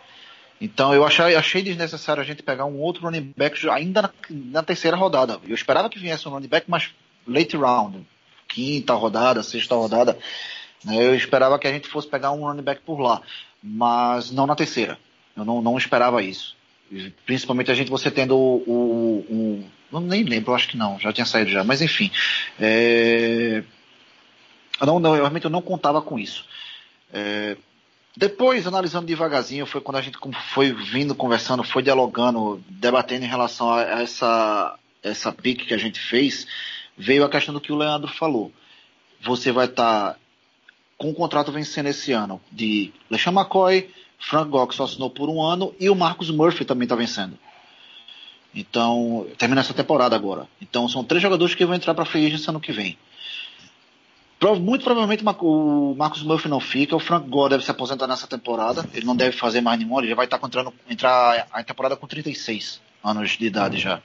Então 0.60 0.94
eu 0.94 1.06
achei, 1.06 1.36
achei 1.36 1.62
desnecessário 1.62 2.22
a 2.22 2.26
gente 2.26 2.42
pegar 2.42 2.66
um 2.66 2.80
outro 2.80 3.04
running 3.04 3.34
back 3.36 3.68
ainda 3.70 4.04
na, 4.04 4.12
na, 4.30 4.64
terceira 4.64 4.96
rodada. 4.96 5.40
Eu 5.46 5.54
esperava 5.54 5.90
que 5.90 6.00
viesse 6.00 6.28
um 6.28 6.32
running 6.32 6.48
back, 6.48 6.70
mas 6.70 6.92
late 7.28 7.58
round, 7.58 8.06
quinta 8.48 8.94
rodada, 8.94 9.44
sexta 9.44 9.76
rodada. 9.76 10.18
Né, 10.84 10.96
eu 10.96 11.16
esperava 11.16 11.60
que 11.60 11.68
a 11.68 11.72
gente 11.72 11.90
fosse 11.90 12.08
pegar 12.08 12.32
um 12.32 12.46
running 12.46 12.62
back 12.62 12.82
por 12.82 13.00
lá, 13.00 13.22
mas 13.62 14.32
não 14.32 14.48
na 14.48 14.56
terceira. 14.56 14.98
Eu 15.36 15.44
não, 15.44 15.62
não 15.62 15.78
esperava 15.78 16.24
isso. 16.24 16.55
Principalmente 17.26 17.72
a 17.72 17.74
gente 17.74 17.90
você 17.90 18.12
tendo 18.12 18.38
o, 18.38 18.64
o, 18.68 19.26
o 19.30 19.72
não 19.92 20.02
nem 20.02 20.24
lembro, 20.24 20.54
acho 20.54 20.68
que 20.68 20.78
não, 20.78 21.00
já 21.00 21.12
tinha 21.12 21.26
saído 21.26 21.52
já, 21.52 21.64
mas 21.64 21.82
enfim. 21.82 22.12
É, 22.60 23.64
não, 24.82 25.00
não, 25.00 25.14
realmente 25.14 25.46
eu 25.46 25.52
não 25.52 25.62
contava 25.62 26.02
com 26.02 26.20
isso. 26.20 26.46
É, 27.14 27.58
depois, 28.18 28.66
analisando 28.66 29.08
devagarzinho, 29.08 29.66
foi 29.66 29.82
quando 29.82 29.98
a 29.98 30.02
gente 30.02 30.18
foi 30.54 30.72
vindo, 30.72 31.14
conversando, 31.14 31.64
foi 31.64 31.84
dialogando, 31.84 32.64
debatendo 32.70 33.26
em 33.26 33.30
relação 33.30 33.74
a 33.74 33.82
essa, 33.82 34.80
essa 35.04 35.32
pique 35.34 35.66
que 35.66 35.74
a 35.74 35.78
gente 35.78 36.00
fez, 36.00 36.48
veio 36.98 37.26
a 37.26 37.30
questão 37.30 37.54
do 37.54 37.60
que 37.60 37.74
o 37.74 37.76
Leandro 37.76 38.08
falou. 38.08 38.54
Você 39.22 39.52
vai 39.52 39.66
estar 39.66 40.14
tá 40.14 40.20
com 40.98 41.10
o 41.10 41.14
contrato 41.14 41.52
vencendo 41.52 41.88
esse 41.88 42.14
ano 42.14 42.42
de 42.50 42.94
LeSean 43.10 43.34
McCoy, 43.34 43.90
Frank 44.20 44.50
Gore 44.50 44.76
só 44.76 44.86
assinou 44.86 45.10
por 45.10 45.30
um 45.30 45.42
ano 45.42 45.74
e 45.80 45.90
o 45.90 45.96
Marcus 45.96 46.30
Murphy 46.30 46.66
também 46.66 46.86
está 46.86 46.96
vencendo. 46.96 47.38
Então, 48.54 49.28
termina 49.38 49.62
essa 49.62 49.74
temporada 49.74 50.16
agora. 50.16 50.48
Então, 50.62 50.88
são 50.88 51.04
três 51.04 51.22
jogadores 51.22 51.54
que 51.54 51.66
vão 51.66 51.76
entrar 51.76 51.94
para 51.94 52.04
a 52.04 52.06
free 52.06 52.26
agency 52.26 52.50
ano 52.50 52.60
que 52.60 52.72
vem. 52.72 52.98
Muito 54.62 54.84
provavelmente 54.84 55.24
o 55.42 55.96
Marcus 55.98 56.22
Murphy 56.22 56.48
não 56.48 56.60
fica, 56.60 56.96
o 56.96 57.00
Frank 57.00 57.28
Gore 57.28 57.52
deve 57.52 57.66
se 57.66 57.72
aposentar 57.72 58.06
nessa 58.06 58.28
temporada, 58.28 58.88
ele 58.94 59.06
não 59.06 59.16
deve 59.16 59.36
fazer 59.36 59.60
mais 59.60 59.80
nenhum, 59.80 59.98
ele 59.98 60.10
já 60.10 60.16
vai 60.16 60.26
estar 60.26 60.40
entrando, 60.44 60.72
entrar 60.88 61.48
a 61.52 61.64
temporada 61.64 61.96
com 61.96 62.06
36 62.06 62.80
anos 63.04 63.32
de 63.32 63.46
idade 63.46 63.78
já. 63.78 64.02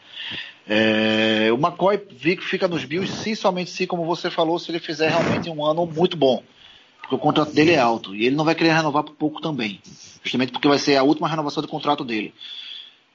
É, 0.66 1.50
o 1.52 1.56
McCoy 1.56 2.00
fica 2.40 2.66
nos 2.66 2.84
Bills 2.84 3.12
se 3.12 3.36
somente 3.36 3.70
se, 3.70 3.86
como 3.86 4.06
você 4.06 4.30
falou, 4.30 4.58
se 4.58 4.70
ele 4.70 4.78
fizer 4.78 5.10
realmente 5.10 5.50
um 5.50 5.62
ano 5.64 5.84
muito 5.84 6.16
bom 6.16 6.42
porque 7.10 7.16
o 7.16 7.18
contrato 7.18 7.52
dele 7.52 7.72
é 7.72 7.78
alto 7.80 8.14
e 8.14 8.24
ele 8.24 8.36
não 8.36 8.44
vai 8.44 8.54
querer 8.54 8.72
renovar 8.72 9.02
por 9.02 9.16
pouco 9.16 9.40
também, 9.40 9.80
justamente 10.22 10.52
porque 10.52 10.68
vai 10.68 10.78
ser 10.78 10.94
a 10.94 11.02
última 11.02 11.28
renovação 11.28 11.60
do 11.60 11.68
contrato 11.68 12.04
dele. 12.04 12.32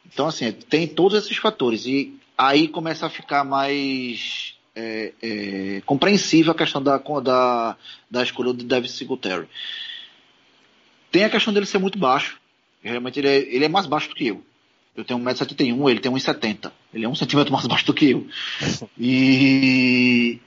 Então, 0.06 0.28
assim, 0.28 0.52
tem 0.52 0.86
todos 0.86 1.24
esses 1.24 1.38
fatores 1.38 1.86
e 1.86 2.14
aí 2.38 2.68
começa 2.68 3.06
a 3.06 3.10
ficar 3.10 3.46
mais 3.46 4.56
é, 4.76 5.14
é, 5.24 5.82
compreensível 5.86 6.52
a 6.52 6.56
questão 6.56 6.84
da, 6.84 6.98
da, 6.98 7.78
da 8.12 8.22
escolha 8.22 8.52
do 8.52 8.66
David 8.66 8.92
Singletary. 8.92 9.48
Tem 11.10 11.24
a 11.24 11.30
questão 11.30 11.54
dele 11.54 11.66
ser 11.66 11.78
muito 11.78 11.98
baixo, 11.98 12.38
realmente 12.84 13.18
ele 13.20 13.30
é, 13.30 13.38
ele 13.38 13.64
é 13.64 13.70
mais 13.70 13.86
baixo 13.86 14.10
do 14.10 14.16
que 14.16 14.28
eu. 14.28 14.44
Eu 14.94 15.06
tenho 15.06 15.20
1,71m, 15.22 15.90
ele 15.90 16.00
tem 16.02 16.12
1,70m. 16.12 16.72
Ele 16.94 17.06
é 17.06 17.10
um 17.10 17.16
centímetro 17.16 17.54
mais 17.54 17.66
baixo 17.66 17.86
do 17.86 17.94
que 17.94 18.12
eu. 18.12 18.28
E... 19.00 20.40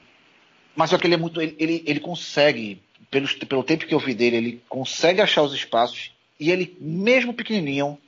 Mas 0.76 0.90
só 0.90 0.98
que 0.98 1.06
ele 1.06 1.14
é 1.14 1.18
muito. 1.18 1.40
Ele, 1.40 1.56
ele, 1.58 1.82
ele 1.86 2.00
consegue 2.00 2.80
pelo, 3.10 3.28
pelo 3.46 3.64
tempo 3.64 3.86
que 3.86 3.94
eu 3.94 3.98
vi 3.98 4.14
dele, 4.14 4.36
ele 4.36 4.62
consegue 4.68 5.20
achar 5.20 5.42
os 5.42 5.54
espaços 5.54 6.12
e 6.38 6.50
ele, 6.50 6.76
mesmo 6.80 7.34
pequenininho, 7.34 7.98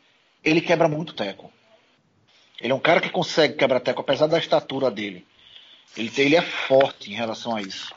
ele 0.45 0.61
quebra 0.61 0.88
muito 0.88 1.14
teco. 1.14 1.53
Ele 2.61 2.72
é 2.72 2.74
um 2.74 2.80
cara 2.80 3.01
que 3.01 3.09
consegue 3.09 3.55
quebrar 3.55 3.80
teco, 3.80 4.01
apesar 4.01 4.26
da 4.26 4.38
estatura 4.38 4.91
dele. 4.91 5.24
Ele, 5.97 6.11
ele 6.16 6.36
é 6.36 6.43
forte 6.43 7.11
em 7.11 7.14
relação 7.14 7.57
a 7.57 7.62
isso. 7.62 7.93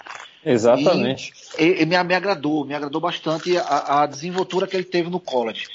Exatamente. 0.46 1.32
E, 1.58 1.82
e 1.82 1.86
me, 1.86 2.02
me, 2.04 2.16
agradou, 2.16 2.66
me 2.66 2.74
agradou 2.74 3.00
bastante 3.00 3.58
a, 3.58 4.04
a, 4.04 4.06
desenvoltura 4.06 4.68
que 4.68 4.76
ele 4.76 4.84
teve 4.84 5.10
no 5.10 5.20
college. 5.20 5.68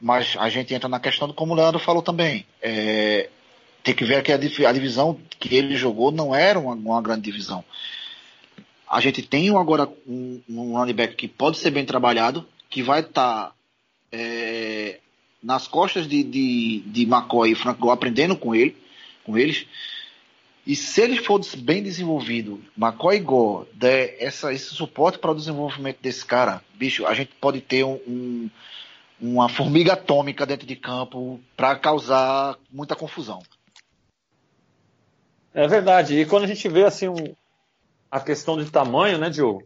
Mas 0.00 0.36
a 0.38 0.48
gente 0.48 0.74
entra 0.74 0.88
na 0.88 1.00
questão 1.00 1.26
do 1.26 1.34
como 1.34 1.52
o 1.52 1.56
Leandro 1.56 1.80
falou 1.80 2.02
também. 2.02 2.46
É, 2.62 3.28
tem 3.82 3.94
que 3.94 4.04
ver 4.04 4.22
que 4.22 4.32
a, 4.32 4.34
a, 4.36 4.72
divisão 4.72 5.18
que 5.38 5.54
ele 5.54 5.76
jogou 5.76 6.10
não 6.10 6.34
era 6.34 6.58
uma, 6.58 6.74
uma 6.74 7.02
grande 7.02 7.22
divisão. 7.22 7.64
A 8.88 9.00
gente 9.00 9.22
tem 9.22 9.54
agora 9.56 9.88
um, 10.06 10.40
um 10.48 10.76
running 10.76 10.94
back 10.94 11.14
que 11.16 11.26
pode 11.26 11.58
ser 11.58 11.70
bem 11.70 11.84
trabalhado, 11.84 12.46
que 12.70 12.82
vai 12.82 13.00
estar 13.00 13.48
tá, 13.48 13.52
é, 14.12 15.00
nas 15.42 15.66
costas 15.66 16.06
de, 16.06 16.22
de, 16.22 16.80
de 16.86 17.02
McCoy 17.02 17.50
e 17.50 17.54
Frank 17.54 17.80
Gore, 17.80 17.94
aprendendo 17.94 18.36
com 18.36 18.54
ele, 18.54 18.76
com 19.24 19.36
eles. 19.36 19.66
E 20.66 20.74
se 20.74 21.00
ele 21.00 21.16
for 21.18 21.40
bem 21.58 21.82
desenvolvido, 21.82 22.60
McCoy 22.76 23.20
Gore 23.20 23.68
der 23.72 24.16
essa, 24.18 24.52
esse 24.52 24.74
suporte 24.74 25.18
para 25.18 25.30
o 25.30 25.36
desenvolvimento 25.36 25.98
desse 26.00 26.24
cara, 26.24 26.62
bicho, 26.74 27.06
a 27.06 27.14
gente 27.14 27.32
pode 27.40 27.60
ter 27.60 27.84
um, 27.84 28.00
um, 28.06 28.50
uma 29.20 29.48
formiga 29.48 29.92
atômica 29.92 30.44
dentro 30.44 30.66
de 30.66 30.74
campo 30.74 31.40
para 31.56 31.76
causar 31.76 32.56
muita 32.70 32.96
confusão. 32.96 33.40
É 35.54 35.66
verdade. 35.68 36.20
E 36.20 36.26
quando 36.26 36.44
a 36.44 36.48
gente 36.48 36.68
vê 36.68 36.84
assim 36.84 37.08
um, 37.08 37.34
a 38.10 38.20
questão 38.20 38.56
de 38.56 38.70
tamanho, 38.70 39.18
né, 39.18 39.30
Diogo? 39.30 39.62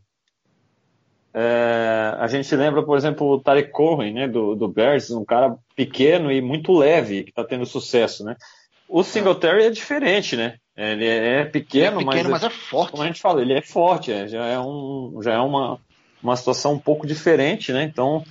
É, 1.32 2.16
a 2.18 2.26
gente 2.26 2.54
lembra, 2.56 2.82
por 2.82 2.96
exemplo, 2.96 3.26
o 3.28 3.40
Tarek 3.40 3.70
Cohen, 3.70 4.12
né, 4.12 4.28
do, 4.28 4.56
do 4.56 4.66
Bears, 4.66 5.10
um 5.10 5.24
cara 5.24 5.56
pequeno 5.76 6.30
e 6.30 6.40
muito 6.40 6.72
leve, 6.72 7.22
que 7.22 7.30
está 7.30 7.44
tendo 7.44 7.64
sucesso, 7.64 8.24
né? 8.24 8.36
O 8.88 9.04
Singletary 9.04 9.64
é 9.64 9.70
diferente, 9.70 10.36
né? 10.36 10.56
Ele 10.76 11.06
é 11.06 11.44
pequeno, 11.44 12.00
ele 12.00 12.08
é 12.08 12.10
pequeno 12.10 12.30
mas, 12.30 12.42
mas, 12.42 12.44
é 12.44 12.50
forte. 12.50 12.90
Como 12.90 13.02
a 13.04 13.06
gente 13.06 13.20
fala, 13.20 13.40
ele 13.40 13.52
é 13.52 13.62
forte, 13.62 14.10
é, 14.10 14.26
já 14.26 14.44
é, 14.46 14.58
um, 14.58 15.20
já 15.22 15.34
é 15.34 15.38
uma, 15.38 15.78
uma 16.20 16.34
situação 16.34 16.72
um 16.72 16.78
pouco 16.78 17.06
diferente, 17.06 17.72
né? 17.72 17.84
Então, 17.84 18.24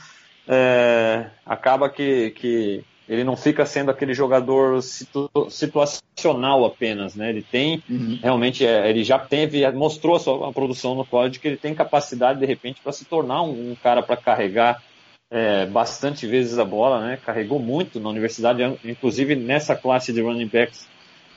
é, 0.45 1.27
acaba 1.45 1.89
que, 1.89 2.31
que 2.31 2.83
ele 3.09 3.23
não 3.23 3.35
fica 3.35 3.65
sendo 3.65 3.89
aquele 3.89 4.13
jogador 4.13 4.83
situ, 4.83 5.27
situacional 5.49 6.63
apenas, 6.63 7.15
né? 7.15 7.29
Ele 7.29 7.41
tem 7.41 7.83
uhum. 7.89 8.19
realmente, 8.21 8.63
é, 8.63 8.87
ele 8.87 9.03
já 9.03 9.17
teve, 9.17 9.69
mostrou 9.71 10.15
a 10.15 10.19
sua 10.19 10.49
a 10.49 10.53
produção 10.53 10.93
no 10.93 11.03
college 11.03 11.39
que 11.39 11.47
ele 11.47 11.57
tem 11.57 11.73
capacidade 11.73 12.39
de 12.39 12.45
repente 12.45 12.79
para 12.81 12.91
se 12.91 13.05
tornar 13.05 13.41
um, 13.41 13.71
um 13.71 13.75
cara 13.75 14.03
para 14.03 14.15
carregar 14.15 14.83
é, 15.31 15.65
bastante 15.65 16.27
vezes 16.27 16.59
a 16.59 16.65
bola, 16.65 17.01
né? 17.03 17.17
Carregou 17.25 17.59
muito 17.59 17.99
na 17.99 18.09
universidade, 18.09 18.61
inclusive 18.85 19.35
nessa 19.35 19.75
classe 19.75 20.13
de 20.13 20.21
running 20.21 20.47
backs 20.47 20.87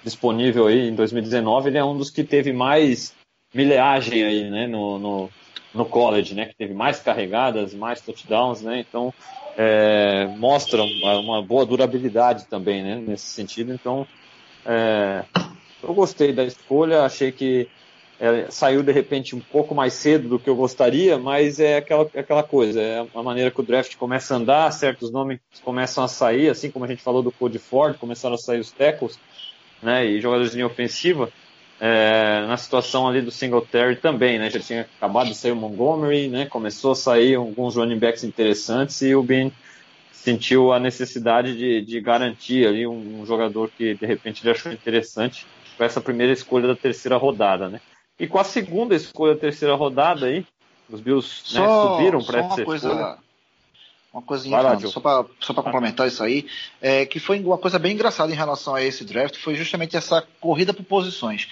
disponível 0.04 0.66
aí 0.66 0.88
em 0.88 0.94
2019, 0.94 1.70
ele 1.70 1.78
é 1.78 1.84
um 1.84 1.96
dos 1.96 2.10
que 2.10 2.24
teve 2.24 2.52
mais 2.52 3.14
milhagem 3.54 4.24
aí, 4.24 4.50
né? 4.50 4.66
No, 4.66 4.98
no, 4.98 5.30
no 5.74 5.86
college, 5.86 6.34
né? 6.34 6.46
Que 6.46 6.54
teve 6.54 6.74
mais 6.74 7.00
carregadas, 7.00 7.72
mais 7.72 8.02
touchdowns, 8.02 8.60
né? 8.60 8.84
Então 8.86 9.12
é, 9.56 10.26
mostra 10.38 10.82
uma 10.82 11.42
boa 11.42 11.66
durabilidade 11.66 12.46
também, 12.46 12.82
né? 12.82 12.96
Nesse 12.96 13.26
sentido. 13.26 13.72
Então 13.72 14.06
é, 14.64 15.24
eu 15.82 15.92
gostei 15.94 16.32
da 16.32 16.44
escolha, 16.44 17.02
achei 17.02 17.32
que 17.32 17.68
é, 18.20 18.46
saiu 18.50 18.84
de 18.84 18.92
repente 18.92 19.34
um 19.34 19.40
pouco 19.40 19.74
mais 19.74 19.94
cedo 19.94 20.28
do 20.28 20.38
que 20.38 20.48
eu 20.48 20.54
gostaria, 20.54 21.18
mas 21.18 21.58
é 21.58 21.78
aquela, 21.78 22.08
aquela 22.14 22.42
coisa, 22.44 22.80
é 22.80 23.06
a 23.12 23.22
maneira 23.22 23.50
que 23.50 23.58
o 23.58 23.64
draft 23.64 23.96
começa 23.96 24.34
a 24.34 24.36
andar, 24.36 24.70
certos 24.70 25.10
nomes 25.10 25.40
começam 25.64 26.04
a 26.04 26.08
sair, 26.08 26.48
assim 26.48 26.70
como 26.70 26.84
a 26.84 26.88
gente 26.88 27.02
falou 27.02 27.20
do 27.20 27.32
Cody 27.32 27.58
Ford, 27.58 27.96
começaram 27.98 28.36
a 28.36 28.38
sair 28.38 28.60
os 28.60 28.70
tackles, 28.70 29.18
né, 29.82 30.06
e 30.06 30.20
jogadores 30.20 30.52
de 30.52 30.58
linha 30.58 30.68
ofensiva, 30.68 31.32
é, 31.84 32.46
na 32.46 32.56
situação 32.56 33.08
ali 33.08 33.20
do 33.20 33.32
Singletary 33.32 33.96
também, 33.96 34.38
né, 34.38 34.48
já 34.48 34.60
tinha 34.60 34.82
acabado 34.82 35.26
de 35.30 35.34
sair 35.34 35.50
o 35.50 35.56
Montgomery, 35.56 36.28
né, 36.28 36.46
começou 36.46 36.92
a 36.92 36.94
sair 36.94 37.34
alguns 37.34 37.74
running 37.74 37.98
backs 37.98 38.22
interessantes 38.22 39.02
e 39.02 39.16
o 39.16 39.22
Ben 39.22 39.52
sentiu 40.12 40.72
a 40.72 40.78
necessidade 40.78 41.56
de, 41.56 41.80
de 41.80 42.00
garantir 42.00 42.68
ali 42.68 42.86
um, 42.86 43.22
um 43.22 43.26
jogador 43.26 43.68
que 43.76 43.94
de 43.94 44.06
repente 44.06 44.44
ele 44.44 44.52
achou 44.52 44.70
interessante 44.70 45.44
com 45.76 45.82
essa 45.82 46.00
primeira 46.00 46.32
escolha 46.32 46.68
da 46.68 46.76
terceira 46.76 47.16
rodada, 47.16 47.68
né. 47.68 47.80
E 48.16 48.28
com 48.28 48.38
a 48.38 48.44
segunda 48.44 48.94
escolha, 48.94 49.32
a 49.32 49.36
terceira 49.36 49.74
rodada 49.74 50.26
aí, 50.26 50.46
os 50.88 51.00
Bills 51.00 51.52
né, 51.52 51.66
subiram 51.66 52.22
para 52.22 52.40
essa 52.42 52.64
coisa, 52.64 52.88
escolha. 52.90 53.18
Uma 54.12 54.20
coisinha, 54.20 54.60
lá, 54.60 54.78
só 54.78 55.00
para 55.00 55.24
só 55.40 55.54
complementar 55.54 56.06
isso 56.06 56.22
aí, 56.22 56.46
é, 56.82 57.06
que 57.06 57.18
foi 57.18 57.40
uma 57.40 57.56
coisa 57.56 57.78
bem 57.78 57.92
engraçada 57.92 58.30
em 58.30 58.36
relação 58.36 58.74
a 58.74 58.82
esse 58.82 59.04
draft, 59.04 59.36
foi 59.38 59.54
justamente 59.54 59.96
essa 59.96 60.22
corrida 60.38 60.74
por 60.74 60.84
posições. 60.84 61.48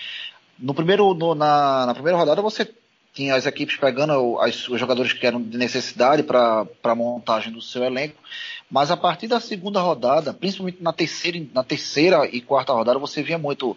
No 0.59 0.75
primeiro, 0.75 1.15
no, 1.15 1.35
na, 1.35 1.87
na 1.87 1.95
primeira 1.95 2.19
rodada 2.19 2.43
você 2.43 2.71
tinha 3.15 3.35
as 3.35 3.47
equipes 3.47 3.77
pegando 3.77 4.39
as, 4.41 4.69
os 4.69 4.79
jogadores 4.79 5.13
que 5.13 5.27
eram 5.27 5.41
de 5.43 5.57
necessidade 5.57 6.23
para 6.23 6.67
a 6.85 6.95
montagem 6.95 7.51
do 7.51 7.63
seu 7.63 7.83
elenco, 7.83 8.17
mas 8.71 8.91
a 8.91 8.97
partir 8.97 9.27
da 9.27 9.41
segunda 9.41 9.81
rodada, 9.81 10.35
principalmente 10.35 10.83
na 10.83 10.93
terceira, 10.93 11.43
na 11.55 11.65
terceira 11.65 12.29
e 12.31 12.43
quarta 12.43 12.75
rodada, 12.75 12.99
você 12.99 13.23
via 13.23 13.39
muito 13.39 13.75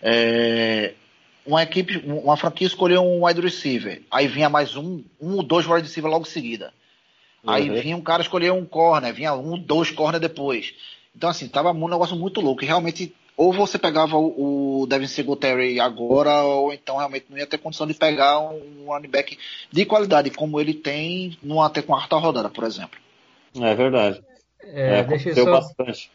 é, 0.00 0.94
uma 1.46 1.62
equipe, 1.62 1.98
uma 2.06 2.36
franquia 2.36 2.66
escolheu 2.66 3.02
um 3.02 3.26
wide 3.26 3.40
receiver, 3.42 4.02
aí 4.10 4.26
vinha 4.26 4.48
mais 4.48 4.74
um, 4.74 5.04
um 5.20 5.36
ou 5.36 5.42
dois 5.42 5.66
wide 5.66 5.82
receiver 5.86 6.10
logo 6.10 6.26
em 6.26 6.30
seguida. 6.30 6.72
Aí 7.46 7.68
uhum. 7.68 7.80
vinha 7.80 7.96
um 7.96 8.02
cara 8.02 8.22
escolher 8.22 8.52
um 8.52 8.64
corner, 8.64 9.12
vinha 9.12 9.34
um, 9.34 9.58
dois 9.58 9.90
corner 9.90 10.20
depois. 10.20 10.74
Então, 11.14 11.28
assim, 11.28 11.48
tava 11.48 11.72
um 11.72 11.88
negócio 11.88 12.16
muito 12.16 12.40
louco. 12.40 12.62
E 12.62 12.66
realmente, 12.66 13.14
ou 13.36 13.52
você 13.52 13.78
pegava 13.78 14.16
o, 14.16 14.82
o 14.82 14.86
Devin 14.86 15.06
Singletary 15.06 15.80
agora, 15.80 16.42
ou 16.42 16.72
então 16.72 16.96
realmente 16.96 17.26
não 17.28 17.36
ia 17.36 17.46
ter 17.46 17.58
condição 17.58 17.86
de 17.86 17.94
pegar 17.94 18.38
um 18.40 18.86
running 18.86 19.08
back 19.08 19.36
de 19.70 19.84
qualidade, 19.84 20.30
como 20.30 20.60
ele 20.60 20.74
tem 20.74 21.36
numa 21.42 21.66
até 21.66 21.82
quarta 21.82 22.16
rodada, 22.16 22.48
por 22.48 22.64
exemplo. 22.64 22.98
É 23.60 23.74
verdade. 23.74 24.22
É, 24.62 25.00
é, 25.00 25.04
deixa 25.04 25.30
eu 25.30 25.44
só 25.44 25.50
bastante. 25.50 26.10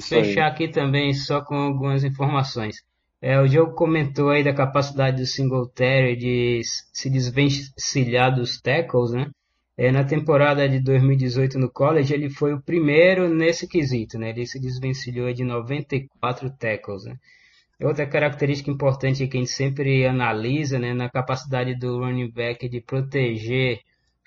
fechar 0.00 0.46
aqui 0.46 0.68
também 0.68 1.12
só 1.12 1.42
com 1.42 1.54
algumas 1.54 2.02
informações. 2.02 2.76
É, 3.20 3.40
o 3.40 3.48
Diogo 3.48 3.74
comentou 3.74 4.30
aí 4.30 4.42
da 4.42 4.54
capacidade 4.54 5.18
do 5.18 5.26
Singletary 5.26 6.16
de 6.16 6.60
se 6.92 7.10
desvencilhar 7.10 8.34
dos 8.34 8.60
tackles, 8.60 9.12
né? 9.12 9.30
É, 9.78 9.92
na 9.92 10.04
temporada 10.04 10.66
de 10.68 10.80
2018 10.80 11.58
no 11.58 11.70
college, 11.70 12.14
ele 12.14 12.30
foi 12.30 12.54
o 12.54 12.60
primeiro 12.60 13.28
nesse 13.28 13.68
quesito, 13.68 14.18
né? 14.18 14.30
Ele 14.30 14.46
se 14.46 14.58
desvencilhou 14.58 15.32
de 15.34 15.44
94 15.44 16.50
tackles, 16.58 17.04
né? 17.04 17.16
Outra 17.82 18.06
característica 18.06 18.70
importante 18.70 19.26
que 19.26 19.36
a 19.36 19.40
gente 19.40 19.50
sempre 19.50 20.06
analisa, 20.06 20.78
né, 20.78 20.94
na 20.94 21.10
capacidade 21.10 21.74
do 21.74 21.98
running 21.98 22.30
back 22.30 22.66
de 22.70 22.80
proteger 22.80 23.80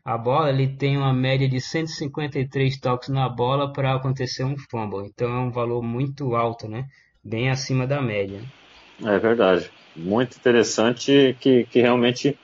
a 0.06 0.18
bola, 0.18 0.50
ele 0.50 0.68
tem 0.68 0.98
uma 0.98 1.14
média 1.14 1.50
de 1.50 1.60
153 1.60 2.80
toques 2.80 3.10
na 3.10 3.28
bola 3.28 3.74
para 3.74 3.96
acontecer 3.96 4.44
um 4.44 4.56
fumble. 4.56 5.08
Então 5.08 5.34
é 5.34 5.40
um 5.40 5.52
valor 5.52 5.82
muito 5.82 6.36
alto, 6.36 6.68
né? 6.68 6.86
Bem 7.24 7.50
acima 7.50 7.88
da 7.88 8.02
média. 8.02 8.40
É 9.04 9.18
verdade. 9.18 9.70
Muito 9.96 10.38
interessante 10.38 11.36
que, 11.40 11.66
que 11.66 11.82
realmente 11.82 12.38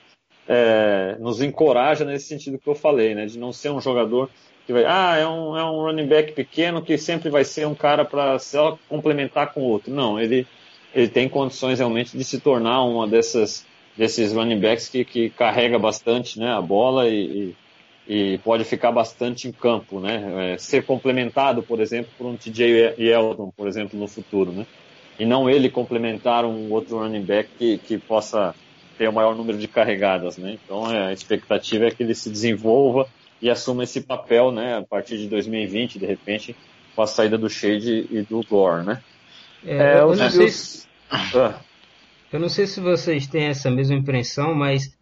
é, 0.48 1.16
nos 1.18 1.40
encoraja 1.40 2.04
nesse 2.04 2.26
sentido 2.26 2.58
que 2.58 2.68
eu 2.68 2.74
falei, 2.74 3.14
né? 3.14 3.26
De 3.26 3.38
não 3.38 3.52
ser 3.52 3.70
um 3.70 3.80
jogador 3.80 4.30
que 4.66 4.72
vai, 4.72 4.84
ah, 4.84 5.16
é 5.16 5.26
um, 5.26 5.56
é 5.56 5.64
um 5.64 5.82
running 5.82 6.06
back 6.06 6.32
pequeno 6.32 6.82
que 6.82 6.98
sempre 6.98 7.30
vai 7.30 7.44
ser 7.44 7.66
um 7.66 7.74
cara 7.74 8.04
para 8.04 8.38
só 8.38 8.78
complementar 8.88 9.52
com 9.52 9.60
outro. 9.62 9.92
Não, 9.92 10.18
ele, 10.18 10.46
ele 10.94 11.08
tem 11.08 11.28
condições 11.28 11.78
realmente 11.78 12.16
de 12.16 12.24
se 12.24 12.40
tornar 12.40 12.82
uma 12.84 13.06
dessas 13.06 13.64
desses 13.96 14.32
running 14.32 14.60
backs 14.60 14.90
que, 14.90 15.04
que 15.06 15.30
carrega 15.30 15.78
bastante 15.78 16.38
né, 16.38 16.52
a 16.52 16.60
bola 16.60 17.08
e, 17.08 17.54
e, 18.06 18.34
e 18.34 18.38
pode 18.38 18.62
ficar 18.62 18.92
bastante 18.92 19.48
em 19.48 19.52
campo, 19.52 20.00
né? 20.00 20.52
É, 20.52 20.58
ser 20.58 20.84
complementado, 20.84 21.62
por 21.62 21.80
exemplo, 21.80 22.10
por 22.18 22.26
um 22.26 22.36
TJ 22.36 22.94
Yeldon, 22.98 23.50
por 23.56 23.66
exemplo, 23.66 23.98
no 23.98 24.06
futuro, 24.06 24.52
né? 24.52 24.66
e 25.18 25.24
não 25.24 25.48
ele 25.48 25.70
complementar 25.70 26.44
um 26.44 26.70
outro 26.70 26.98
running 26.98 27.22
back 27.22 27.48
que, 27.58 27.78
que 27.78 27.98
possa 27.98 28.54
ter 28.96 29.08
o 29.08 29.12
maior 29.12 29.34
número 29.34 29.58
de 29.58 29.68
carregadas, 29.68 30.36
né? 30.38 30.58
Então 30.62 30.90
é, 30.90 31.08
a 31.08 31.12
expectativa 31.12 31.86
é 31.86 31.90
que 31.90 32.02
ele 32.02 32.14
se 32.14 32.30
desenvolva 32.30 33.06
e 33.40 33.50
assuma 33.50 33.84
esse 33.84 34.00
papel, 34.00 34.50
né? 34.50 34.78
A 34.78 34.82
partir 34.82 35.18
de 35.18 35.28
2020, 35.28 35.98
de 35.98 36.06
repente, 36.06 36.56
com 36.94 37.02
a 37.02 37.06
saída 37.06 37.36
do 37.36 37.48
Shade 37.48 38.06
e 38.10 38.22
do 38.22 38.40
Gore, 38.42 38.84
né? 38.84 39.02
É, 39.64 39.76
é, 39.76 40.00
eu, 40.00 40.14
não 40.14 40.30
sei 40.30 40.48
se, 40.48 40.86
ah. 41.10 41.60
eu 42.32 42.40
não 42.40 42.48
sei 42.48 42.66
se 42.66 42.80
vocês 42.80 43.26
têm 43.26 43.44
essa 43.44 43.70
mesma 43.70 43.96
impressão, 43.96 44.54
mas 44.54 44.96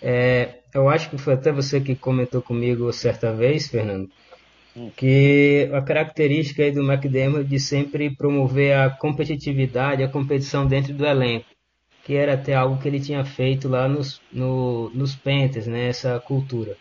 é, 0.00 0.60
eu 0.74 0.88
acho 0.88 1.10
que 1.10 1.18
foi 1.18 1.34
até 1.34 1.50
você 1.50 1.80
que 1.80 1.94
comentou 1.94 2.40
comigo 2.40 2.92
certa 2.92 3.32
vez, 3.32 3.68
Fernando, 3.68 4.08
que 4.96 5.68
a 5.72 5.82
característica 5.82 6.62
aí 6.62 6.70
do 6.70 6.80
McDermott 6.82 7.44
de 7.44 7.58
sempre 7.58 8.14
promover 8.14 8.76
a 8.76 8.90
competitividade, 8.90 10.02
a 10.02 10.08
competição 10.08 10.66
dentro 10.66 10.94
do 10.94 11.04
elenco, 11.04 11.46
que 12.10 12.16
era 12.16 12.34
até 12.34 12.54
algo 12.54 12.82
que 12.82 12.88
ele 12.88 12.98
tinha 12.98 13.24
feito 13.24 13.68
lá 13.68 13.88
nos, 13.88 14.20
no, 14.32 14.90
nos 14.92 15.14
Panthers, 15.14 15.68
né, 15.68 15.86
essa 15.86 16.18
cultura. 16.18 16.76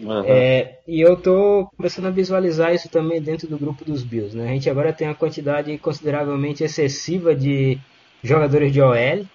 Uhum. 0.00 0.24
É, 0.24 0.78
e 0.88 1.02
eu 1.02 1.12
estou 1.12 1.66
começando 1.76 2.06
a 2.06 2.10
visualizar 2.10 2.72
isso 2.74 2.88
também 2.88 3.20
dentro 3.20 3.46
do 3.46 3.58
grupo 3.58 3.84
dos 3.84 4.02
Bills. 4.02 4.34
Né? 4.34 4.48
A 4.48 4.52
gente 4.54 4.70
agora 4.70 4.90
tem 4.90 5.06
uma 5.06 5.14
quantidade 5.14 5.76
consideravelmente 5.76 6.64
excessiva 6.64 7.34
de 7.34 7.78
jogadores 8.24 8.72
de 8.72 8.80
OL. 8.80 9.26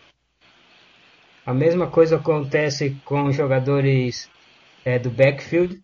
A 1.46 1.54
mesma 1.54 1.86
coisa 1.86 2.16
acontece 2.16 2.98
com 3.06 3.32
jogadores 3.32 4.28
é, 4.84 4.98
do 4.98 5.12
backfield. 5.12 5.80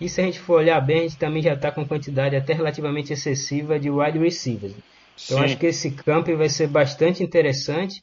E 0.00 0.08
se 0.08 0.22
a 0.22 0.24
gente 0.24 0.40
for 0.40 0.54
olhar 0.54 0.80
bem, 0.80 1.00
a 1.00 1.02
gente 1.02 1.18
também 1.18 1.42
já 1.42 1.52
está 1.52 1.70
com 1.70 1.86
quantidade 1.86 2.34
até 2.34 2.54
relativamente 2.54 3.12
excessiva 3.12 3.78
de 3.78 3.90
wide 3.90 4.18
receivers. 4.18 4.72
Então 4.72 5.36
Sim. 5.36 5.44
acho 5.44 5.58
que 5.58 5.66
esse 5.66 5.90
campo 5.90 6.34
vai 6.34 6.48
ser 6.48 6.68
bastante 6.68 7.22
interessante, 7.22 8.02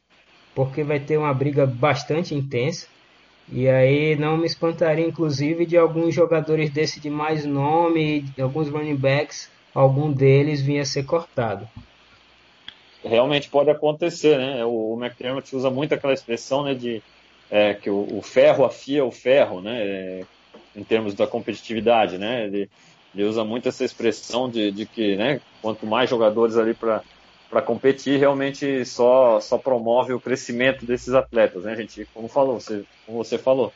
porque 0.55 0.83
vai 0.83 0.99
ter 0.99 1.17
uma 1.17 1.33
briga 1.33 1.65
bastante 1.65 2.35
intensa. 2.35 2.87
E 3.51 3.67
aí 3.67 4.15
não 4.15 4.37
me 4.37 4.45
espantaria, 4.45 5.05
inclusive, 5.05 5.65
de 5.65 5.77
alguns 5.77 6.13
jogadores 6.13 6.69
desse 6.69 6.99
de 6.99 7.09
mais 7.09 7.45
nome, 7.45 8.21
de 8.21 8.41
alguns 8.41 8.69
running 8.69 8.95
backs, 8.95 9.49
algum 9.73 10.11
deles 10.11 10.61
vinha 10.61 10.85
ser 10.85 11.03
cortado. 11.03 11.67
Realmente 13.03 13.49
pode 13.49 13.69
acontecer, 13.69 14.37
né? 14.37 14.63
O, 14.63 14.93
o 14.93 15.03
McDermott 15.03 15.55
usa 15.55 15.69
muito 15.69 15.93
aquela 15.93 16.13
expressão, 16.13 16.63
né, 16.63 16.75
de 16.75 17.01
é, 17.49 17.73
que 17.73 17.89
o, 17.89 18.17
o, 18.17 18.21
ferro 18.21 18.63
afia 18.63 19.03
o 19.03 19.11
ferro, 19.11 19.59
né? 19.59 19.81
É, 19.81 20.21
em 20.75 20.83
termos 20.83 21.13
da 21.13 21.27
competitividade, 21.27 22.17
né? 22.17 22.45
Ele, 22.45 22.69
ele 23.13 23.23
usa 23.25 23.43
muito 23.43 23.67
essa 23.67 23.83
expressão 23.83 24.49
de, 24.49 24.71
de 24.71 24.85
que, 24.85 25.17
né, 25.17 25.41
quanto 25.61 25.85
mais 25.85 26.09
jogadores 26.09 26.55
ali 26.57 26.73
para 26.73 27.01
para 27.51 27.61
competir, 27.61 28.17
realmente 28.17 28.83
só 28.85 29.39
só 29.39 29.57
promove 29.57 30.13
o 30.13 30.19
crescimento 30.19 30.85
desses 30.85 31.13
atletas, 31.13 31.63
né? 31.63 31.73
A 31.73 31.75
gente, 31.75 32.07
como 32.13 32.27
falou, 32.27 32.59
você, 32.59 32.83
como 33.05 33.23
você 33.23 33.37
falou, 33.37 33.71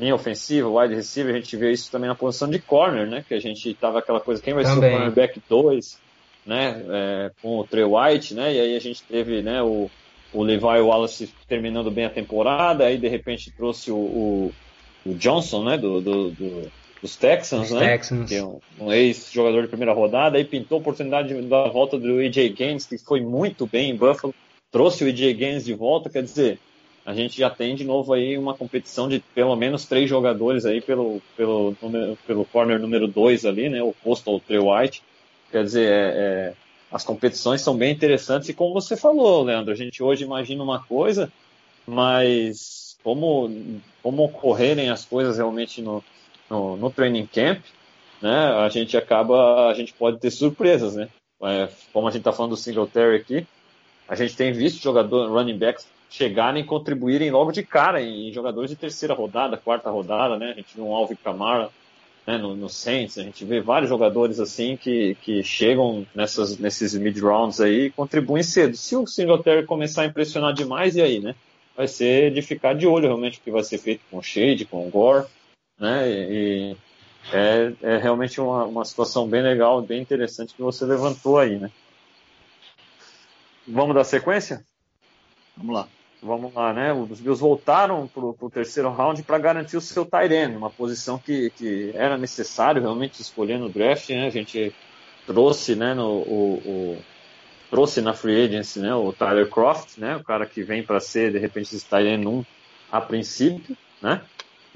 em 0.00 0.12
ofensiva, 0.12 0.68
wide 0.68 0.94
receiver, 0.94 1.34
a 1.34 1.38
gente 1.38 1.56
vê 1.56 1.72
isso 1.72 1.90
também 1.90 2.08
na 2.08 2.14
posição 2.14 2.48
de 2.48 2.58
corner, 2.58 3.06
né? 3.06 3.24
Que 3.26 3.34
a 3.34 3.40
gente 3.40 3.74
tava 3.74 3.98
aquela 3.98 4.20
coisa, 4.20 4.40
quem 4.40 4.54
vai 4.54 4.64
também. 4.64 4.80
ser 4.80 4.86
o 4.86 4.90
cornerback 4.92 5.42
2, 5.48 6.00
né? 6.46 6.82
É, 6.88 7.30
com 7.42 7.58
o 7.58 7.66
Trey 7.66 7.84
White, 7.84 8.32
né? 8.32 8.54
E 8.54 8.60
aí 8.60 8.76
a 8.76 8.80
gente 8.80 9.02
teve, 9.02 9.42
né, 9.42 9.60
o, 9.60 9.90
o 10.32 10.42
Levi 10.42 10.64
Wallace 10.64 11.34
terminando 11.48 11.90
bem 11.90 12.04
a 12.04 12.10
temporada, 12.10 12.84
aí 12.84 12.96
de 12.96 13.08
repente 13.08 13.50
trouxe 13.50 13.90
o, 13.90 13.96
o 13.96 14.54
o 15.06 15.14
Johnson, 15.14 15.64
né, 15.64 15.78
do, 15.78 16.00
do, 16.00 16.30
do 16.30 16.72
dos 17.00 17.16
Texans, 17.16 17.70
né, 17.70 17.96
Texans. 17.96 18.28
que 18.28 18.36
é 18.36 18.44
um, 18.44 18.60
um 18.80 18.92
ex-jogador 18.92 19.62
de 19.62 19.68
primeira 19.68 19.92
rodada, 19.92 20.38
aí 20.38 20.44
pintou 20.44 20.78
a 20.78 20.80
oportunidade 20.80 21.34
da 21.42 21.68
volta 21.68 21.98
do 21.98 22.20
EJ 22.20 22.52
Gaines, 22.54 22.86
que 22.86 22.98
foi 22.98 23.20
muito 23.20 23.66
bem 23.66 23.90
em 23.90 23.96
Buffalo, 23.96 24.34
trouxe 24.70 25.04
o 25.04 25.08
EJ 25.08 25.34
Gaines 25.34 25.64
de 25.64 25.74
volta, 25.74 26.10
quer 26.10 26.22
dizer, 26.22 26.58
a 27.06 27.14
gente 27.14 27.38
já 27.38 27.48
tem 27.48 27.76
de 27.76 27.84
novo 27.84 28.12
aí 28.12 28.36
uma 28.36 28.52
competição 28.52 29.08
de 29.08 29.20
pelo 29.32 29.54
menos 29.54 29.86
três 29.86 30.10
jogadores 30.10 30.66
aí 30.66 30.80
pelo, 30.80 31.22
pelo, 31.36 31.76
pelo 32.26 32.44
corner 32.46 32.80
número 32.80 33.06
dois 33.06 33.46
ali, 33.46 33.68
né? 33.68 33.80
O 33.80 33.92
posto 33.92 34.28
ao 34.28 34.40
Trey 34.40 34.58
White. 34.58 35.04
Quer 35.52 35.62
dizer, 35.62 35.88
é, 35.88 36.08
é, 36.16 36.52
as 36.90 37.04
competições 37.04 37.60
são 37.60 37.76
bem 37.76 37.92
interessantes 37.92 38.48
e 38.48 38.54
como 38.54 38.74
você 38.74 38.96
falou, 38.96 39.44
Leandro, 39.44 39.72
a 39.72 39.76
gente 39.76 40.02
hoje 40.02 40.24
imagina 40.24 40.64
uma 40.64 40.82
coisa, 40.82 41.32
mas 41.86 42.98
como, 43.04 43.80
como 44.02 44.24
ocorrerem 44.24 44.90
as 44.90 45.04
coisas 45.04 45.36
realmente 45.36 45.80
no, 45.80 46.02
no, 46.50 46.76
no 46.76 46.90
training 46.90 47.26
camp, 47.26 47.62
né? 48.20 48.36
A 48.64 48.68
gente 48.68 48.96
acaba, 48.96 49.68
a 49.68 49.74
gente 49.74 49.92
pode 49.92 50.18
ter 50.18 50.30
surpresas, 50.30 50.94
né? 50.94 51.08
É, 51.42 51.68
como 51.92 52.08
a 52.08 52.10
gente 52.10 52.20
está 52.20 52.32
falando 52.32 52.52
do 52.52 52.56
Singletary 52.56 53.16
aqui, 53.16 53.46
a 54.08 54.14
gente 54.14 54.36
tem 54.36 54.52
visto 54.52 54.82
jogadores, 54.82 55.30
running 55.30 55.58
backs 55.58 55.86
chegarem 56.08 56.62
e 56.62 56.66
contribuírem 56.66 57.30
logo 57.30 57.52
de 57.52 57.62
cara 57.62 58.00
em, 58.00 58.28
em, 58.28 58.32
jogadores 58.32 58.70
de 58.70 58.76
terceira 58.76 59.14
rodada, 59.14 59.56
quarta 59.56 59.90
rodada, 59.90 60.38
né? 60.38 60.52
A 60.52 60.54
gente 60.54 60.74
viu 60.74 60.86
um 60.86 60.94
Alvin 60.94 61.16
Kamara 61.16 61.70
né, 62.26 62.38
no, 62.38 62.56
no 62.56 62.68
Saints, 62.68 63.18
a 63.18 63.22
gente 63.22 63.44
vê 63.44 63.60
vários 63.60 63.88
jogadores 63.88 64.40
assim 64.40 64.76
que, 64.76 65.16
que 65.22 65.42
chegam 65.42 66.06
nessas, 66.14 66.58
nesses 66.58 66.94
mid-rounds 66.94 67.60
aí 67.60 67.86
e 67.86 67.90
contribuem 67.90 68.42
cedo. 68.42 68.76
Se 68.76 68.96
o 68.96 69.06
Singletary 69.06 69.66
começar 69.66 70.02
a 70.02 70.06
impressionar 70.06 70.52
demais, 70.52 70.96
e 70.96 71.02
aí, 71.02 71.20
né? 71.20 71.34
Vai 71.76 71.86
ser 71.86 72.32
de 72.32 72.40
ficar 72.40 72.74
de 72.74 72.86
olho 72.86 73.06
realmente 73.06 73.38
o 73.38 73.42
que 73.42 73.50
vai 73.50 73.62
ser 73.62 73.78
feito 73.78 74.00
com 74.10 74.18
o 74.18 74.22
Shade, 74.22 74.64
com 74.64 74.86
o 74.86 74.90
Gore, 74.90 75.26
né? 75.78 76.08
E, 76.08 76.76
é, 77.32 77.72
é 77.82 77.96
realmente 77.96 78.40
uma, 78.40 78.64
uma 78.64 78.84
situação 78.84 79.28
bem 79.28 79.42
legal, 79.42 79.82
bem 79.82 80.00
interessante 80.00 80.54
que 80.54 80.62
você 80.62 80.84
levantou 80.84 81.38
aí, 81.38 81.58
né? 81.58 81.70
Vamos 83.66 83.94
dar 83.94 84.04
sequência? 84.04 84.64
Vamos 85.56 85.74
lá. 85.74 85.88
Vamos 86.22 86.54
lá, 86.54 86.72
né? 86.72 86.92
Os 86.92 87.20
Bills 87.20 87.40
voltaram 87.40 88.06
para 88.06 88.24
o 88.24 88.50
terceiro 88.50 88.90
round 88.90 89.22
para 89.22 89.38
garantir 89.38 89.76
o 89.76 89.80
seu 89.80 90.08
end, 90.30 90.56
uma 90.56 90.70
posição 90.70 91.18
que, 91.18 91.50
que 91.50 91.90
era 91.94 92.16
necessário 92.16 92.80
realmente 92.80 93.20
escolher 93.20 93.58
no 93.58 93.68
draft, 93.68 94.08
né? 94.10 94.26
A 94.26 94.30
gente 94.30 94.74
trouxe, 95.26 95.74
né, 95.74 95.92
no, 95.92 96.18
o, 96.18 96.54
o 96.64 96.98
trouxe 97.70 98.00
na 98.00 98.14
free 98.14 98.44
agency, 98.44 98.78
né, 98.78 98.94
o 98.94 99.12
Tyler 99.12 99.50
Croft, 99.50 99.98
né, 99.98 100.16
o 100.16 100.22
cara 100.22 100.46
que 100.46 100.62
vem 100.62 100.84
para 100.84 101.00
ser 101.00 101.32
de 101.32 101.38
repente 101.38 101.74
esse 101.74 101.96
end 101.96 102.26
1 102.26 102.44
a 102.92 103.00
princípio, 103.00 103.76
né? 104.00 104.22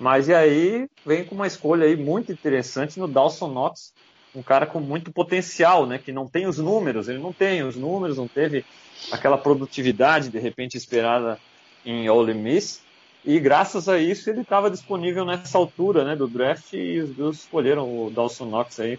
Mas 0.00 0.28
e 0.28 0.34
aí 0.34 0.88
vem 1.04 1.24
com 1.24 1.34
uma 1.34 1.46
escolha 1.46 1.84
aí 1.84 1.94
muito 1.94 2.32
interessante 2.32 2.98
no 2.98 3.06
Dawson 3.06 3.48
Knox, 3.48 3.92
um 4.34 4.42
cara 4.42 4.64
com 4.64 4.80
muito 4.80 5.12
potencial, 5.12 5.84
né? 5.86 5.98
Que 5.98 6.10
não 6.10 6.26
tem 6.26 6.46
os 6.46 6.56
números, 6.56 7.06
ele 7.06 7.18
não 7.18 7.34
tem 7.34 7.62
os 7.62 7.76
números, 7.76 8.16
não 8.16 8.26
teve 8.26 8.64
aquela 9.12 9.36
produtividade 9.36 10.30
de 10.30 10.38
repente 10.38 10.74
esperada 10.74 11.38
em 11.84 12.08
Ole 12.08 12.32
Miss. 12.32 12.82
E 13.22 13.38
graças 13.38 13.90
a 13.90 13.98
isso 13.98 14.30
ele 14.30 14.40
estava 14.40 14.70
disponível 14.70 15.26
nessa 15.26 15.58
altura, 15.58 16.02
né, 16.02 16.16
do 16.16 16.26
draft 16.26 16.72
e 16.72 16.98
os 17.00 17.10
Bills 17.10 17.42
escolheram 17.42 18.06
o 18.06 18.10
Dawson 18.10 18.46
Knox 18.46 18.80
aí 18.80 18.98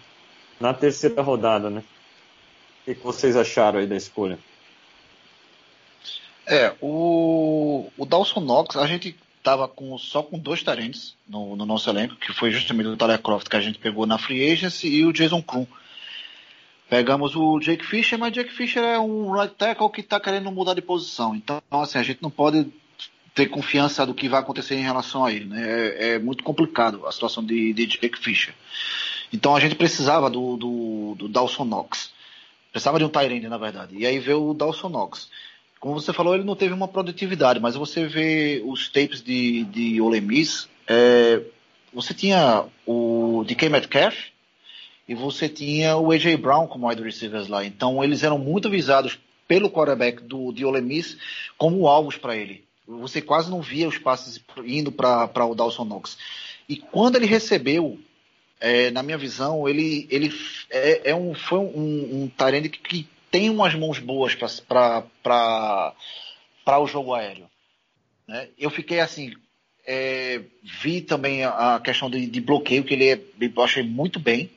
na 0.60 0.72
terceira 0.72 1.20
rodada, 1.20 1.68
né? 1.68 1.82
O 2.86 2.94
que 2.94 3.02
vocês 3.02 3.34
acharam 3.34 3.80
aí 3.80 3.88
da 3.88 3.96
escolha? 3.96 4.38
É, 6.46 6.72
o, 6.80 7.90
o 7.98 8.06
Dawson 8.06 8.40
Knox, 8.40 8.76
a 8.76 8.86
gente 8.86 9.16
estava 9.42 9.66
com, 9.66 9.98
só 9.98 10.22
com 10.22 10.38
dois 10.38 10.62
tarentes 10.62 11.16
no, 11.28 11.56
no, 11.56 11.66
nosso 11.66 11.90
elenco, 11.90 12.14
que 12.14 12.32
foi 12.32 12.52
justamente 12.52 12.86
o 12.86 12.96
Tyler 12.96 13.20
Croft 13.20 13.48
que 13.48 13.56
a 13.56 13.60
gente 13.60 13.78
pegou 13.78 14.06
na 14.06 14.16
Free 14.16 14.52
Agency 14.52 14.86
e 14.88 15.04
o 15.04 15.12
Jason 15.12 15.42
Krum. 15.42 15.66
Pegamos 16.88 17.34
o 17.34 17.58
Jake 17.58 17.84
Fisher, 17.84 18.18
mas 18.18 18.32
Jake 18.32 18.52
Fisher 18.52 18.84
é 18.84 19.00
um 19.00 19.32
right 19.32 19.54
tackle 19.56 19.90
que 19.90 20.00
está 20.00 20.20
querendo 20.20 20.52
mudar 20.52 20.74
de 20.74 20.82
posição. 20.82 21.34
Então, 21.34 21.60
assim, 21.70 21.98
a 21.98 22.02
gente 22.02 22.22
não 22.22 22.30
pode 22.30 22.70
ter 23.34 23.46
confiança 23.46 24.06
do 24.06 24.14
que 24.14 24.28
vai 24.28 24.40
acontecer 24.40 24.76
em 24.76 24.82
relação 24.82 25.24
a 25.24 25.32
ele. 25.32 25.46
Né? 25.46 25.62
É, 25.62 26.08
é 26.10 26.18
muito 26.18 26.44
complicado 26.44 27.06
a 27.06 27.10
situação 27.10 27.44
de, 27.44 27.72
de, 27.72 27.86
Jake 27.86 28.18
Fisher. 28.18 28.54
Então 29.32 29.56
a 29.56 29.60
gente 29.60 29.74
precisava 29.74 30.30
do, 30.30 30.56
do, 30.56 31.14
do 31.18 31.28
Dawson 31.28 31.64
Knox. 31.64 32.12
Precisava 32.70 32.98
de 32.98 33.04
um 33.04 33.08
Tyrande, 33.08 33.48
na 33.48 33.58
verdade. 33.58 33.96
E 33.96 34.06
aí 34.06 34.18
veio 34.18 34.50
o 34.50 34.54
Dawson 34.54 34.88
Knox. 34.88 35.28
Como 35.82 36.00
você 36.00 36.12
falou, 36.12 36.32
ele 36.32 36.44
não 36.44 36.54
teve 36.54 36.72
uma 36.72 36.86
produtividade, 36.86 37.58
mas 37.58 37.74
você 37.74 38.06
vê 38.06 38.62
os 38.64 38.88
tapes 38.88 39.20
de, 39.20 39.64
de 39.64 40.00
Ole 40.00 40.20
Miss, 40.20 40.68
é, 40.86 41.42
você 41.92 42.14
tinha 42.14 42.66
o 42.86 43.42
DK 43.44 43.68
Metcalf 43.68 44.16
e 45.08 45.14
você 45.16 45.48
tinha 45.48 45.96
o 45.96 46.12
AJ 46.12 46.36
Brown 46.36 46.68
como 46.68 46.88
wide 46.88 47.02
receivers 47.02 47.48
lá. 47.48 47.64
Então 47.64 48.04
eles 48.04 48.22
eram 48.22 48.38
muito 48.38 48.70
visados 48.70 49.18
pelo 49.48 49.68
quarterback 49.68 50.22
do, 50.22 50.52
de 50.52 50.64
Ole 50.64 50.80
Miss 50.80 51.18
como 51.58 51.88
alvos 51.88 52.16
para 52.16 52.36
ele. 52.36 52.62
Você 52.86 53.20
quase 53.20 53.50
não 53.50 53.60
via 53.60 53.88
os 53.88 53.98
passes 53.98 54.40
indo 54.64 54.92
para 54.92 55.44
o 55.44 55.54
Dawson 55.56 55.84
Knox. 55.84 56.16
E 56.68 56.76
quando 56.76 57.16
ele 57.16 57.26
recebeu, 57.26 57.98
é, 58.60 58.92
na 58.92 59.02
minha 59.02 59.18
visão, 59.18 59.68
ele, 59.68 60.06
ele 60.08 60.32
é, 60.70 61.10
é 61.10 61.14
um, 61.16 61.34
foi 61.34 61.58
um, 61.58 62.22
um 62.22 62.30
que, 62.68 62.68
que 62.68 63.08
tem 63.32 63.48
umas 63.48 63.74
mãos 63.74 63.98
boas 63.98 64.34
para 64.36 65.94
o 66.78 66.86
jogo 66.86 67.14
aéreo. 67.14 67.48
Né? 68.28 68.48
Eu 68.58 68.68
fiquei 68.68 69.00
assim, 69.00 69.32
é, 69.86 70.42
vi 70.62 71.00
também 71.00 71.42
a 71.42 71.80
questão 71.82 72.10
de, 72.10 72.26
de, 72.26 72.40
bloqueio, 72.42 72.84
que 72.84 72.92
ele 72.92 73.08
é, 73.08 73.20
eu 73.40 73.62
achei 73.62 73.82
muito 73.82 74.20
bem, 74.20 74.50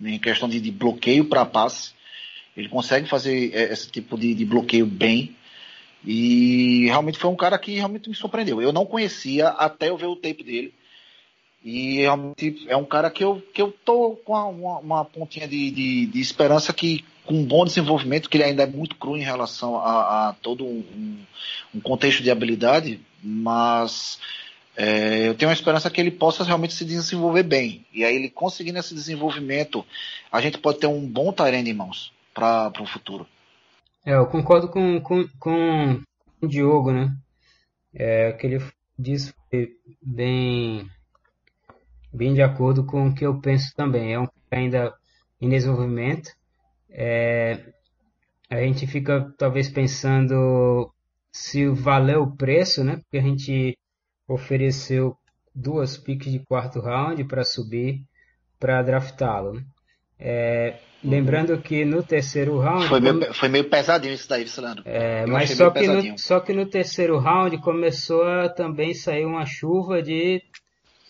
em 0.00 0.18
questão 0.18 0.48
de, 0.48 0.60
de 0.60 0.72
bloqueio 0.72 1.26
para 1.26 1.46
passe. 1.46 1.92
Ele 2.56 2.68
consegue 2.68 3.08
fazer 3.08 3.54
é, 3.54 3.72
esse 3.72 3.88
tipo 3.88 4.18
de, 4.18 4.34
de, 4.34 4.44
bloqueio 4.44 4.84
bem. 4.84 5.36
E 6.04 6.86
realmente 6.86 7.18
foi 7.18 7.30
um 7.30 7.36
cara 7.36 7.56
que 7.56 7.76
realmente 7.76 8.08
me 8.08 8.16
surpreendeu. 8.16 8.60
Eu 8.60 8.72
não 8.72 8.84
conhecia 8.84 9.48
até 9.50 9.90
eu 9.90 9.96
ver 9.96 10.06
o 10.06 10.16
tape 10.16 10.42
dele. 10.42 10.74
E 11.64 12.00
realmente 12.00 12.64
é 12.68 12.76
um 12.76 12.84
cara 12.84 13.10
que 13.10 13.22
eu, 13.22 13.40
que 13.54 13.62
eu 13.62 13.72
tô 13.84 14.16
com 14.24 14.32
uma, 14.32 14.78
uma 14.78 15.04
pontinha 15.04 15.46
de, 15.46 15.70
de, 15.70 16.06
de 16.06 16.20
esperança 16.20 16.72
que 16.72 17.04
com 17.24 17.34
um 17.34 17.44
bom 17.44 17.64
desenvolvimento, 17.64 18.28
que 18.28 18.36
ele 18.36 18.44
ainda 18.44 18.64
é 18.64 18.66
muito 18.66 18.96
cru 18.96 19.16
em 19.16 19.22
relação 19.22 19.76
a, 19.76 20.30
a 20.30 20.32
todo 20.32 20.64
um, 20.64 21.24
um, 21.74 21.80
contexto 21.80 22.22
de 22.22 22.30
habilidade, 22.30 23.00
mas 23.22 24.18
é, 24.76 25.28
eu 25.28 25.34
tenho 25.34 25.50
a 25.50 25.54
esperança 25.54 25.88
que 25.88 26.00
ele 26.00 26.10
possa 26.10 26.42
realmente 26.42 26.74
se 26.74 26.84
desenvolver 26.84 27.44
bem. 27.44 27.86
E 27.92 28.04
aí 28.04 28.16
ele 28.16 28.28
conseguindo 28.28 28.78
esse 28.78 28.94
desenvolvimento, 28.94 29.86
a 30.30 30.40
gente 30.40 30.58
pode 30.58 30.78
ter 30.78 30.88
um 30.88 31.06
bom 31.06 31.32
Tyrande 31.32 31.70
em 31.70 31.74
mãos 31.74 32.12
para 32.34 32.72
o 32.80 32.86
futuro. 32.86 33.26
É, 34.04 34.14
eu 34.14 34.26
concordo 34.26 34.68
com, 34.68 35.00
com, 35.00 35.28
com 35.38 36.02
o 36.40 36.48
Diogo, 36.48 36.90
né? 36.90 37.14
É, 37.94 38.30
o 38.30 38.36
que 38.36 38.46
ele 38.46 38.64
disse 38.98 39.32
foi 39.48 39.70
bem, 40.02 40.90
bem 42.12 42.34
de 42.34 42.42
acordo 42.42 42.84
com 42.84 43.08
o 43.08 43.14
que 43.14 43.24
eu 43.24 43.40
penso 43.40 43.74
também. 43.74 44.12
É 44.12 44.20
um 44.20 44.26
ainda 44.50 44.92
em 45.40 45.48
desenvolvimento, 45.48 46.30
é, 46.88 47.58
a 48.50 48.60
gente 48.60 48.86
fica 48.86 49.32
talvez 49.38 49.68
pensando 49.68 50.92
se 51.32 51.66
valeu 51.68 52.22
o 52.22 52.36
preço, 52.36 52.84
né? 52.84 52.96
Porque 52.98 53.18
a 53.18 53.22
gente 53.22 53.76
ofereceu 54.28 55.16
duas 55.54 55.96
piques 55.96 56.30
de 56.30 56.38
quarto 56.38 56.80
round 56.80 57.24
para 57.24 57.44
subir 57.44 58.02
para 58.60 58.82
draftá-lo. 58.82 59.54
Né? 59.54 59.62
É, 60.18 60.78
lembrando 61.02 61.58
que 61.60 61.84
no 61.84 62.02
terceiro 62.02 62.58
round. 62.58 62.86
Foi 62.86 63.00
meio, 63.00 63.34
foi 63.34 63.48
meio 63.48 63.68
pesadinho 63.68 64.14
isso 64.14 64.28
daí, 64.28 64.46
Leandro. 64.58 64.82
É, 64.86 65.26
mas 65.26 65.50
só 65.50 65.70
que, 65.70 65.86
no, 65.86 66.18
só 66.18 66.40
que 66.40 66.52
no 66.52 66.66
terceiro 66.66 67.18
round 67.18 67.58
começou 67.58 68.22
a 68.22 68.48
também 68.48 68.94
sair 68.94 69.24
uma 69.24 69.46
chuva 69.46 70.02
de 70.02 70.42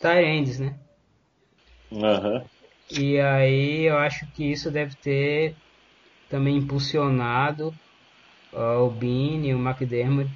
Tyrands, 0.00 0.60
né? 0.60 0.78
Uhum. 1.92 2.44
E 2.90 3.18
aí 3.20 3.82
eu 3.82 3.98
acho 3.98 4.26
que 4.32 4.50
isso 4.50 4.70
deve 4.70 4.94
ter 4.96 5.54
também 6.28 6.56
impulsionado 6.56 7.68
uh, 8.52 8.82
o 8.82 8.90
Bean 8.90 9.44
e 9.44 9.54
o 9.54 9.58
McDermott 9.58 10.30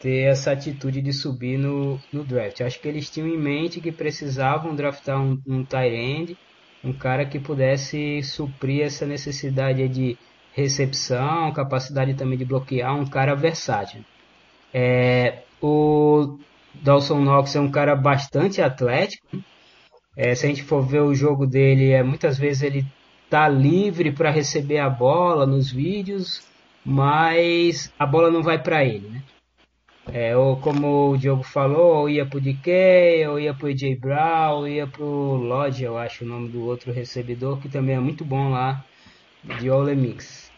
ter 0.00 0.30
essa 0.30 0.52
atitude 0.52 1.00
de 1.00 1.12
subir 1.12 1.56
no, 1.56 1.98
no 2.12 2.24
draft. 2.24 2.60
Acho 2.60 2.80
que 2.80 2.88
eles 2.88 3.08
tinham 3.08 3.28
em 3.28 3.38
mente 3.38 3.80
que 3.80 3.92
precisavam 3.92 4.74
draftar 4.74 5.20
um, 5.20 5.40
um 5.46 5.64
tight 5.64 5.94
end, 5.94 6.36
um 6.82 6.92
cara 6.92 7.24
que 7.24 7.38
pudesse 7.38 8.22
suprir 8.22 8.82
essa 8.82 9.06
necessidade 9.06 9.88
de 9.88 10.16
recepção, 10.52 11.52
capacidade 11.52 12.14
também 12.14 12.36
de 12.36 12.44
bloquear, 12.44 12.94
um 12.94 13.06
cara 13.06 13.34
versátil. 13.34 14.02
É, 14.72 15.44
o 15.62 16.38
Dawson 16.82 17.20
Knox 17.20 17.56
é 17.56 17.60
um 17.60 17.70
cara 17.70 17.96
bastante 17.96 18.60
atlético. 18.60 19.38
É, 20.16 20.34
se 20.34 20.46
a 20.46 20.48
gente 20.48 20.62
for 20.62 20.82
ver 20.82 21.00
o 21.00 21.14
jogo 21.14 21.46
dele, 21.46 21.90
é, 21.90 22.02
muitas 22.02 22.38
vezes 22.38 22.62
ele 22.62 22.84
tá 23.28 23.48
livre 23.48 24.12
para 24.12 24.30
receber 24.30 24.78
a 24.78 24.88
bola 24.88 25.46
nos 25.46 25.70
vídeos, 25.70 26.42
mas 26.84 27.92
a 27.98 28.06
bola 28.06 28.30
não 28.30 28.42
vai 28.42 28.62
para 28.62 28.84
ele, 28.84 29.08
né? 29.08 29.22
É, 30.12 30.36
ou 30.36 30.58
como 30.58 31.12
o 31.12 31.16
Diogo 31.16 31.42
falou, 31.42 31.96
ou 31.96 32.10
ia 32.10 32.26
pro 32.26 32.40
DK, 32.40 33.26
ou 33.28 33.40
ia 33.40 33.54
pro 33.54 33.68
AJ 33.68 33.98
Brown, 33.98 34.58
ou 34.58 34.68
ia 34.68 34.86
pro 34.86 35.04
Lodge, 35.04 35.82
eu 35.82 35.96
acho 35.96 36.24
o 36.24 36.28
nome 36.28 36.50
do 36.50 36.62
outro 36.64 36.92
recebedor, 36.92 37.58
que 37.58 37.70
também 37.70 37.96
é 37.96 38.00
muito 38.00 38.24
bom 38.24 38.50
lá, 38.50 38.84
de 39.58 39.70
Ole 39.70 39.96
Mix. 39.96 40.52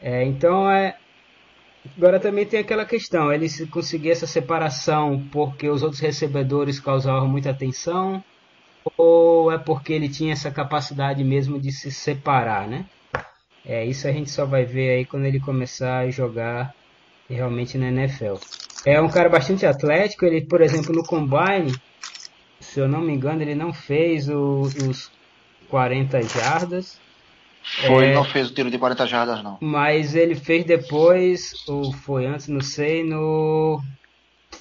É, 0.00 0.24
então 0.24 0.68
é, 0.68 0.96
Agora 1.96 2.18
também 2.18 2.46
tem 2.46 2.60
aquela 2.60 2.84
questão, 2.84 3.32
ele 3.32 3.48
se 3.48 3.66
conseguir 3.66 4.10
essa 4.10 4.26
separação 4.26 5.28
porque 5.30 5.68
os 5.68 5.82
outros 5.82 6.00
recebedores 6.00 6.80
causavam 6.80 7.28
muita 7.28 7.50
atenção 7.50 8.22
ou 8.96 9.50
é 9.50 9.58
porque 9.58 9.92
ele 9.92 10.08
tinha 10.08 10.32
essa 10.32 10.50
capacidade 10.50 11.22
mesmo 11.24 11.60
de 11.60 11.72
se 11.72 11.90
separar, 11.90 12.68
né? 12.68 12.86
É, 13.64 13.84
isso 13.84 14.06
a 14.06 14.12
gente 14.12 14.30
só 14.30 14.46
vai 14.46 14.64
ver 14.64 14.90
aí 14.90 15.04
quando 15.04 15.24
ele 15.24 15.40
começar 15.40 15.98
a 15.98 16.10
jogar 16.10 16.72
realmente 17.28 17.76
na 17.76 17.88
NFL. 17.88 18.34
É 18.84 19.00
um 19.00 19.08
cara 19.08 19.28
bastante 19.28 19.66
atlético, 19.66 20.24
ele, 20.24 20.46
por 20.46 20.60
exemplo, 20.60 20.94
no 20.94 21.02
Combine, 21.02 21.72
se 22.60 22.78
eu 22.78 22.88
não 22.88 23.00
me 23.00 23.12
engano, 23.12 23.42
ele 23.42 23.54
não 23.54 23.72
fez 23.72 24.28
o, 24.28 24.60
os 24.60 25.10
40 25.68 26.22
jardas. 26.22 27.00
Foi, 27.66 28.06
é, 28.06 28.14
não 28.14 28.24
fez 28.24 28.48
o 28.48 28.54
tiro 28.54 28.70
de 28.70 28.78
40 28.78 29.06
jardas, 29.06 29.42
não. 29.42 29.58
Mas 29.60 30.14
ele 30.14 30.36
fez 30.36 30.64
depois, 30.64 31.52
ou 31.66 31.92
foi 31.92 32.24
antes, 32.24 32.46
não 32.46 32.60
sei, 32.60 33.02
no, 33.02 33.82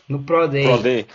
no 0.09 0.23
Pro 0.23 0.47
Day. 0.47 0.63
Pro 0.63 0.81
Day. 0.81 1.05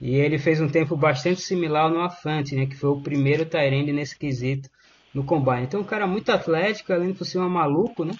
E 0.00 0.14
ele 0.14 0.38
fez 0.38 0.60
um 0.60 0.68
tempo 0.68 0.96
bastante 0.96 1.40
similar 1.40 1.90
no 1.90 2.00
Afante, 2.00 2.54
né? 2.54 2.66
Que 2.66 2.76
foi 2.76 2.90
o 2.90 3.00
primeiro 3.00 3.44
Tyrande 3.44 3.92
nesse 3.92 4.16
quesito 4.16 4.70
no 5.12 5.24
Combine. 5.24 5.62
Então, 5.62 5.80
um 5.80 5.84
cara 5.84 6.06
muito 6.06 6.30
atlético, 6.30 6.92
além 6.92 7.08
de 7.08 7.18
por 7.18 7.24
cima 7.24 7.48
maluco, 7.48 8.04
né? 8.04 8.12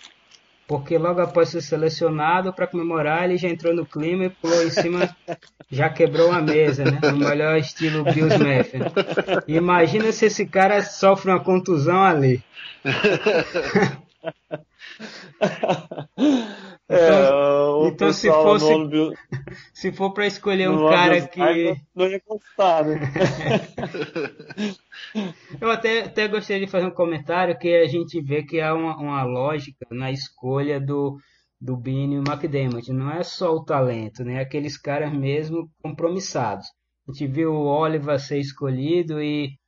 Porque 0.66 0.98
logo 0.98 1.20
após 1.20 1.50
ser 1.50 1.60
selecionado 1.60 2.52
para 2.52 2.66
comemorar, 2.66 3.22
ele 3.24 3.36
já 3.36 3.48
entrou 3.48 3.72
no 3.74 3.86
clima 3.86 4.24
e 4.24 4.30
pulou 4.30 4.64
em 4.64 4.70
cima, 4.70 5.14
já 5.70 5.88
quebrou 5.88 6.32
a 6.32 6.42
mesa, 6.42 6.84
né? 6.84 6.98
No 7.02 7.18
melhor 7.18 7.56
estilo 7.56 8.02
Bill 8.02 8.26
Smith. 8.28 8.72
Imagina 9.46 10.10
se 10.10 10.26
esse 10.26 10.44
cara 10.44 10.82
sofre 10.82 11.30
uma 11.30 11.38
contusão 11.38 12.02
ali. 12.02 12.42
É, 16.88 17.08
então, 17.08 17.88
então 17.88 18.12
se 18.12 18.30
fosse 18.30 18.66
se 19.74 19.90
for 19.90 20.12
para 20.12 20.26
escolher 20.26 20.70
um 20.70 20.88
cara 20.88 21.26
que 21.26 21.40
não 21.94 22.06
ia 22.06 22.22
gostar, 22.24 22.84
né? 22.84 23.00
Eu 25.60 25.70
até, 25.70 26.04
até 26.04 26.28
gostaria 26.28 26.64
de 26.64 26.70
fazer 26.70 26.86
um 26.86 26.94
comentário 26.94 27.58
que 27.58 27.74
a 27.74 27.88
gente 27.88 28.22
vê 28.22 28.44
que 28.44 28.60
há 28.60 28.72
uma, 28.72 28.96
uma 28.96 29.24
lógica 29.24 29.84
na 29.90 30.12
escolha 30.12 30.80
do 30.80 31.18
do 31.60 31.76
Bini 31.76 32.16
e 32.16 32.18
o 32.18 32.24
McDermott. 32.24 32.92
Não 32.92 33.10
é 33.10 33.22
só 33.22 33.52
o 33.52 33.64
talento, 33.64 34.24
né? 34.24 34.40
Aqueles 34.40 34.78
caras 34.78 35.12
mesmo 35.12 35.68
compromissados. 35.82 36.66
A 37.08 37.12
gente 37.12 37.26
viu 37.26 37.52
o 37.52 37.66
Oliver 37.66 38.18
ser 38.20 38.38
escolhido 38.38 39.20
e 39.20 39.58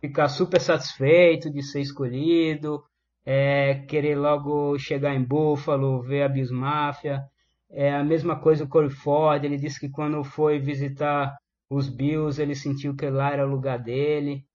ficar 0.00 0.28
super 0.28 0.60
satisfeito 0.60 1.50
de 1.50 1.62
ser 1.62 1.80
escolhido 1.80 2.82
é, 3.30 3.74
querer 3.86 4.14
logo 4.14 4.78
chegar 4.78 5.14
em 5.14 5.22
Buffalo, 5.22 6.00
ver 6.00 6.22
a 6.22 6.28
Bills 6.30 6.50
Mafia. 6.50 7.22
É 7.70 7.94
a 7.94 8.02
mesma 8.02 8.40
coisa 8.40 8.64
o 8.64 8.68
Corey 8.68 8.88
Ford, 8.88 9.44
ele 9.44 9.58
disse 9.58 9.78
que 9.78 9.90
quando 9.90 10.24
foi 10.24 10.58
visitar 10.58 11.36
os 11.68 11.90
Bills, 11.90 12.40
ele 12.40 12.54
sentiu 12.54 12.96
que 12.96 13.10
lá 13.10 13.30
era 13.30 13.46
o 13.46 13.50
lugar 13.50 13.78
dele. 13.78 14.46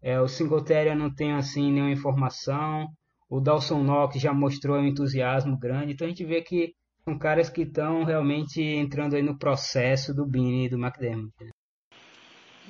É, 0.00 0.20
o 0.20 0.28
Singletary 0.28 0.94
não 0.94 1.12
tem 1.12 1.32
assim 1.32 1.72
nenhuma 1.72 1.90
informação. 1.90 2.86
O 3.28 3.40
Dawson 3.40 3.82
Knox 3.82 4.20
já 4.20 4.32
mostrou 4.32 4.78
um 4.78 4.86
entusiasmo 4.86 5.58
grande. 5.58 5.94
Então 5.94 6.06
a 6.06 6.10
gente 6.10 6.24
vê 6.24 6.40
que 6.40 6.72
são 7.04 7.18
caras 7.18 7.50
que 7.50 7.62
estão 7.62 8.04
realmente 8.04 8.62
entrando 8.62 9.16
aí 9.16 9.22
no 9.22 9.36
processo 9.36 10.14
do 10.14 10.24
Bini 10.24 10.66
e 10.66 10.68
do 10.68 10.78
McDermott. 10.78 11.32
Né? 11.40 11.50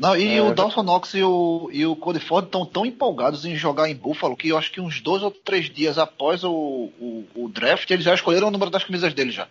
Não, 0.01 0.16
e 0.16 0.38
é, 0.38 0.40
o 0.40 0.55
Dawson 0.55 0.82
Knox 0.82 1.12
e 1.12 1.22
o, 1.22 1.68
e 1.70 1.84
o 1.84 1.94
Cody 1.94 2.20
Ford 2.20 2.46
estão 2.46 2.64
tão 2.64 2.86
empolgados 2.86 3.44
em 3.44 3.55
jogar 3.55 3.90
em 3.90 3.94
Buffalo 3.94 4.34
que 4.34 4.48
eu 4.48 4.57
acho 4.57 4.72
que 4.72 4.80
uns 4.80 5.03
dois 5.03 5.22
ou 5.22 5.30
três 5.30 5.68
dias 5.68 5.98
após 5.98 6.42
o, 6.42 6.51
o, 6.51 7.26
o 7.34 7.48
draft, 7.51 7.90
eles 7.90 8.07
já 8.07 8.14
escolheram 8.14 8.48
o 8.48 8.51
número 8.51 8.70
das 8.70 8.82
camisas 8.82 9.12
dele 9.12 9.30
já. 9.30 9.46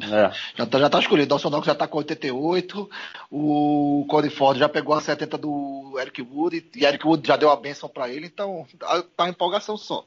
É. 0.00 0.30
Já, 0.56 0.66
tá, 0.66 0.78
já 0.78 0.88
tá 0.88 1.00
escolhido. 1.00 1.28
Dawson 1.28 1.50
Knox 1.50 1.66
já 1.66 1.74
tá 1.74 1.88
com 1.88 1.98
88, 1.98 2.88
o 3.28 4.06
Cody 4.08 4.30
Ford 4.30 4.56
já 4.56 4.68
pegou 4.68 4.94
a 4.94 5.00
70 5.00 5.36
do 5.36 5.96
Eric 5.98 6.22
Wood 6.22 6.64
e 6.76 6.84
Eric 6.84 7.04
Wood 7.04 7.26
já 7.26 7.36
deu 7.36 7.50
a 7.50 7.56
benção 7.56 7.88
para 7.88 8.08
ele, 8.08 8.26
então 8.26 8.64
tá, 8.78 9.02
tá 9.16 9.28
empolgação 9.28 9.76
só. 9.76 10.04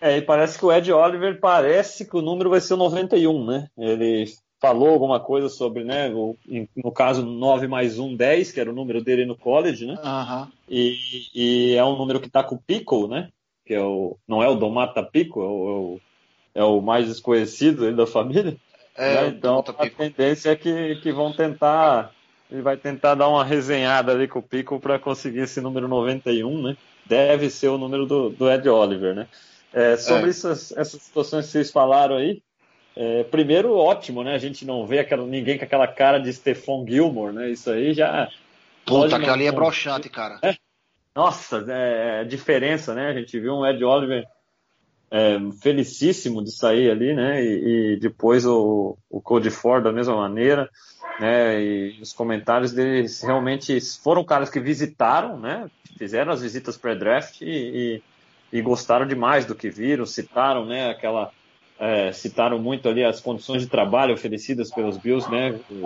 É, 0.00 0.16
e 0.16 0.22
parece 0.22 0.58
que 0.58 0.64
o 0.64 0.72
Ed 0.72 0.90
Oliver 0.90 1.38
parece 1.38 2.06
que 2.08 2.16
o 2.16 2.22
número 2.22 2.48
vai 2.48 2.62
ser 2.62 2.72
o 2.72 2.78
91, 2.78 3.44
né? 3.44 3.68
Ele 3.76 4.24
falou 4.60 4.90
alguma 4.90 5.18
coisa 5.18 5.48
sobre, 5.48 5.82
né, 5.84 6.10
o, 6.10 6.36
no 6.76 6.92
caso 6.92 7.24
9 7.24 7.66
mais 7.66 7.98
1, 7.98 8.14
10, 8.14 8.52
que 8.52 8.60
era 8.60 8.70
o 8.70 8.74
número 8.74 9.02
dele 9.02 9.24
no 9.24 9.34
college, 9.34 9.86
né? 9.86 9.98
Uhum. 10.04 10.46
E, 10.68 10.96
e, 11.34 11.74
é 11.74 11.84
um 11.84 11.96
número 11.96 12.20
que 12.20 12.26
está 12.26 12.44
com 12.44 12.56
o 12.56 12.60
Pico, 12.60 13.08
né? 13.08 13.30
Que 13.64 13.74
é 13.74 13.80
o, 13.80 14.18
não 14.28 14.42
é 14.42 14.48
o 14.48 14.54
Domata 14.54 15.02
Pico, 15.02 15.40
é 15.40 15.46
o, 15.46 16.00
é 16.54 16.64
o 16.64 16.80
mais 16.82 17.06
desconhecido 17.06 17.90
da 17.96 18.06
família. 18.06 18.56
É, 18.94 19.22
né? 19.22 19.28
Então 19.28 19.64
a 19.66 19.88
tendência 19.88 20.50
é 20.50 20.56
que, 20.56 20.96
que 20.96 21.10
vão 21.10 21.32
tentar, 21.32 22.12
ele 22.50 22.60
vai 22.60 22.76
tentar 22.76 23.14
dar 23.14 23.28
uma 23.28 23.44
resenhada 23.44 24.12
ali 24.12 24.28
com 24.28 24.40
o 24.40 24.42
Pico 24.42 24.78
para 24.78 24.98
conseguir 24.98 25.40
esse 25.40 25.60
número 25.62 25.88
91, 25.88 26.62
né? 26.62 26.76
Deve 27.06 27.48
ser 27.48 27.68
o 27.68 27.78
número 27.78 28.04
do, 28.04 28.28
do 28.28 28.50
Ed 28.50 28.68
Oliver, 28.68 29.14
né? 29.14 29.26
É, 29.72 29.96
sobre 29.96 30.26
é. 30.26 30.28
Essas, 30.30 30.72
essas 30.72 31.00
situações 31.00 31.46
que 31.46 31.52
vocês 31.52 31.70
falaram 31.70 32.16
aí, 32.16 32.42
é, 32.96 33.24
primeiro, 33.24 33.76
ótimo, 33.76 34.24
né? 34.24 34.34
A 34.34 34.38
gente 34.38 34.64
não 34.64 34.86
vê 34.86 34.98
aquela, 34.98 35.24
ninguém 35.24 35.56
com 35.56 35.64
aquela 35.64 35.86
cara 35.86 36.18
de 36.18 36.32
Stephon 36.32 36.84
Gilmore, 36.86 37.32
né? 37.32 37.50
Isso 37.50 37.70
aí 37.70 37.94
já. 37.94 38.28
Puta, 38.84 39.16
aquela 39.16 39.34
ali 39.34 39.46
é 39.46 39.52
broxante, 39.52 40.08
cara. 40.08 40.38
É. 40.42 40.54
Nossa, 41.14 41.64
é, 41.68 42.22
é 42.22 42.24
diferença, 42.24 42.94
né? 42.94 43.08
A 43.08 43.14
gente 43.14 43.38
viu 43.38 43.54
um 43.54 43.66
Ed 43.66 43.82
Oliver 43.84 44.26
é, 45.10 45.38
felicíssimo 45.60 46.42
de 46.42 46.52
sair 46.52 46.90
ali, 46.90 47.14
né? 47.14 47.42
E, 47.42 47.94
e, 47.94 48.00
depois 48.00 48.46
o, 48.46 48.96
o 49.08 49.20
Cody 49.20 49.50
Ford 49.50 49.82
da 49.82 49.92
mesma 49.92 50.16
maneira, 50.16 50.70
né? 51.18 51.60
E 51.60 51.98
os 52.00 52.12
comentários 52.12 52.72
deles 52.72 53.20
realmente 53.22 53.80
foram 54.02 54.24
caras 54.24 54.48
que 54.48 54.60
visitaram, 54.60 55.38
né? 55.38 55.68
Fizeram 55.98 56.32
as 56.32 56.40
visitas 56.40 56.76
pré-draft 56.76 57.40
e, 57.40 58.02
e, 58.52 58.58
e, 58.58 58.62
gostaram 58.62 59.06
demais 59.06 59.44
do 59.44 59.54
que 59.54 59.68
viram, 59.68 60.06
citaram, 60.06 60.64
né? 60.64 60.90
Aquela 60.90 61.32
é, 61.80 62.12
citaram 62.12 62.58
muito 62.58 62.86
ali 62.90 63.02
as 63.02 63.20
condições 63.20 63.62
de 63.62 63.68
trabalho 63.68 64.12
oferecidas 64.12 64.70
pelos 64.70 64.98
Bills, 64.98 65.28
né, 65.30 65.58
que 65.66 65.80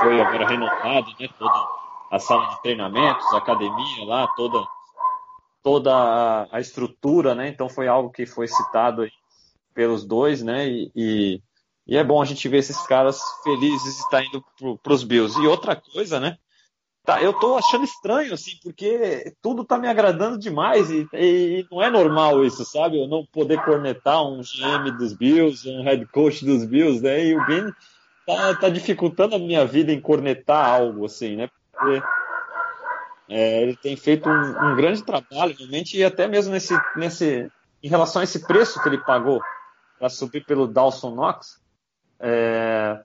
foi 0.00 0.20
agora 0.20 0.48
renovado, 0.48 1.06
né, 1.20 1.28
toda 1.38 1.68
a 2.10 2.18
sala 2.18 2.46
de 2.46 2.60
treinamentos, 2.62 3.24
a 3.32 3.38
academia 3.38 4.04
lá, 4.04 4.26
toda 4.36 4.66
toda 5.62 6.48
a, 6.50 6.58
estrutura, 6.58 7.34
né, 7.34 7.48
então 7.48 7.68
foi 7.68 7.86
algo 7.86 8.10
que 8.10 8.26
foi 8.26 8.48
citado 8.48 9.06
pelos 9.72 10.04
dois, 10.04 10.42
né, 10.42 10.66
e, 10.66 10.90
e, 10.96 11.42
e 11.86 11.96
é 11.96 12.02
bom 12.02 12.20
a 12.20 12.24
gente 12.24 12.48
ver 12.48 12.58
esses 12.58 12.84
caras 12.86 13.20
felizes 13.44 14.00
estar 14.00 14.24
indo 14.24 14.42
para 14.82 14.92
os 14.92 15.04
Bills. 15.04 15.38
E 15.38 15.46
outra 15.46 15.76
coisa, 15.76 16.18
né, 16.18 16.38
Tá, 17.04 17.22
eu 17.22 17.32
tô 17.32 17.56
achando 17.56 17.84
estranho, 17.84 18.34
assim, 18.34 18.52
porque 18.62 19.32
tudo 19.40 19.64
tá 19.64 19.78
me 19.78 19.88
agradando 19.88 20.38
demais 20.38 20.90
e, 20.90 21.08
e, 21.14 21.66
não 21.70 21.82
é 21.82 21.88
normal 21.88 22.44
isso, 22.44 22.64
sabe? 22.64 23.00
Eu 23.00 23.08
não 23.08 23.24
poder 23.24 23.62
cornetar 23.64 24.22
um 24.22 24.42
GM 24.42 24.90
dos 24.98 25.14
Bills, 25.14 25.68
um 25.68 25.82
head 25.82 26.04
coach 26.06 26.44
dos 26.44 26.64
Bills, 26.64 27.02
né? 27.02 27.24
E 27.24 27.36
o 27.36 27.46
Ben 27.46 27.72
tá, 28.26 28.54
tá 28.54 28.68
dificultando 28.68 29.34
a 29.34 29.38
minha 29.38 29.64
vida 29.64 29.90
em 29.90 30.00
cornetar 30.00 30.64
algo, 30.68 31.06
assim, 31.06 31.36
né? 31.36 31.48
Porque 31.72 32.02
é, 33.30 33.62
ele 33.62 33.76
tem 33.76 33.96
feito 33.96 34.28
um, 34.28 34.72
um, 34.72 34.76
grande 34.76 35.02
trabalho, 35.02 35.54
realmente, 35.56 35.96
e 35.96 36.04
até 36.04 36.28
mesmo 36.28 36.52
nesse, 36.52 36.78
nesse, 36.96 37.50
em 37.82 37.88
relação 37.88 38.20
a 38.20 38.24
esse 38.24 38.46
preço 38.46 38.82
que 38.82 38.88
ele 38.88 38.98
pagou 38.98 39.40
para 39.98 40.10
subir 40.10 40.44
pelo 40.44 40.66
Dawson 40.66 41.14
Knox, 41.14 41.60
é, 42.18 43.00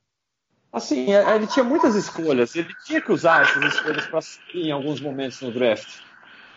assim, 0.75 1.13
é, 1.13 1.35
ele 1.35 1.47
tinha 1.47 1.63
muitas 1.63 1.95
escolhas, 1.95 2.53
ele 2.53 2.67
tinha 2.85 2.99
que 2.99 3.09
usar 3.09 3.43
essas 3.43 3.73
escolhas 3.73 4.05
para 4.07 4.19
em 4.53 4.71
alguns 4.71 4.99
momentos 4.99 5.39
no 5.39 5.49
draft, 5.49 5.87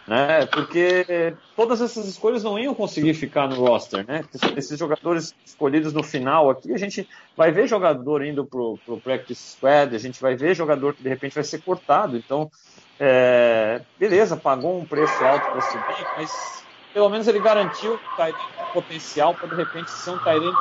né? 0.08 0.44
Porque 0.46 1.36
todas 1.54 1.80
essas 1.80 2.04
escolhas 2.06 2.42
não 2.42 2.58
iam 2.58 2.74
conseguir 2.74 3.14
ficar 3.14 3.46
no 3.48 3.54
roster, 3.54 4.04
né? 4.08 4.24
Esses 4.56 4.76
jogadores 4.76 5.32
escolhidos 5.46 5.92
no 5.92 6.02
final 6.02 6.50
aqui, 6.50 6.74
a 6.74 6.76
gente 6.76 7.08
vai 7.36 7.52
ver 7.52 7.68
jogador 7.68 8.24
indo 8.24 8.44
pro, 8.44 8.76
pro 8.84 9.00
practice 9.00 9.52
squad, 9.52 9.94
a 9.94 9.98
gente 10.00 10.20
vai 10.20 10.34
ver 10.34 10.52
jogador 10.52 10.94
que 10.94 11.02
de 11.02 11.08
repente 11.08 11.36
vai 11.36 11.44
ser 11.44 11.62
cortado, 11.62 12.16
então, 12.16 12.50
é, 12.98 13.82
beleza, 14.00 14.36
pagou 14.36 14.80
um 14.80 14.84
preço 14.84 15.24
alto 15.24 15.48
para 15.52 15.60
subir, 15.60 16.06
mas 16.16 16.64
pelo 16.92 17.08
menos 17.08 17.28
ele 17.28 17.38
garantiu 17.38 17.94
o 17.94 18.72
potencial 18.72 19.32
para 19.32 19.46
de 19.46 19.54
repente 19.54 19.92
ser 19.92 20.10
um 20.10 20.18
Tyrant, 20.18 20.56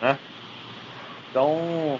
né? 0.00 0.16
Então, 1.32 1.98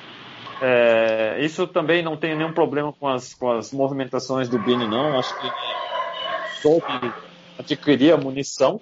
é, 0.61 1.39
isso 1.41 1.67
também 1.67 2.03
não 2.03 2.19
tem 2.19 2.37
nenhum 2.37 2.53
problema 2.53 2.93
com 2.93 3.09
as, 3.09 3.33
com 3.33 3.51
as 3.51 3.73
movimentações 3.73 4.47
do 4.47 4.59
Bini, 4.59 4.87
não. 4.87 5.19
Acho 5.19 5.35
que 5.41 6.61
soube 6.61 7.15
adquirir 7.59 8.13
a 8.13 8.19
munição 8.19 8.79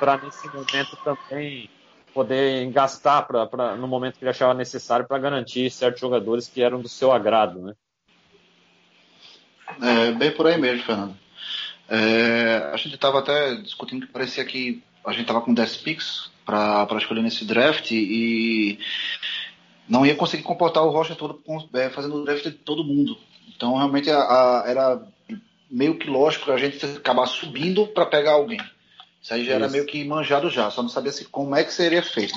para, 0.00 0.16
nesse 0.16 0.48
momento, 0.48 0.96
também 1.04 1.68
poder 2.14 2.70
gastar 2.70 3.22
pra, 3.22 3.46
pra, 3.46 3.76
no 3.76 3.86
momento 3.86 4.18
que 4.18 4.24
ele 4.24 4.30
achava 4.30 4.54
necessário 4.54 5.06
para 5.06 5.18
garantir 5.18 5.70
certos 5.70 6.00
jogadores 6.00 6.48
que 6.48 6.62
eram 6.62 6.80
do 6.80 6.88
seu 6.88 7.12
agrado. 7.12 7.60
Né? 7.60 7.74
É, 9.82 10.12
bem 10.12 10.30
por 10.32 10.46
aí 10.46 10.58
mesmo, 10.58 10.82
Fernando. 10.82 11.14
É, 11.90 12.70
a 12.72 12.76
gente 12.78 12.94
estava 12.94 13.18
até 13.18 13.54
discutindo 13.56 14.06
que 14.06 14.12
parecia 14.12 14.44
que 14.46 14.82
a 15.04 15.12
gente 15.12 15.26
tava 15.26 15.42
com 15.42 15.52
10 15.52 15.76
picks 15.76 16.30
para 16.48 16.96
escolher 16.96 17.22
nesse 17.22 17.44
draft 17.44 17.90
e 17.90 18.78
não 19.88 20.04
ia 20.04 20.14
conseguir 20.14 20.42
comportar 20.42 20.84
o 20.84 20.90
roster 20.90 21.16
todo 21.16 21.40
é, 21.74 21.88
fazendo 21.90 22.16
o 22.16 22.24
draft 22.24 22.44
de 22.44 22.52
todo 22.52 22.84
mundo. 22.84 23.16
Então 23.56 23.76
realmente 23.76 24.10
a, 24.10 24.18
a, 24.18 24.64
era 24.66 25.02
meio 25.70 25.98
que 25.98 26.08
lógico 26.08 26.50
a 26.50 26.56
gente 26.56 26.84
acabar 26.84 27.26
subindo 27.26 27.86
para 27.86 28.06
pegar 28.06 28.32
alguém. 28.32 28.60
Isso 29.20 29.34
aí 29.34 29.44
já 29.44 29.52
Isso. 29.52 29.64
era 29.64 29.68
meio 29.68 29.86
que 29.86 30.04
manjado 30.04 30.48
já, 30.48 30.70
só 30.70 30.82
não 30.82 30.88
sabia 30.88 31.12
se, 31.12 31.24
como 31.24 31.54
é 31.54 31.64
que 31.64 31.72
seria 31.72 32.02
feito. 32.02 32.34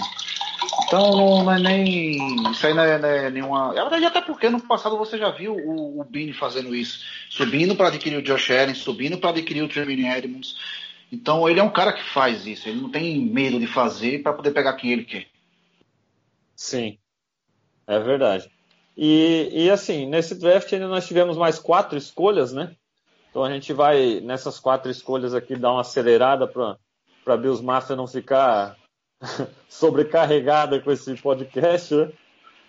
Então 0.85 1.11
não, 1.11 1.43
não 1.43 1.53
é 1.53 1.59
nem. 1.59 2.17
Isso 2.51 2.65
aí 2.67 2.73
não 2.73 2.83
é, 2.83 2.97
não 2.97 3.09
é 3.09 3.29
nenhuma. 3.29 3.71
É 3.71 3.81
verdade, 3.81 4.05
até 4.05 4.21
porque 4.21 4.49
no 4.49 4.59
passado 4.61 4.97
você 4.97 5.17
já 5.17 5.29
viu 5.29 5.53
o, 5.53 6.01
o 6.01 6.03
Bini 6.03 6.33
fazendo 6.33 6.75
isso. 6.75 6.99
Subindo 7.29 7.75
para 7.75 7.87
adquirir 7.87 8.17
o 8.17 8.21
Josh 8.21 8.51
Allen, 8.51 8.75
subindo 8.75 9.17
para 9.17 9.31
adquirir 9.31 9.63
o 9.63 9.69
Trevor 9.69 9.93
Edmonds. 9.93 10.55
Então 11.11 11.47
ele 11.49 11.59
é 11.59 11.63
um 11.63 11.69
cara 11.69 11.91
que 11.91 12.03
faz 12.03 12.45
isso, 12.45 12.69
ele 12.69 12.79
não 12.79 12.89
tem 12.89 13.19
medo 13.19 13.59
de 13.59 13.67
fazer 13.67 14.23
para 14.23 14.33
poder 14.33 14.51
pegar 14.51 14.73
quem 14.73 14.91
ele 14.91 15.03
quer. 15.03 15.27
Sim, 16.55 16.97
é 17.95 17.99
verdade. 17.99 18.49
E, 18.97 19.49
e 19.51 19.69
assim, 19.69 20.05
nesse 20.05 20.35
draft 20.35 20.71
ainda 20.73 20.87
nós 20.87 21.07
tivemos 21.07 21.37
mais 21.37 21.57
quatro 21.57 21.97
escolhas, 21.97 22.53
né? 22.53 22.75
Então 23.29 23.43
a 23.43 23.51
gente 23.51 23.71
vai, 23.71 24.19
nessas 24.19 24.59
quatro 24.59 24.91
escolhas 24.91 25.33
aqui, 25.33 25.55
dar 25.55 25.71
uma 25.71 25.81
acelerada 25.81 26.47
para 26.47 27.37
Bills 27.37 27.63
Mafia 27.63 27.95
não 27.95 28.07
ficar 28.07 28.75
sobrecarregada 29.69 30.79
com 30.79 30.91
esse 30.91 31.15
podcast, 31.15 31.95
né? 31.95 32.11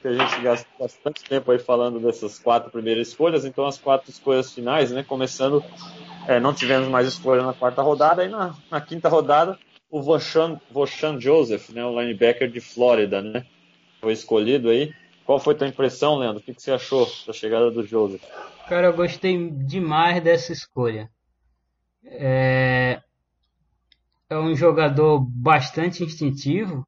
Que 0.00 0.08
a 0.08 0.12
gente 0.12 0.40
gastou 0.40 0.72
bastante 0.78 1.22
tempo 1.24 1.50
aí 1.50 1.58
falando 1.58 2.00
dessas 2.00 2.38
quatro 2.38 2.70
primeiras 2.70 3.08
escolhas. 3.08 3.44
Então 3.44 3.66
as 3.66 3.78
quatro 3.78 4.10
escolhas 4.10 4.52
finais, 4.52 4.90
né? 4.90 5.02
Começando 5.02 5.64
é, 6.26 6.38
não 6.38 6.54
tivemos 6.54 6.88
mais 6.88 7.06
escolha 7.08 7.42
na 7.42 7.52
quarta 7.52 7.82
rodada, 7.82 8.24
e 8.24 8.28
na, 8.28 8.54
na 8.70 8.80
quinta 8.80 9.08
rodada 9.08 9.58
o 9.90 10.00
Voshan 10.00 11.20
Joseph, 11.20 11.68
né, 11.68 11.84
o 11.84 12.00
linebacker 12.00 12.50
de 12.50 12.60
Flórida, 12.60 13.20
né, 13.20 13.44
foi 14.00 14.14
escolhido 14.14 14.70
aí. 14.70 14.90
Qual 15.24 15.38
foi 15.38 15.54
a 15.54 15.58
tua 15.58 15.68
impressão, 15.68 16.16
Leandro? 16.16 16.40
O 16.40 16.44
que, 16.44 16.54
que 16.54 16.62
você 16.62 16.72
achou 16.72 17.08
da 17.26 17.32
chegada 17.32 17.70
do 17.70 17.86
Joseph? 17.86 18.22
Cara, 18.68 18.88
eu 18.88 18.94
gostei 18.94 19.50
demais 19.50 20.22
dessa 20.22 20.52
escolha. 20.52 21.10
É, 22.04 23.00
é 24.28 24.38
um 24.38 24.54
jogador 24.54 25.20
bastante 25.20 26.02
instintivo. 26.02 26.86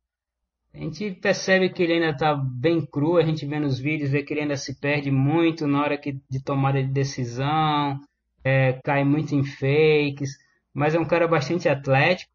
A 0.72 0.78
gente 0.78 1.12
percebe 1.12 1.68
que 1.68 1.82
ele 1.82 1.94
ainda 1.94 2.10
está 2.10 2.34
bem 2.34 2.84
cru, 2.84 3.16
a 3.16 3.22
gente 3.22 3.46
vê 3.46 3.60
nos 3.60 3.78
vídeos, 3.78 4.10
vê 4.10 4.24
que 4.24 4.32
ele 4.32 4.40
ainda 4.40 4.56
se 4.56 4.80
perde 4.80 5.08
muito 5.10 5.68
na 5.68 5.80
hora 5.80 5.96
que, 5.96 6.18
de 6.28 6.42
tomada 6.42 6.82
de 6.82 6.88
decisão, 6.88 8.00
é, 8.42 8.72
cai 8.84 9.04
muito 9.04 9.36
em 9.36 9.44
fakes, 9.44 10.36
mas 10.72 10.96
é 10.96 10.98
um 10.98 11.04
cara 11.04 11.28
bastante 11.28 11.68
atlético. 11.68 12.32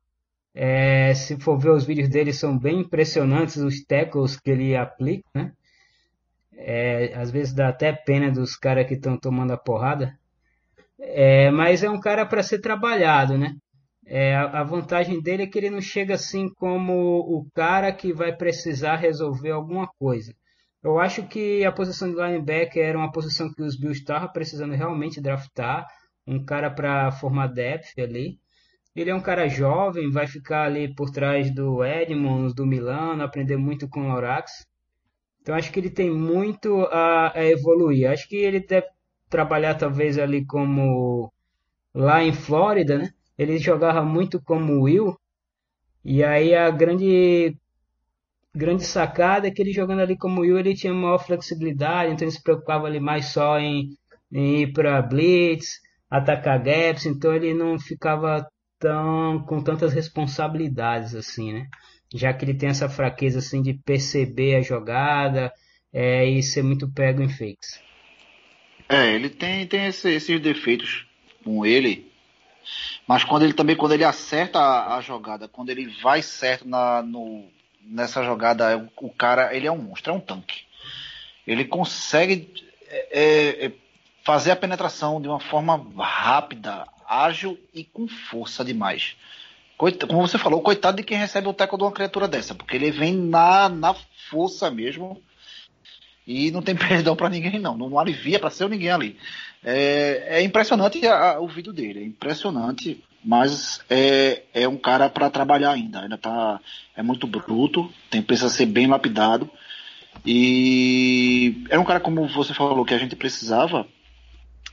É, 0.55 1.13
se 1.13 1.37
for 1.39 1.57
ver 1.57 1.71
os 1.71 1.85
vídeos 1.85 2.07
dele, 2.07 2.31
são 2.31 2.57
bem 2.57 2.79
impressionantes 2.79 3.57
os 3.57 3.83
tackles 3.83 4.39
que 4.39 4.49
ele 4.49 4.75
aplica, 4.75 5.27
né? 5.35 5.51
É, 6.61 7.13
às 7.15 7.31
vezes 7.31 7.53
dá 7.53 7.69
até 7.69 7.93
pena 7.93 8.29
dos 8.29 8.55
caras 8.55 8.85
que 8.85 8.95
estão 8.95 9.17
tomando 9.17 9.53
a 9.53 9.57
porrada. 9.57 10.13
É, 10.99 11.49
mas 11.51 11.83
é 11.83 11.89
um 11.89 11.99
cara 11.99 12.25
para 12.25 12.43
ser 12.43 12.59
trabalhado, 12.59 13.37
né? 13.37 13.55
É, 14.05 14.35
a, 14.35 14.63
vantagem 14.63 15.21
dele 15.21 15.43
é 15.43 15.47
que 15.47 15.57
ele 15.57 15.69
não 15.69 15.79
chega 15.79 16.15
assim 16.15 16.49
como 16.55 17.19
o 17.19 17.47
cara 17.53 17.91
que 17.93 18.11
vai 18.11 18.35
precisar 18.35 18.95
resolver 18.95 19.51
alguma 19.51 19.87
coisa. 19.99 20.33
Eu 20.83 20.99
acho 20.99 21.27
que 21.27 21.63
a 21.63 21.71
posição 21.71 22.09
de 22.09 22.15
linebacker 22.15 22.83
era 22.83 22.97
uma 22.97 23.11
posição 23.11 23.53
que 23.53 23.61
os 23.61 23.77
Bills 23.77 23.99
estavam 23.99 24.31
precisando 24.31 24.73
realmente 24.73 25.21
draftar 25.21 25.85
um 26.25 26.43
cara 26.43 26.69
para 26.69 27.11
formar 27.11 27.47
depth 27.47 27.97
ali. 27.99 28.39
Ele 28.95 29.11
é 29.11 29.15
um 29.15 29.21
cara 29.21 29.47
jovem, 29.47 30.11
vai 30.11 30.27
ficar 30.27 30.63
ali 30.63 30.93
por 30.93 31.09
trás 31.11 31.53
do 31.53 31.83
Edmonds, 31.85 32.53
do 32.53 32.65
Milano, 32.65 33.23
aprender 33.23 33.57
muito 33.57 33.87
com 33.87 34.01
o 34.01 34.07
Lorax. 34.11 34.51
Então 35.49 35.57
acho 35.57 35.71
que 35.71 35.79
ele 35.79 35.89
tem 35.89 36.11
muito 36.11 36.81
a, 36.91 37.35
a, 37.35 37.43
evoluir. 37.43 38.07
Acho 38.07 38.29
que 38.29 38.35
ele 38.35 38.59
deve 38.59 38.85
trabalhar 39.27 39.73
talvez 39.73 40.19
ali 40.19 40.45
como 40.45 41.33
lá 41.91 42.23
em 42.23 42.31
Flórida, 42.31 42.99
né? 42.99 43.09
Ele 43.35 43.57
jogava 43.57 44.03
muito 44.03 44.39
como 44.39 44.83
Will. 44.83 45.17
E 46.05 46.23
aí 46.23 46.53
a 46.53 46.69
grande 46.69 47.57
grande 48.53 48.85
sacada 48.85 49.47
é 49.47 49.51
que 49.51 49.59
ele 49.59 49.73
jogando 49.73 50.01
ali 50.01 50.15
como 50.15 50.41
Will, 50.41 50.59
ele 50.59 50.75
tinha 50.75 50.93
maior 50.93 51.17
flexibilidade, 51.17 52.13
então 52.13 52.27
ele 52.27 52.35
se 52.35 52.43
preocupava 52.43 52.85
ali 52.85 52.99
mais 52.99 53.29
só 53.29 53.57
em, 53.57 53.97
em 54.31 54.61
ir 54.61 54.71
para 54.71 55.01
blitz, 55.01 55.79
atacar 56.11 56.61
gaps, 56.61 57.07
então 57.07 57.33
ele 57.33 57.55
não 57.55 57.79
ficava 57.79 58.47
tão 58.77 59.43
com 59.47 59.63
tantas 59.63 59.93
responsabilidades 59.93 61.15
assim, 61.15 61.53
né? 61.53 61.67
Já 62.13 62.33
que 62.33 62.43
ele 62.43 62.53
tem 62.53 62.69
essa 62.69 62.89
fraqueza 62.89 63.39
assim 63.39 63.61
de 63.61 63.73
perceber 63.73 64.55
a 64.55 64.61
jogada 64.61 65.53
é, 65.93 66.25
e 66.25 66.41
ser 66.41 66.63
muito 66.63 66.87
pego 66.91 67.21
em 67.21 67.29
fakes. 67.29 67.81
É, 68.87 69.13
ele 69.13 69.29
tem, 69.29 69.67
tem 69.67 69.85
esse, 69.85 70.09
esses 70.09 70.41
defeitos 70.41 71.05
com 71.43 71.65
ele, 71.65 72.11
mas 73.07 73.23
quando 73.23 73.43
ele 73.43 73.53
também 73.53 73.75
quando 73.75 73.93
ele 73.93 74.03
acerta 74.03 74.59
a, 74.59 74.97
a 74.97 75.01
jogada, 75.01 75.47
quando 75.47 75.69
ele 75.69 75.87
vai 76.01 76.21
certo 76.21 76.67
na, 76.67 77.01
no, 77.01 77.47
nessa 77.81 78.23
jogada, 78.23 78.89
o, 78.97 79.09
cara 79.09 79.55
ele 79.55 79.67
é 79.67 79.71
um 79.71 79.77
monstro, 79.77 80.13
é 80.13 80.15
um 80.15 80.19
tanque. 80.19 80.63
Ele 81.45 81.65
consegue 81.65 82.51
é, 82.87 83.65
é, 83.65 83.71
fazer 84.23 84.51
a 84.51 84.55
penetração 84.55 85.21
de 85.21 85.27
uma 85.27 85.39
forma 85.39 85.87
rápida, 85.97 86.87
ágil 87.07 87.59
e 87.73 87.83
com 87.83 88.07
força 88.07 88.63
demais. 88.63 89.15
Como 89.79 90.27
você 90.27 90.37
falou, 90.37 90.61
coitado 90.61 90.97
de 90.97 91.03
quem 91.03 91.17
recebe 91.17 91.47
o 91.47 91.53
teco 91.53 91.77
de 91.77 91.83
uma 91.83 91.91
criatura 91.93 92.27
dessa, 92.27 92.53
porque 92.53 92.75
ele 92.75 92.91
vem 92.91 93.15
na, 93.15 93.69
na 93.69 93.95
força 94.29 94.69
mesmo 94.69 95.21
e 96.27 96.51
não 96.51 96.61
tem 96.61 96.75
perdão 96.77 97.15
para 97.15 97.29
ninguém, 97.29 97.59
não. 97.59 97.77
Não 97.77 97.97
alivia 97.97 98.37
para 98.39 98.49
ser 98.49 98.67
ninguém 98.67 98.91
ali. 98.91 99.17
É, 99.63 100.39
é 100.39 100.41
impressionante 100.41 101.07
a, 101.07 101.35
a, 101.35 101.39
o 101.39 101.47
vídeo 101.47 101.71
dele, 101.71 102.01
é 102.01 102.03
impressionante, 102.03 103.01
mas 103.23 103.79
é, 103.89 104.43
é 104.53 104.67
um 104.67 104.77
cara 104.77 105.09
para 105.09 105.29
trabalhar 105.29 105.71
ainda. 105.71 106.01
Ainda 106.01 106.17
tá, 106.17 106.59
é 106.93 107.01
muito 107.01 107.25
bruto, 107.25 107.89
tem, 108.09 108.21
precisa 108.21 108.49
ser 108.49 108.65
bem 108.65 108.85
lapidado. 108.85 109.49
E 110.25 111.63
é 111.69 111.79
um 111.79 111.85
cara, 111.85 112.01
como 112.01 112.27
você 112.27 112.53
falou, 112.53 112.83
que 112.83 112.93
a 112.93 112.97
gente 112.97 113.15
precisava 113.15 113.87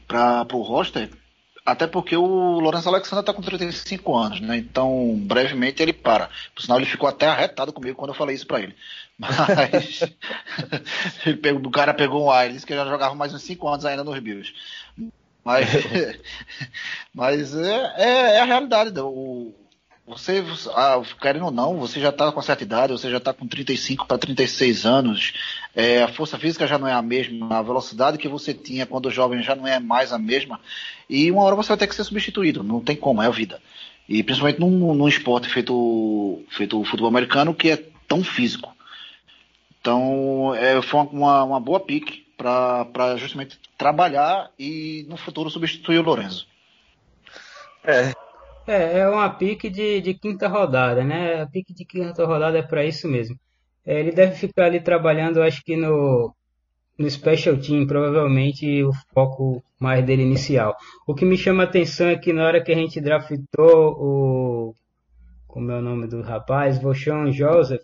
para 0.09 0.47
o 0.53 0.63
roster, 0.63 1.11
até 1.67 1.87
porque 1.87 2.17
o 2.17 2.61
Lourenço 2.61 2.89
Alexandre 2.89 3.21
está 3.21 3.35
com 3.35 3.43
35 3.43 4.17
anos, 4.17 4.41
né? 4.41 4.57
Então, 4.57 5.19
brevemente 5.19 5.83
ele 5.83 5.93
para. 5.93 6.31
Por 6.55 6.63
sinal, 6.63 6.79
ele 6.79 6.87
ficou 6.87 7.09
até 7.09 7.27
arretado 7.27 7.73
comigo 7.73 7.97
quando 7.97 8.11
eu 8.11 8.15
falei 8.15 8.37
isso 8.37 8.47
para 8.47 8.61
ele. 8.61 8.77
Mas 9.19 10.01
ele 11.27 11.37
pegou, 11.39 11.67
o 11.67 11.71
cara 11.71 11.93
pegou 11.93 12.25
um 12.25 12.31
ar, 12.31 12.45
ele 12.45 12.55
disse 12.55 12.65
que 12.65 12.75
já 12.75 12.85
jogava 12.87 13.15
mais 13.17 13.35
uns 13.35 13.43
5 13.43 13.69
anos 13.69 13.85
ainda 13.85 14.05
nos 14.05 14.19
Bills. 14.21 14.55
Mas, 15.45 15.69
mas 17.15 17.57
é, 17.57 17.95
é, 17.97 18.11
é, 18.35 18.41
a 18.41 18.45
realidade. 18.45 18.99
O, 19.01 19.55
você, 20.07 20.45
ah, 20.75 21.03
querendo 21.21 21.47
ou 21.47 21.51
não, 21.51 21.79
você 21.79 21.99
já 21.99 22.11
está 22.11 22.31
com 22.31 22.41
certa 22.41 22.63
idade, 22.63 22.93
você 22.93 23.11
já 23.11 23.17
está 23.17 23.33
com 23.33 23.47
35 23.47 24.07
para 24.07 24.17
36 24.17 24.87
anos, 24.87 25.33
é, 25.75 26.03
a 26.03 26.09
força 26.09 26.39
física 26.39 26.67
já 26.67 26.79
não 26.79 26.87
é 26.87 26.93
a 26.93 27.03
mesma, 27.03 27.59
a 27.59 27.63
velocidade 27.63 28.17
que 28.17 28.29
você 28.29 28.55
tinha 28.55 28.87
quando 28.87 29.11
jovem 29.11 29.43
já 29.43 29.57
não 29.57 29.67
é 29.67 29.81
mais 29.81 30.13
a 30.13 30.19
mesma, 30.19 30.61
e 31.11 31.31
uma 31.31 31.43
hora 31.43 31.57
você 31.57 31.69
vai 31.71 31.77
ter 31.77 31.89
que 31.89 31.95
ser 31.95 32.05
substituído, 32.05 32.63
não 32.63 32.81
tem 32.81 32.95
como, 32.95 33.21
é 33.21 33.27
a 33.27 33.31
vida. 33.31 33.61
E 34.09 34.23
principalmente 34.23 34.61
num, 34.61 34.95
num 34.95 35.09
esporte 35.09 35.49
feito, 35.49 36.45
feito 36.51 36.85
futebol 36.85 37.09
americano 37.09 37.53
que 37.53 37.71
é 37.71 37.77
tão 38.07 38.23
físico. 38.23 38.73
Então, 39.81 40.55
é, 40.55 40.81
foi 40.83 41.01
uma, 41.13 41.43
uma 41.43 41.61
boa 41.61 41.81
pique 41.81 42.25
para 42.37 43.17
justamente 43.17 43.59
trabalhar 43.77 44.51
e 44.57 45.05
no 45.09 45.17
futuro 45.17 45.51
substituir 45.51 45.99
o 45.99 46.03
Lorenzo. 46.03 46.47
É, 47.83 48.13
é, 48.67 48.99
é 48.99 49.09
uma 49.09 49.29
pique 49.31 49.71
de, 49.71 50.01
de 50.01 50.15
quinta 50.15 50.49
rodada, 50.49 51.05
né? 51.05 51.43
A 51.43 51.47
pique 51.47 51.73
de 51.75 51.85
quinta 51.85 52.25
rodada 52.25 52.59
é 52.59 52.63
para 52.63 52.85
isso 52.85 53.09
mesmo. 53.09 53.39
É, 53.85 54.01
ele 54.01 54.13
deve 54.13 54.35
ficar 54.35 54.67
ali 54.67 54.81
trabalhando, 54.81 55.43
acho 55.43 55.63
que 55.63 55.77
no, 55.77 56.35
no 56.99 57.11
special 57.11 57.57
team, 57.57 57.87
provavelmente 57.87 58.83
o 58.83 58.93
foco 59.15 59.63
mais 59.79 60.05
dele 60.05 60.23
inicial. 60.23 60.77
O 61.07 61.15
que 61.15 61.25
me 61.25 61.37
chama 61.37 61.63
a 61.63 61.67
atenção 61.67 62.09
é 62.09 62.17
que 62.19 62.33
na 62.33 62.45
hora 62.45 62.63
que 62.63 62.73
a 62.73 62.75
gente 62.75 63.01
draftou 63.01 63.93
o. 63.99 64.75
Como 65.47 65.71
é 65.71 65.79
o 65.79 65.83
nome 65.83 66.07
do 66.07 66.21
rapaz? 66.21 66.81
Voshon 66.81 67.31
Joseph. 67.33 67.83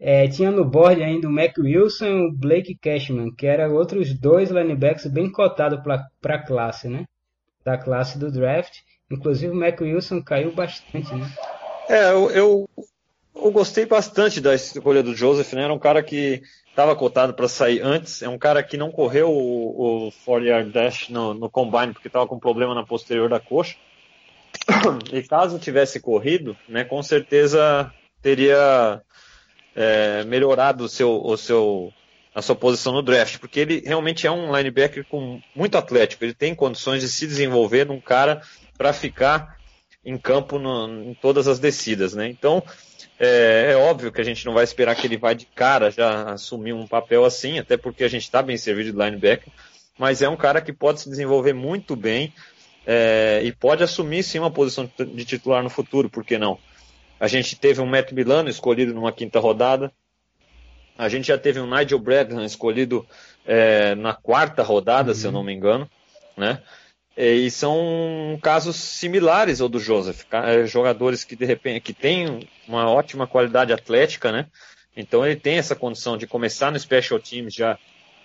É, 0.00 0.28
tinha 0.28 0.50
no 0.50 0.64
board 0.64 1.02
ainda 1.02 1.26
o 1.28 1.32
Mac 1.32 1.56
Wilson 1.58 2.06
e 2.06 2.28
o 2.28 2.32
Blake 2.32 2.76
Cashman, 2.76 3.34
que 3.34 3.46
eram 3.46 3.74
outros 3.74 4.14
dois 4.14 4.50
linebacks 4.50 5.06
bem 5.06 5.30
cotados 5.30 5.80
para 5.82 6.34
a 6.34 6.46
classe, 6.46 6.88
né? 6.88 7.04
Da 7.64 7.76
classe 7.76 8.18
do 8.18 8.30
draft. 8.30 8.78
Inclusive 9.10 9.52
o 9.52 9.56
Mac 9.56 9.80
Wilson 9.80 10.22
caiu 10.22 10.52
bastante, 10.52 11.14
né? 11.14 11.30
É, 11.88 12.10
eu, 12.10 12.30
eu, 12.30 12.70
eu 13.34 13.50
gostei 13.50 13.86
bastante 13.86 14.40
da 14.40 14.54
escolha 14.54 15.02
do 15.02 15.16
Joseph, 15.16 15.52
né? 15.54 15.64
Era 15.64 15.72
um 15.72 15.78
cara 15.78 16.02
que 16.02 16.42
estava 16.68 16.94
cotado 16.94 17.32
para 17.32 17.48
sair 17.48 17.80
antes. 17.82 18.22
É 18.22 18.28
um 18.28 18.38
cara 18.38 18.62
que 18.62 18.76
não 18.76 18.90
correu 18.90 19.30
o, 19.30 20.08
o 20.08 20.12
4 20.24 20.44
yard 20.44 20.70
dash 20.70 21.08
no, 21.08 21.32
no 21.32 21.48
combine 21.48 21.92
porque 21.92 22.08
estava 22.08 22.26
com 22.26 22.38
problema 22.38 22.74
na 22.74 22.84
posterior 22.84 23.28
da 23.28 23.40
coxa. 23.40 23.76
E 25.12 25.22
caso 25.22 25.58
tivesse 25.58 26.00
corrido, 26.00 26.56
né, 26.68 26.84
com 26.84 27.02
certeza 27.02 27.92
teria 28.20 29.00
é, 29.74 30.24
melhorado 30.24 30.84
o 30.84 30.88
seu, 30.88 31.24
o 31.24 31.36
seu, 31.36 31.92
a 32.34 32.42
sua 32.42 32.54
posição 32.54 32.92
no 32.92 33.02
draft, 33.02 33.38
porque 33.38 33.60
ele 33.60 33.82
realmente 33.84 34.26
é 34.26 34.30
um 34.30 34.54
linebacker 34.54 35.06
com 35.06 35.40
muito 35.54 35.78
atlético, 35.78 36.24
ele 36.24 36.34
tem 36.34 36.54
condições 36.54 37.02
de 37.02 37.08
se 37.08 37.26
desenvolver 37.26 37.86
num 37.86 38.00
cara 38.00 38.42
para 38.78 38.92
ficar 38.92 39.58
em 40.04 40.16
campo 40.16 40.58
no, 40.58 41.10
em 41.10 41.14
todas 41.14 41.48
as 41.48 41.58
descidas, 41.58 42.14
né? 42.14 42.28
Então 42.28 42.62
é, 43.18 43.72
é, 43.72 43.76
óbvio 43.76 44.12
que 44.12 44.20
a 44.20 44.24
gente 44.24 44.46
não 44.46 44.54
vai 44.54 44.62
esperar 44.62 44.94
que 44.94 45.06
ele 45.06 45.16
vá 45.16 45.32
de 45.32 45.44
cara 45.46 45.90
já 45.90 46.30
assumir 46.32 46.72
um 46.72 46.86
papel 46.86 47.24
assim, 47.24 47.58
até 47.58 47.76
porque 47.76 48.04
a 48.04 48.08
gente 48.08 48.22
está 48.22 48.40
bem 48.40 48.56
servido 48.56 48.92
de 48.92 48.96
linebacker, 48.96 49.52
mas 49.98 50.22
é 50.22 50.28
um 50.28 50.36
cara 50.36 50.60
que 50.60 50.72
pode 50.72 51.00
se 51.00 51.10
desenvolver 51.10 51.52
muito 51.52 51.96
bem 51.96 52.32
é, 52.86 53.42
e 53.44 53.52
pode 53.52 53.82
assumir 53.82 54.22
sim 54.22 54.38
uma 54.38 54.50
posição 54.50 54.88
de 54.96 55.24
titular 55.24 55.62
no 55.62 55.68
futuro, 55.68 56.08
por 56.08 56.24
que 56.24 56.38
não? 56.38 56.58
A 57.18 57.26
gente 57.26 57.56
teve 57.56 57.80
um 57.80 57.86
Matt 57.86 58.12
Milano 58.12 58.48
escolhido 58.48 58.94
numa 58.94 59.12
quinta 59.12 59.40
rodada, 59.40 59.92
a 60.96 61.08
gente 61.08 61.28
já 61.28 61.36
teve 61.36 61.60
um 61.60 61.68
Nigel 61.68 61.98
Bradley 61.98 62.44
escolhido 62.46 63.06
é, 63.44 63.94
na 63.96 64.14
quarta 64.14 64.62
rodada, 64.62 65.10
uhum. 65.10 65.14
se 65.14 65.26
eu 65.26 65.32
não 65.32 65.42
me 65.42 65.52
engano, 65.52 65.90
né? 66.36 66.62
E 67.20 67.50
são 67.50 68.38
casos 68.40 68.76
similares 68.76 69.60
ao 69.60 69.68
do 69.68 69.80
Joseph, 69.80 70.22
é, 70.30 70.64
jogadores 70.66 71.24
que 71.24 71.34
de 71.34 71.44
repente 71.44 71.80
que 71.80 71.92
têm 71.92 72.48
uma 72.68 72.88
ótima 72.88 73.26
qualidade 73.26 73.72
atlética, 73.72 74.30
né? 74.30 74.46
Então 74.96 75.26
ele 75.26 75.34
tem 75.34 75.58
essa 75.58 75.74
condição 75.74 76.16
de 76.16 76.28
começar 76.28 76.70
no 76.70 76.78
special 76.78 77.18
teams 77.18 77.52
já 77.52 77.76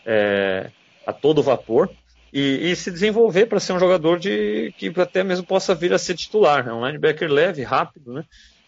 é, 0.06 0.70
a 1.08 1.12
todo 1.12 1.42
vapor 1.42 1.90
e, 2.32 2.72
e 2.72 2.76
se 2.76 2.92
desenvolver 2.92 3.48
para 3.48 3.60
ser 3.60 3.74
um 3.74 3.80
jogador 3.80 4.20
de 4.20 4.72
que 4.78 4.94
até 5.02 5.24
mesmo 5.24 5.44
possa 5.44 5.74
vir 5.74 5.92
a 5.92 5.98
ser 5.98 6.16
titular, 6.16 6.64
né? 6.64 6.72
Um 6.72 6.86
linebacker 6.86 7.32
leve, 7.32 7.64
rápido, 7.64 8.14
né? 8.14 8.24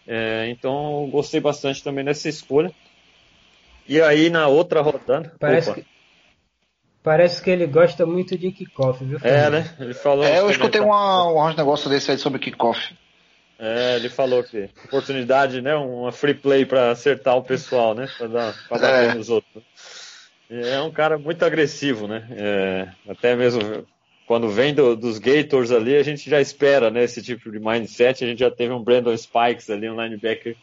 É, 0.08 0.48
então 0.48 1.08
gostei 1.08 1.38
bastante 1.38 1.84
também 1.84 2.04
dessa 2.04 2.28
escolha. 2.28 2.72
E 3.88 4.00
aí 4.00 4.28
na 4.28 4.48
outra 4.48 4.80
rodada. 4.80 5.36
Parece 5.38 5.70
opa, 5.70 5.80
que 5.80 5.95
Parece 7.06 7.40
que 7.40 7.48
ele 7.48 7.68
gosta 7.68 8.04
muito 8.04 8.36
de 8.36 8.50
kickoff, 8.50 9.04
viu? 9.04 9.20
É, 9.22 9.48
né? 9.48 9.76
Ele 9.78 9.94
falou. 9.94 10.24
É, 10.24 10.40
eu 10.40 10.50
escutei 10.50 10.80
uma, 10.80 11.28
um 11.28 11.54
negócio 11.54 11.88
desse 11.88 12.10
aí 12.10 12.18
sobre 12.18 12.40
kickoff. 12.40 12.96
É, 13.60 13.94
ele 13.94 14.08
falou 14.08 14.42
que 14.42 14.68
oportunidade, 14.86 15.62
né? 15.62 15.76
Uma 15.76 16.10
free 16.10 16.34
play 16.34 16.66
para 16.66 16.90
acertar 16.90 17.36
o 17.36 17.44
pessoal, 17.44 17.94
né? 17.94 18.08
Para 18.18 18.26
dar, 18.26 18.54
pra 18.68 18.78
dar 18.78 19.04
é. 19.04 19.14
nos 19.14 19.30
outros. 19.30 19.62
É 20.50 20.80
um 20.80 20.90
cara 20.90 21.16
muito 21.16 21.44
agressivo, 21.44 22.08
né? 22.08 22.26
É, 22.32 22.88
até 23.08 23.36
mesmo 23.36 23.86
quando 24.26 24.48
vem 24.48 24.74
do, 24.74 24.96
dos 24.96 25.20
Gators 25.20 25.70
ali, 25.70 25.94
a 25.94 26.02
gente 26.02 26.28
já 26.28 26.40
espera, 26.40 26.90
né? 26.90 27.04
Esse 27.04 27.22
tipo 27.22 27.52
de 27.52 27.60
mindset. 27.60 28.24
A 28.24 28.26
gente 28.26 28.40
já 28.40 28.50
teve 28.50 28.74
um 28.74 28.82
Brandon 28.82 29.16
Spikes 29.16 29.70
ali, 29.70 29.88
um 29.88 30.02
linebacker 30.02 30.56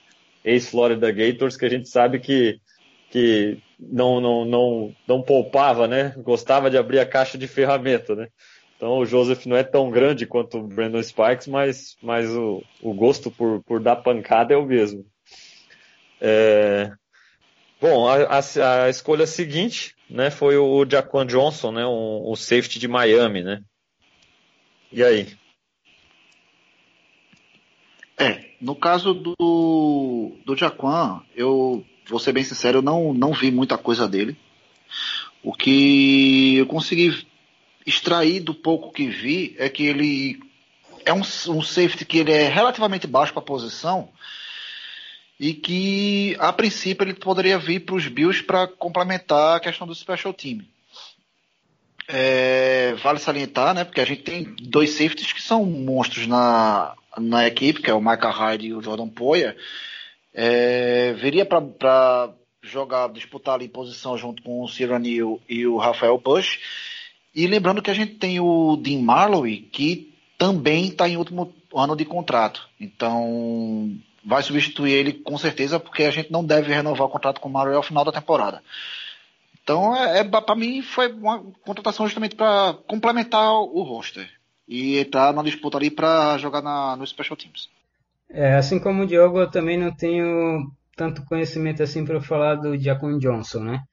ex-Florida 0.43 1.09
Gators, 1.09 1.55
que 1.55 1.65
a 1.65 1.69
gente 1.69 1.87
sabe 1.87 2.19
que 2.19 2.59
que 3.09 3.59
não, 3.91 4.19
não, 4.19 4.45
não, 4.45 4.95
não 5.07 5.21
poupava, 5.21 5.87
né? 5.87 6.13
Gostava 6.17 6.69
de 6.69 6.77
abrir 6.77 6.99
a 6.99 7.05
caixa 7.05 7.37
de 7.37 7.47
ferramenta, 7.47 8.15
né? 8.15 8.27
Então 8.75 8.97
o 8.97 9.05
Joseph 9.05 9.45
não 9.45 9.55
é 9.55 9.63
tão 9.63 9.89
grande 9.89 10.25
quanto 10.25 10.57
o 10.57 10.67
Brandon 10.67 11.01
Spikes, 11.01 11.47
mas, 11.47 11.95
mas 12.01 12.29
o, 12.29 12.61
o 12.81 12.93
gosto 12.93 13.31
por, 13.31 13.63
por 13.63 13.79
dar 13.79 13.97
pancada 13.97 14.53
é 14.53 14.57
o 14.57 14.65
mesmo. 14.65 15.05
É... 16.19 16.91
Bom, 17.79 18.07
a, 18.07 18.39
a, 18.39 18.83
a, 18.85 18.89
escolha 18.89 19.27
seguinte 19.27 19.95
né, 20.09 20.29
foi 20.29 20.57
o 20.57 20.85
Jaquan 20.89 21.25
Johnson, 21.25 21.71
né, 21.71 21.85
o, 21.85 22.31
o 22.31 22.35
safety 22.35 22.79
de 22.79 22.87
Miami, 22.87 23.43
né? 23.43 23.61
E 24.91 25.03
aí? 25.03 25.37
É, 28.17 28.51
no 28.61 28.75
caso 28.75 29.13
do, 29.13 30.37
do 30.45 30.55
Jaquan, 30.55 31.23
eu 31.35 31.85
vou 32.07 32.19
ser 32.19 32.31
bem 32.31 32.43
sincero, 32.43 32.79
eu 32.79 32.81
não, 32.81 33.13
não 33.13 33.33
vi 33.33 33.51
muita 33.51 33.77
coisa 33.77 34.07
dele. 34.07 34.37
O 35.41 35.53
que 35.53 36.57
eu 36.57 36.65
consegui 36.65 37.25
extrair 37.85 38.39
do 38.39 38.53
pouco 38.53 38.91
que 38.91 39.07
vi 39.07 39.55
é 39.57 39.67
que 39.69 39.83
ele 39.83 40.39
é 41.05 41.13
um, 41.13 41.19
um 41.19 41.61
safety 41.61 42.05
que 42.05 42.19
ele 42.19 42.31
é 42.31 42.47
relativamente 42.47 43.07
baixo 43.07 43.33
para 43.33 43.41
a 43.41 43.45
posição 43.45 44.09
e 45.39 45.53
que 45.53 46.37
a 46.39 46.53
princípio 46.53 47.03
ele 47.03 47.13
poderia 47.13 47.57
vir 47.57 47.81
para 47.81 47.95
os 47.95 48.07
Bills 48.07 48.41
para 48.43 48.67
complementar 48.67 49.57
a 49.57 49.59
questão 49.59 49.85
do 49.85 49.95
special 49.95 50.33
team. 50.33 50.61
É, 52.07 52.93
vale 53.01 53.19
salientar, 53.19 53.73
né, 53.73 53.83
porque 53.83 54.01
a 54.01 54.05
gente 54.05 54.23
tem 54.23 54.55
dois 54.61 54.91
safeties 54.91 55.33
que 55.33 55.41
são 55.41 55.65
monstros 55.65 56.27
na, 56.27 56.93
na 57.17 57.47
equipe, 57.47 57.81
que 57.81 57.89
é 57.89 57.93
o 57.93 58.01
Micah 58.01 58.29
Hyde 58.29 58.67
e 58.67 58.73
o 58.73 58.81
Jordan 58.81 59.07
Poyer, 59.07 59.57
é, 60.33 61.13
viria 61.13 61.45
para 61.45 62.33
jogar, 62.61 63.09
disputar 63.09 63.55
ali 63.55 63.67
posição 63.67 64.17
junto 64.17 64.41
com 64.41 64.63
o 64.63 64.99
Neal 64.99 65.39
e 65.47 65.67
o 65.67 65.77
Rafael 65.77 66.17
Bush. 66.17 66.59
E 67.35 67.45
lembrando 67.47 67.81
que 67.81 67.91
a 67.91 67.93
gente 67.93 68.15
tem 68.15 68.39
o 68.39 68.75
Dean 68.77 69.01
Marlowe, 69.01 69.57
que 69.71 70.13
também 70.37 70.87
está 70.87 71.07
em 71.07 71.17
último 71.17 71.53
ano 71.75 71.95
de 71.95 72.05
contrato. 72.05 72.67
Então, 72.79 73.95
vai 74.23 74.41
substituir 74.41 74.91
ele 74.91 75.13
com 75.13 75.37
certeza, 75.37 75.79
porque 75.79 76.03
a 76.03 76.11
gente 76.11 76.31
não 76.31 76.43
deve 76.43 76.73
renovar 76.73 77.07
o 77.07 77.11
contrato 77.11 77.41
com 77.41 77.49
o 77.49 77.51
Marlowe 77.51 77.75
ao 77.75 77.83
final 77.83 78.05
da 78.05 78.11
temporada. 78.11 78.63
Então, 79.63 79.95
é, 79.95 80.19
é 80.19 80.23
para 80.23 80.55
mim, 80.55 80.81
foi 80.81 81.11
uma 81.11 81.39
contratação 81.65 82.05
justamente 82.05 82.35
para 82.35 82.73
complementar 82.87 83.51
o 83.51 83.81
roster 83.81 84.29
e 84.67 84.97
entrar 84.97 85.33
na 85.33 85.43
disputa 85.43 85.77
ali 85.77 85.89
para 85.89 86.37
jogar 86.37 86.61
na, 86.61 86.95
no 86.95 87.05
Special 87.05 87.35
Teams. 87.35 87.69
É, 88.33 88.55
assim 88.55 88.79
como 88.79 89.03
o 89.03 89.05
Diogo, 89.05 89.39
eu 89.39 89.51
também 89.51 89.77
não 89.77 89.95
tenho 89.95 90.71
tanto 90.95 91.23
conhecimento 91.25 91.83
assim 91.83 92.03
para 92.03 92.19
falar 92.19 92.55
do 92.55 92.75
Jacon 92.75 93.19
Johnson, 93.19 93.59
né? 93.59 93.83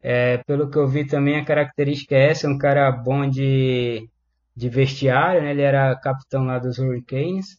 É, 0.00 0.38
pelo 0.46 0.70
que 0.70 0.78
eu 0.78 0.86
vi 0.86 1.04
também, 1.04 1.36
a 1.36 1.44
característica 1.44 2.14
é 2.14 2.30
essa, 2.30 2.46
é 2.46 2.50
um 2.50 2.58
cara 2.58 2.92
bom 2.92 3.28
de, 3.28 4.08
de 4.54 4.68
vestiário, 4.68 5.42
né? 5.42 5.50
Ele 5.50 5.62
era 5.62 5.96
capitão 5.96 6.44
lá 6.44 6.60
dos 6.60 6.78
Hurricanes 6.78 7.58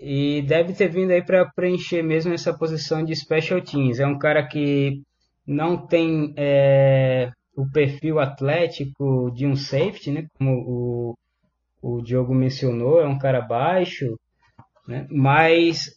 e 0.00 0.42
deve 0.42 0.72
ter 0.72 0.88
vindo 0.88 1.10
aí 1.10 1.22
para 1.22 1.44
preencher 1.54 2.02
mesmo 2.02 2.32
essa 2.32 2.56
posição 2.56 3.04
de 3.04 3.14
special 3.14 3.60
teams. 3.60 4.00
É 4.00 4.06
um 4.06 4.18
cara 4.18 4.46
que 4.46 5.02
não 5.46 5.76
tem 5.76 6.32
é, 6.38 7.30
o 7.54 7.70
perfil 7.70 8.18
atlético 8.18 9.30
de 9.34 9.46
um 9.46 9.56
safety, 9.56 10.10
né? 10.10 10.26
Como 10.38 10.52
o, 10.52 11.14
o 11.82 12.02
Diogo 12.02 12.34
mencionou, 12.34 13.00
é 13.00 13.06
um 13.06 13.18
cara 13.18 13.42
baixo, 13.42 14.16
né? 14.86 15.06
Mas, 15.10 15.90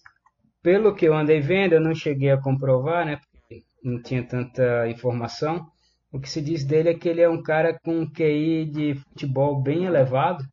pelo 0.62 0.96
que 0.96 1.06
eu 1.06 1.14
andei 1.14 1.40
vendo, 1.40 1.74
eu 1.74 1.82
não 1.82 1.94
cheguei 1.94 2.32
a 2.32 2.42
comprovar, 2.42 3.06
né? 3.06 3.20
porque 3.32 3.64
não 3.84 4.02
tinha 4.02 4.24
tanta 4.24 4.88
informação. 4.90 5.68
O 6.12 6.20
que 6.20 6.30
se 6.30 6.42
diz 6.42 6.64
dele 6.64 6.90
é 6.90 6.94
que 6.94 7.10
ele 7.10 7.22
é 7.22 7.30
um 7.30 7.42
cara 7.42 7.78
com 7.84 8.00
um 8.00 8.10
QI 8.10 8.66
de 8.66 8.96
futebol 8.96 9.62
bem 9.62 9.86
elevado 9.86 10.44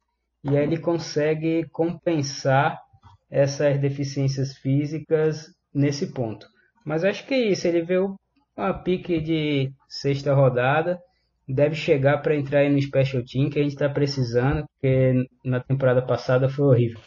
e 0.42 0.56
aí 0.56 0.64
ele 0.64 0.78
consegue 0.78 1.66
compensar 1.72 2.78
essas 3.30 3.80
deficiências 3.80 4.56
físicas 4.56 5.46
nesse 5.72 6.12
ponto. 6.12 6.46
Mas 6.84 7.02
acho 7.02 7.26
que 7.26 7.34
é 7.34 7.48
isso, 7.48 7.66
ele 7.66 7.82
veio 7.82 8.14
uma 8.56 8.74
pique 8.74 9.20
de 9.20 9.72
sexta 9.88 10.34
rodada, 10.34 11.00
deve 11.48 11.74
chegar 11.74 12.18
para 12.18 12.36
entrar 12.36 12.60
aí 12.60 12.70
no 12.70 12.80
Special 12.80 13.24
Team 13.24 13.48
que 13.48 13.58
a 13.58 13.62
gente 13.62 13.72
está 13.72 13.88
precisando, 13.88 14.64
porque 14.74 15.26
na 15.44 15.60
temporada 15.60 16.02
passada 16.02 16.48
foi 16.48 16.66
horrível. 16.66 17.00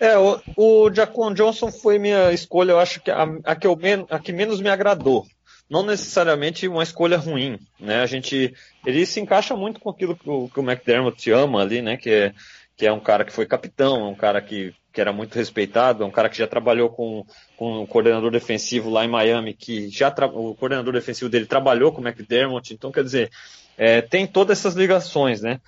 É, 0.00 0.16
o, 0.16 0.40
o 0.56 0.90
Johnson 0.90 1.70
foi 1.70 1.98
minha 1.98 2.32
escolha, 2.32 2.72
eu 2.72 2.80
acho 2.80 3.00
que 3.00 3.10
a, 3.10 3.24
a 3.44 3.54
que, 3.54 3.66
eu 3.66 3.76
men, 3.76 4.06
a 4.08 4.18
que 4.18 4.32
menos 4.32 4.60
me 4.60 4.70
agradou. 4.70 5.26
Não 5.68 5.84
necessariamente 5.84 6.66
uma 6.66 6.82
escolha 6.82 7.18
ruim, 7.18 7.58
né? 7.78 8.00
A 8.00 8.06
gente, 8.06 8.52
ele 8.84 9.06
se 9.06 9.20
encaixa 9.20 9.54
muito 9.54 9.78
com 9.78 9.90
aquilo 9.90 10.16
que 10.16 10.28
o, 10.28 10.48
que 10.48 10.58
o 10.58 10.68
McDermott 10.68 11.30
ama 11.30 11.60
ali, 11.60 11.82
né? 11.82 11.96
Que 11.96 12.10
é, 12.10 12.34
que 12.76 12.86
é 12.86 12.92
um 12.92 12.98
cara 12.98 13.26
que 13.26 13.32
foi 13.32 13.44
capitão, 13.44 14.06
é 14.06 14.08
um 14.08 14.14
cara 14.14 14.40
que, 14.40 14.74
que 14.90 15.02
era 15.02 15.12
muito 15.12 15.34
respeitado, 15.34 16.02
é 16.02 16.06
um 16.06 16.10
cara 16.10 16.30
que 16.30 16.38
já 16.38 16.46
trabalhou 16.46 16.88
com, 16.88 17.24
com 17.54 17.82
o 17.82 17.86
coordenador 17.86 18.30
defensivo 18.30 18.88
lá 18.88 19.04
em 19.04 19.08
Miami, 19.08 19.52
que 19.52 19.90
já 19.90 20.08
o 20.32 20.54
coordenador 20.54 20.94
defensivo 20.94 21.30
dele 21.30 21.44
trabalhou 21.44 21.92
com 21.92 22.00
o 22.00 22.08
McDermott, 22.08 22.72
então 22.72 22.90
quer 22.90 23.04
dizer, 23.04 23.30
é, 23.76 24.00
tem 24.00 24.26
todas 24.26 24.58
essas 24.58 24.74
ligações, 24.74 25.42
né? 25.42 25.60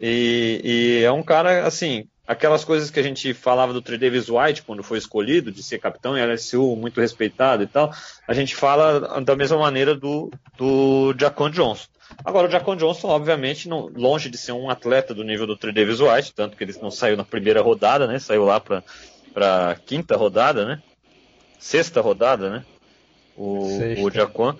E, 0.00 0.60
e, 0.62 1.04
é 1.04 1.10
um 1.10 1.22
cara, 1.22 1.66
assim, 1.66 2.06
aquelas 2.28 2.62
coisas 2.62 2.90
que 2.90 3.00
a 3.00 3.02
gente 3.02 3.32
falava 3.32 3.72
do 3.72 3.80
Trey 3.80 3.96
Davis 3.96 4.28
White 4.28 4.62
quando 4.62 4.82
foi 4.82 4.98
escolhido, 4.98 5.50
de 5.50 5.62
ser 5.62 5.78
capitão 5.78 6.16
em 6.16 6.22
LSU, 6.22 6.76
muito 6.76 7.00
respeitado 7.00 7.62
e 7.62 7.66
tal, 7.66 7.90
a 8.26 8.34
gente 8.34 8.54
fala 8.54 9.20
da 9.22 9.34
mesma 9.34 9.56
maneira 9.56 9.94
do, 9.94 10.30
do 10.58 11.14
Jacon 11.18 11.48
Johnson. 11.48 11.88
Agora, 12.22 12.46
o 12.46 12.50
Jacon 12.50 12.76
Johnson, 12.76 13.08
obviamente, 13.08 13.68
não, 13.68 13.90
longe 13.94 14.28
de 14.28 14.36
ser 14.36 14.52
um 14.52 14.68
atleta 14.68 15.14
do 15.14 15.24
nível 15.24 15.46
do 15.46 15.56
Trey 15.56 15.72
Davis 15.72 16.00
White, 16.00 16.34
tanto 16.34 16.56
que 16.56 16.64
ele 16.64 16.74
não 16.82 16.90
saiu 16.90 17.16
na 17.16 17.24
primeira 17.24 17.62
rodada, 17.62 18.06
né? 18.06 18.18
Saiu 18.18 18.44
lá 18.44 18.60
para 18.60 18.82
para 19.32 19.76
quinta 19.86 20.16
rodada, 20.16 20.64
né? 20.64 20.82
Sexta 21.58 22.00
rodada, 22.00 22.50
né? 22.50 22.64
O, 23.36 23.68
Sexta. 23.78 24.04
o 24.04 24.10
Jacon. 24.10 24.54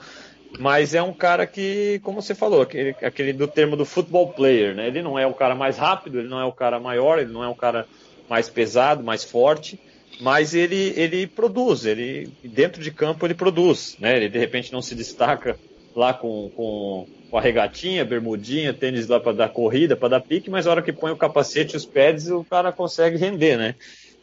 Mas 0.59 0.94
é 0.94 1.03
um 1.03 1.12
cara 1.12 1.46
que, 1.46 2.01
como 2.03 2.22
você 2.22 2.34
falou, 2.34 2.62
aquele, 2.62 2.94
aquele 3.03 3.32
do 3.32 3.46
termo 3.46 3.76
do 3.76 3.84
football 3.84 4.32
player, 4.32 4.74
né? 4.74 4.86
Ele 4.86 5.03
não 5.03 5.18
é 5.18 5.26
o 5.26 5.34
cara 5.34 5.55
mais 5.55 5.76
rápido, 5.76 6.20
ele 6.20 6.28
não 6.28 6.40
é 6.40 6.44
o 6.44 6.53
cara 6.53 6.80
maior, 6.80 7.18
ele 7.18 7.32
não 7.32 7.44
é 7.44 7.49
o 7.49 7.55
cara 7.55 7.86
mais 8.28 8.49
pesado, 8.49 9.03
mais 9.03 9.24
forte, 9.24 9.78
mas 10.20 10.55
ele, 10.55 10.92
ele 10.96 11.26
produz, 11.26 11.84
ele 11.84 12.32
dentro 12.42 12.82
de 12.82 12.90
campo 12.90 13.26
ele 13.26 13.34
produz, 13.34 13.96
né? 14.01 14.16
Ele 14.16 14.28
de 14.28 14.38
repente 14.38 14.72
não 14.72 14.82
se 14.82 14.94
destaca 14.94 15.59
lá 15.94 16.14
com, 16.14 16.51
com, 16.55 17.07
com 17.30 17.38
a 17.38 17.40
regatinha, 17.40 18.05
bermudinha, 18.05 18.72
tênis 18.72 19.07
lá 19.07 19.20
para 19.20 19.32
dar 19.32 19.49
corrida, 19.49 19.96
para 19.96 20.09
dar 20.09 20.20
pique, 20.20 20.51
mas 20.51 20.66
a 20.66 20.70
hora 20.70 20.82
que 20.82 20.92
põe 20.92 21.11
o 21.11 21.16
capacete 21.16 21.74
e 21.74 21.76
os 21.76 21.84
pads, 21.84 22.30
o 22.30 22.44
cara 22.44 22.72
consegue 22.72 23.16
render, 23.16 23.57
né? 23.57 23.74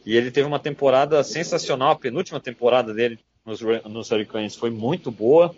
E 0.04 0.16
ele 0.16 0.30
teve 0.30 0.46
uma 0.46 0.58
temporada 0.58 1.22
sensacional, 1.22 1.92
a 1.92 1.96
penúltima 1.96 2.40
temporada 2.40 2.94
dele 2.94 3.18
nos, 3.44 3.60
nos 3.60 4.10
Hurricanes 4.10 4.54
foi 4.54 4.70
muito 4.70 5.10
boa, 5.10 5.54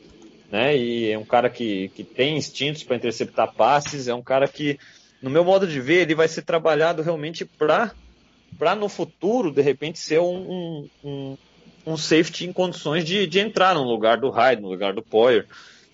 né? 0.51 0.77
E 0.77 1.11
é 1.11 1.19
um 1.19 1.25
cara 1.25 1.51
que, 1.51 1.89
que 1.91 2.03
tem 2.03 2.37
instintos 2.37 2.83
para 2.83 2.97
interceptar 2.97 3.53
passes, 3.53 4.09
é 4.09 4.15
um 4.15 4.23
cara 4.23 4.49
que, 4.49 4.79
no 5.23 5.31
meu 5.31 5.45
modo 5.45 5.67
de 5.67 5.81
ver, 5.81 6.03
ele 6.03 6.15
vai 6.15 6.29
ser 6.29 6.43
trabalhado 6.43 7.03
realmente 7.03 7.45
para 7.45 7.95
no 8.77 8.89
futuro, 8.89 9.53
de 9.53 9.63
repente, 9.63 9.99
ser 9.99 10.21
um, 10.21 10.89
um, 11.05 11.39
um, 11.87 11.97
safety 11.97 12.47
em 12.47 12.53
condições 12.53 13.05
de, 13.05 13.27
de 13.27 13.39
entrar 13.39 13.75
no 13.75 13.83
lugar 13.83 14.19
do 14.19 14.31
Hyde, 14.31 14.63
no 14.63 14.69
lugar 14.69 14.93
do 14.93 15.03
Poyer, 15.03 15.47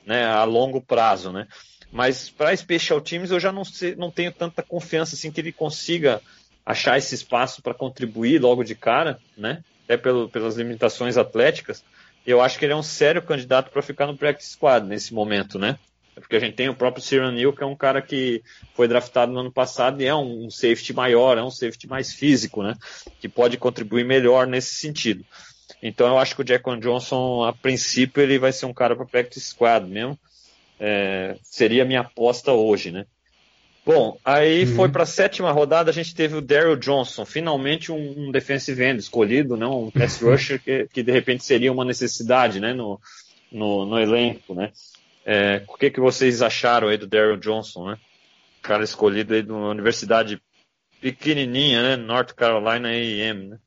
né, 0.06 0.24
a 0.24 0.44
longo 0.44 0.80
prazo, 0.80 1.32
né? 1.32 1.46
Mas 1.90 2.28
para 2.28 2.56
special 2.56 3.00
teams 3.00 3.30
eu 3.30 3.38
já 3.38 3.52
não, 3.52 3.64
sei, 3.64 3.94
não 3.94 4.10
tenho 4.10 4.32
tanta 4.32 4.62
confiança 4.62 5.14
assim 5.14 5.30
que 5.30 5.40
ele 5.40 5.52
consiga 5.52 6.20
achar 6.66 6.98
esse 6.98 7.14
espaço 7.14 7.62
para 7.62 7.72
contribuir 7.72 8.40
logo 8.40 8.64
de 8.64 8.74
cara, 8.74 9.18
né? 9.36 9.62
Até 9.84 9.96
pelo, 9.96 10.28
pelas 10.28 10.56
limitações 10.56 11.16
atléticas. 11.16 11.84
Eu 12.26 12.40
acho 12.40 12.58
que 12.58 12.64
ele 12.64 12.72
é 12.72 12.76
um 12.76 12.82
sério 12.82 13.22
candidato 13.22 13.70
para 13.70 13.82
ficar 13.82 14.06
no 14.06 14.16
practice 14.16 14.52
squad 14.52 14.86
nesse 14.86 15.12
momento, 15.12 15.58
né? 15.58 15.78
É 16.16 16.20
porque 16.20 16.36
a 16.36 16.40
gente 16.40 16.54
tem 16.54 16.68
o 16.68 16.74
próprio 16.74 17.02
Cyril 17.02 17.32
Neal, 17.32 17.52
que 17.52 17.62
é 17.62 17.66
um 17.66 17.74
cara 17.74 18.00
que 18.00 18.42
foi 18.74 18.86
draftado 18.86 19.32
no 19.32 19.40
ano 19.40 19.52
passado 19.52 20.00
e 20.00 20.06
é 20.06 20.14
um, 20.14 20.48
safety 20.48 20.92
maior, 20.92 21.36
é 21.36 21.42
um 21.42 21.50
safety 21.50 21.88
mais 21.88 22.14
físico, 22.14 22.62
né? 22.62 22.76
Que 23.20 23.28
pode 23.28 23.58
contribuir 23.58 24.04
melhor 24.04 24.46
nesse 24.46 24.74
sentido. 24.74 25.24
Então 25.82 26.06
eu 26.06 26.18
acho 26.18 26.36
que 26.36 26.42
o 26.42 26.46
Jackon 26.46 26.78
Johnson, 26.78 27.42
a 27.44 27.52
princípio, 27.52 28.22
ele 28.22 28.38
vai 28.38 28.52
ser 28.52 28.66
um 28.66 28.72
cara 28.72 28.94
para 28.94 29.04
practice 29.04 29.48
squad 29.48 29.86
mesmo. 29.86 30.18
É, 30.78 31.36
seria 31.42 31.82
a 31.82 31.86
minha 31.86 32.00
aposta 32.00 32.52
hoje, 32.52 32.90
né? 32.90 33.06
Bom, 33.84 34.18
aí 34.24 34.64
uhum. 34.64 34.76
foi 34.76 34.88
para 34.88 35.02
a 35.02 35.06
sétima 35.06 35.52
rodada, 35.52 35.90
a 35.90 35.94
gente 35.94 36.14
teve 36.14 36.36
o 36.36 36.40
Daryl 36.40 36.76
Johnson, 36.76 37.26
finalmente 37.26 37.92
um, 37.92 38.28
um 38.28 38.32
defensive 38.32 38.82
end 38.82 38.98
escolhido, 38.98 39.58
né? 39.58 39.66
um 39.66 39.90
pass 39.90 40.20
rusher 40.22 40.58
que, 40.58 40.88
que 40.90 41.02
de 41.02 41.12
repente 41.12 41.44
seria 41.44 41.70
uma 41.70 41.84
necessidade 41.84 42.60
né? 42.60 42.72
no, 42.72 42.98
no, 43.52 43.84
no 43.84 43.98
elenco, 44.00 44.54
né? 44.54 44.72
É, 45.26 45.62
o 45.68 45.76
que, 45.76 45.90
que 45.90 46.00
vocês 46.00 46.42
acharam 46.42 46.88
aí 46.88 46.98
do 46.98 47.06
Daryl 47.06 47.38
Johnson, 47.38 47.90
né? 47.90 47.98
Cara 48.62 48.84
escolhido 48.84 49.34
aí 49.34 49.42
de 49.42 49.50
uma 49.50 49.68
universidade 49.68 50.40
pequenininha, 51.00 51.82
né? 51.82 51.96
North 51.96 52.32
Carolina 52.34 52.88
A&M, 52.88 53.48
né? 53.48 53.58